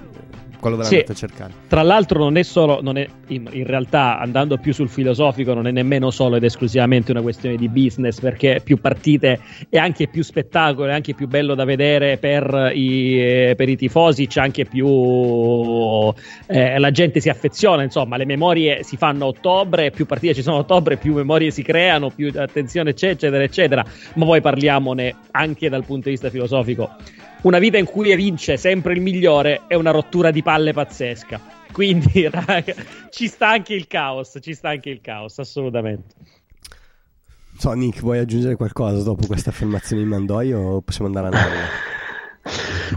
quello 0.63 0.77
veramente 0.77 1.13
sì, 1.13 1.25
a 1.25 1.27
cercare. 1.27 1.53
Tra 1.67 1.83
l'altro, 1.83 2.19
non 2.19 2.37
è 2.37 2.43
solo, 2.43 2.81
non 2.81 2.97
è, 2.97 3.05
in, 3.27 3.49
in, 3.51 3.65
realtà, 3.65 4.17
andando 4.17 4.57
più 4.57 4.73
sul 4.73 4.87
filosofico, 4.87 5.53
non 5.53 5.67
è 5.67 5.71
nemmeno 5.71 6.09
solo 6.09 6.37
ed 6.37 6.43
esclusivamente 6.43 7.11
una 7.11 7.21
questione 7.21 7.57
di 7.57 7.67
business, 7.67 8.19
perché 8.19 8.61
più 8.63 8.79
partite 8.79 9.39
è 9.69 9.77
anche 9.77 10.07
più 10.07 10.23
spettacolo, 10.23 10.87
è 10.87 10.93
anche 10.93 11.13
più 11.13 11.27
bello 11.27 11.53
da 11.53 11.65
vedere 11.65 12.17
per 12.17 12.71
i, 12.73 13.19
eh, 13.19 13.53
per 13.57 13.67
i 13.67 13.75
tifosi, 13.75 14.27
c'è 14.27 14.39
anche 14.39 14.63
più. 14.65 14.87
Eh, 16.47 16.79
la 16.79 16.91
gente 16.91 17.19
si 17.19 17.27
affeziona, 17.29 17.83
insomma, 17.83 18.15
le 18.15 18.25
memorie 18.25 18.83
si 18.83 18.95
fanno 18.95 19.25
a 19.25 19.27
ottobre, 19.27 19.91
più 19.91 20.05
partite 20.05 20.33
ci 20.33 20.41
sono 20.41 20.57
a 20.57 20.59
ottobre, 20.59 20.95
più 20.95 21.13
memorie 21.13 21.51
si 21.51 21.61
creano, 21.61 22.09
più 22.09 22.31
attenzione 22.33 22.93
c'è, 22.93 23.09
eccetera, 23.09 23.43
eccetera. 23.43 23.83
Ma 24.15 24.25
poi 24.25 24.39
parliamone 24.39 25.13
anche 25.31 25.67
dal 25.67 25.83
punto 25.83 26.05
di 26.05 26.11
vista 26.11 26.29
filosofico 26.29 26.89
una 27.43 27.59
vita 27.59 27.77
in 27.77 27.85
cui 27.85 28.15
vince 28.15 28.57
sempre 28.57 28.93
il 28.93 29.01
migliore 29.01 29.61
è 29.67 29.75
una 29.75 29.91
rottura 29.91 30.31
di 30.31 30.41
palle 30.41 30.73
pazzesca. 30.73 31.39
Quindi, 31.71 32.27
raga, 32.29 32.73
ci 33.09 33.27
sta 33.27 33.49
anche 33.49 33.73
il 33.73 33.87
caos, 33.87 34.37
ci 34.41 34.53
sta 34.53 34.69
anche 34.69 34.89
il 34.89 35.01
caos, 35.01 35.39
assolutamente. 35.39 36.15
So, 37.57 37.71
Nick, 37.73 38.01
vuoi 38.01 38.19
aggiungere 38.19 38.55
qualcosa 38.55 39.03
dopo 39.03 39.27
questa 39.27 39.51
affermazione 39.51 40.03
di 40.03 40.07
Mandoi 40.07 40.53
o 40.53 40.81
possiamo 40.81 41.07
andare 41.07 41.27
a 41.27 41.29
Nanna? 41.29 41.67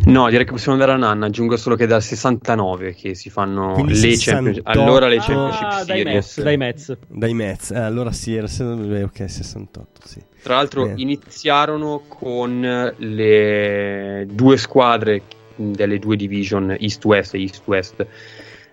No, 0.06 0.28
direi 0.28 0.44
che 0.44 0.50
possiamo 0.50 0.72
andare 0.72 0.92
a 0.92 0.96
Nanna. 0.96 1.26
Aggiungo 1.26 1.56
solo 1.56 1.76
che 1.76 1.84
è 1.84 1.86
dal 1.86 2.02
69 2.02 2.94
che 2.94 3.14
si 3.14 3.30
fanno 3.30 3.72
Quindi 3.72 3.92
le 3.92 3.98
68... 3.98 4.30
Championship. 4.30 4.66
Allora 4.66 5.08
le 5.08 5.16
Championship 5.18 5.66
ah, 5.66 5.84
Series. 5.84 6.42
Dai 6.42 6.56
Mets. 6.56 6.98
Dai 7.08 7.34
Mets. 7.34 7.70
Eh, 7.70 7.78
allora 7.78 8.12
sì, 8.12 8.36
ok, 8.36 9.24
68, 9.30 10.00
sì. 10.04 10.20
Tra 10.42 10.56
l'altro 10.56 10.86
eh. 10.86 10.92
iniziarono 10.96 12.02
con 12.08 12.94
le 12.96 14.26
due 14.30 14.56
squadre 14.56 15.22
delle 15.56 15.98
due 15.98 16.16
division 16.16 16.76
East-West 16.78 17.34
e 17.34 17.40
East-West 17.40 18.06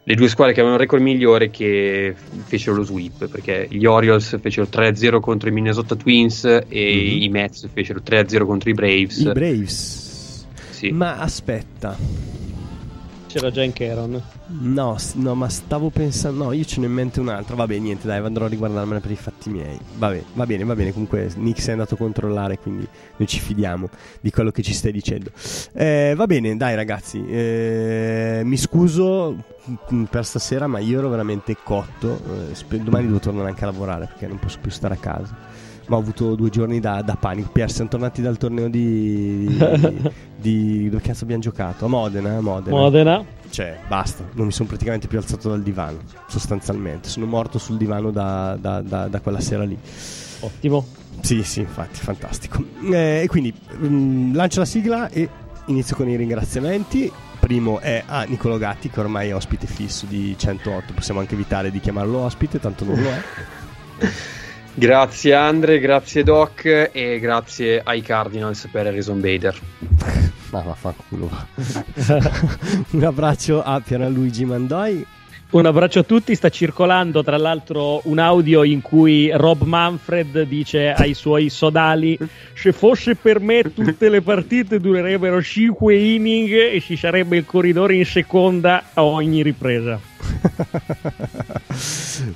le 0.06 0.16
due 0.16 0.28
squadre 0.28 0.54
che 0.54 0.60
avevano 0.60 0.82
il 0.82 0.86
record 0.86 1.02
migliore 1.02 1.50
che 1.50 2.14
fecero 2.44 2.76
lo 2.76 2.84
sweep 2.84 3.30
perché 3.30 3.68
gli 3.70 3.86
Orioles 3.86 4.38
fecero 4.42 4.68
3-0 4.70 5.22
contro 5.22 5.48
i 5.48 5.54
Minnesota 5.54 5.96
Twins 5.96 6.44
e 6.44 6.64
mm-hmm. 6.68 7.22
i 7.22 7.30
Mets 7.30 7.70
fecero 7.72 8.02
3-0 8.06 8.46
contro 8.46 8.70
i 8.70 8.74
Braves 8.74 9.20
i 9.20 9.32
Braves 9.32 10.03
sì. 10.88 10.92
ma 10.92 11.18
aspetta 11.18 11.96
c'era 13.34 13.50
già 13.50 13.64
in 13.64 13.74
Caron. 13.74 14.22
No, 14.60 14.96
no, 15.16 15.34
ma 15.34 15.50
stavo 15.50 15.90
pensando. 15.90 16.44
No, 16.44 16.52
io 16.52 16.64
ce 16.66 16.80
n'ho 16.80 16.86
in 16.86 16.92
mente 16.92 17.20
un'altra. 17.20 17.56
Vabbè, 17.56 17.80
niente, 17.80 18.06
dai, 18.06 18.24
andrò 18.24 18.46
a 18.46 18.48
riguardarmela 18.48 19.00
per 19.00 19.10
i 19.10 19.16
fatti 19.16 19.50
miei. 19.50 19.76
Vabbè, 19.98 20.24
va 20.34 20.46
bene, 20.46 20.64
va 20.64 20.76
bene. 20.76 20.92
Comunque, 20.92 21.32
Nick 21.38 21.60
si 21.60 21.70
è 21.70 21.72
andato 21.72 21.96
a 21.96 21.98
controllare, 21.98 22.60
quindi 22.60 22.88
noi 23.16 23.28
ci 23.28 23.40
fidiamo 23.40 23.90
di 24.22 24.30
quello 24.30 24.52
che 24.52 24.62
ci 24.62 24.72
stai 24.72 24.92
dicendo. 24.92 25.32
Eh, 25.74 26.14
va 26.16 26.28
bene, 26.28 26.56
dai, 26.56 26.76
ragazzi. 26.76 27.26
Eh, 27.26 28.42
mi 28.44 28.58
scuso 28.58 29.36
per 30.12 30.26
stasera, 30.26 30.68
ma 30.68 30.78
io 30.78 31.00
ero 31.00 31.10
veramente 31.10 31.58
cotto. 31.64 32.22
Eh, 32.70 32.78
domani 32.84 33.08
devo 33.08 33.20
tornare 33.20 33.50
anche 33.50 33.64
a 33.64 33.66
lavorare 33.68 34.06
perché 34.06 34.28
non 34.28 34.38
posso 34.38 34.60
più 34.62 34.70
stare 34.70 34.94
a 34.94 34.98
casa 34.98 35.53
ma 35.88 35.98
ho 35.98 36.00
avuto 36.00 36.36
due 36.36 36.50
giorni 36.50 36.80
da, 36.80 37.02
da 37.02 37.16
panico. 37.16 37.50
Pier, 37.52 37.72
siamo 37.72 37.90
tornati 37.90 38.22
dal 38.22 38.38
torneo 38.38 38.70
di, 38.70 39.46
di, 39.48 40.12
di, 40.36 40.90
Dove 40.90 41.02
cazzo 41.02 41.24
abbiamo 41.24 41.42
giocato? 41.42 41.86
A 41.86 41.88
Modena, 41.88 42.40
Modena. 42.40 42.76
Modena. 42.76 43.26
Cioè, 43.50 43.78
basta, 43.88 44.24
non 44.34 44.48
mi 44.48 44.52
sono 44.52 44.68
praticamente 44.68 45.08
più 45.08 45.18
alzato 45.18 45.50
dal 45.50 45.62
divano, 45.62 46.00
sostanzialmente. 46.28 47.10
Sono 47.10 47.26
morto 47.26 47.60
sul 47.60 47.78
divano 47.78 48.12
da, 48.12 48.58
da, 48.60 48.82
da, 48.82 49.20
quella 49.22 49.40
sera 49.40 49.64
lì. 49.64 49.78
Ottimo. 50.40 50.86
Sì, 51.20 51.44
sì, 51.44 51.60
infatti, 51.60 52.00
fantastico. 52.00 52.64
Eh, 52.92 53.22
e 53.24 53.28
quindi 53.28 53.54
mh, 53.54 53.86
mm, 53.86 54.36
lancio 54.36 54.60
la 54.60 54.66
sigla 54.66 55.10
e 55.10 55.30
inizio 55.68 55.96
con 55.96 56.10
i 56.10 56.16
ringraziamenti. 56.16 57.12
Primo 57.40 57.80
è 57.80 58.04
a 58.06 58.24
Nicolo 58.24 58.58
Gatti, 58.58 58.90
che 58.90 59.00
ormai 59.00 59.30
è 59.30 59.36
ospite 59.36 59.68
fisso 59.68 60.06
di 60.08 60.34
108. 60.36 60.94
Possiamo 60.94 61.20
anche 61.20 61.36
evitare 61.36 61.70
di 61.70 61.80
chiamarlo 61.80 62.20
ospite, 62.20 62.60
tanto 62.60 62.86
non 62.86 63.00
lo 63.00 63.10
è. 63.10 63.22
Grazie 64.76 65.36
Andre, 65.36 65.80
grazie 65.80 66.24
Doc 66.24 66.90
e 66.92 67.20
grazie 67.20 67.82
ai 67.84 68.02
Cardinals 68.02 68.68
per 68.72 68.88
Harrison 68.88 69.20
Bader. 69.20 69.56
Ma 70.50 70.62
vaffanculo. 70.62 71.30
Un 72.92 73.04
abbraccio 73.04 73.62
a 73.62 73.80
Pierluigi 73.82 74.46
Mandoi. 74.46 75.06
Un 75.52 75.68
abbraccio 75.68 76.00
a 76.00 76.04
tutti, 76.04 76.34
sta 76.34 76.50
circolando 76.50 77.24
tra 77.24 77.38
l'altro 77.38 78.02
un 78.06 78.18
audio 78.18 78.64
in 78.64 78.82
cui 78.82 79.30
Rob 79.32 79.62
Manfred 79.62 80.42
dice 80.42 80.92
ai 80.92 81.14
suoi 81.14 81.50
sodali 81.50 82.18
se 82.56 82.72
fosse 82.72 83.14
per 83.14 83.40
me 83.40 83.72
tutte 83.72 84.10
le 84.10 84.24
partite 84.24 84.80
durerebbero 84.80 85.40
5 85.40 85.96
inning 85.96 86.52
e 86.52 86.82
ci 86.82 86.96
sarebbe 86.96 87.38
il 87.38 87.46
corridore 87.46 87.94
in 87.94 88.06
seconda 88.06 88.86
a 88.96 89.04
ogni 89.04 89.44
ripresa. 89.44 90.00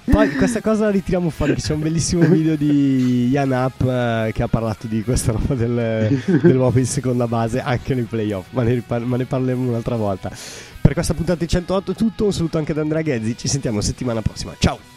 Poi 0.04 0.36
questa 0.36 0.62
cosa 0.62 0.86
la 0.86 0.92
ritiriamo 0.92 1.30
fuori. 1.30 1.56
C'è 1.56 1.74
un 1.74 1.82
bellissimo 1.82 2.26
video 2.26 2.56
di 2.56 3.30
Ian 3.30 3.52
Up 3.52 3.82
eh, 3.82 4.32
che 4.34 4.44
ha 4.44 4.48
parlato 4.48 4.88
di 4.88 5.04
questa 5.04 5.32
roba 5.32 5.54
del, 5.54 6.22
dell'uomo 6.42 6.80
in 6.80 6.86
seconda 6.86 7.28
base 7.28 7.62
anche 7.62 7.94
nei 7.94 8.04
playoff. 8.04 8.48
Ma 8.52 8.64
ne, 8.64 8.82
ma 8.88 9.18
ne 9.18 9.26
parleremo 9.26 9.70
un'altra 9.70 9.96
volta. 9.96 10.32
Per 10.82 10.94
questa 10.94 11.14
puntata 11.14 11.40
di 11.40 11.48
108 11.48 11.92
è 11.92 11.96
tutto. 11.96 12.26
Un 12.26 12.34
saluto 12.34 12.58
anche 12.58 12.74
da 12.74 12.82
Andrea 12.82 13.02
Ghezzi. 13.02 13.38
Ci 13.38 13.48
sentiamo 13.48 13.82
settimana 13.82 14.22
prossima. 14.22 14.56
Ciao! 14.58 14.97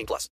18 0.00 0.06
plus. 0.06 0.28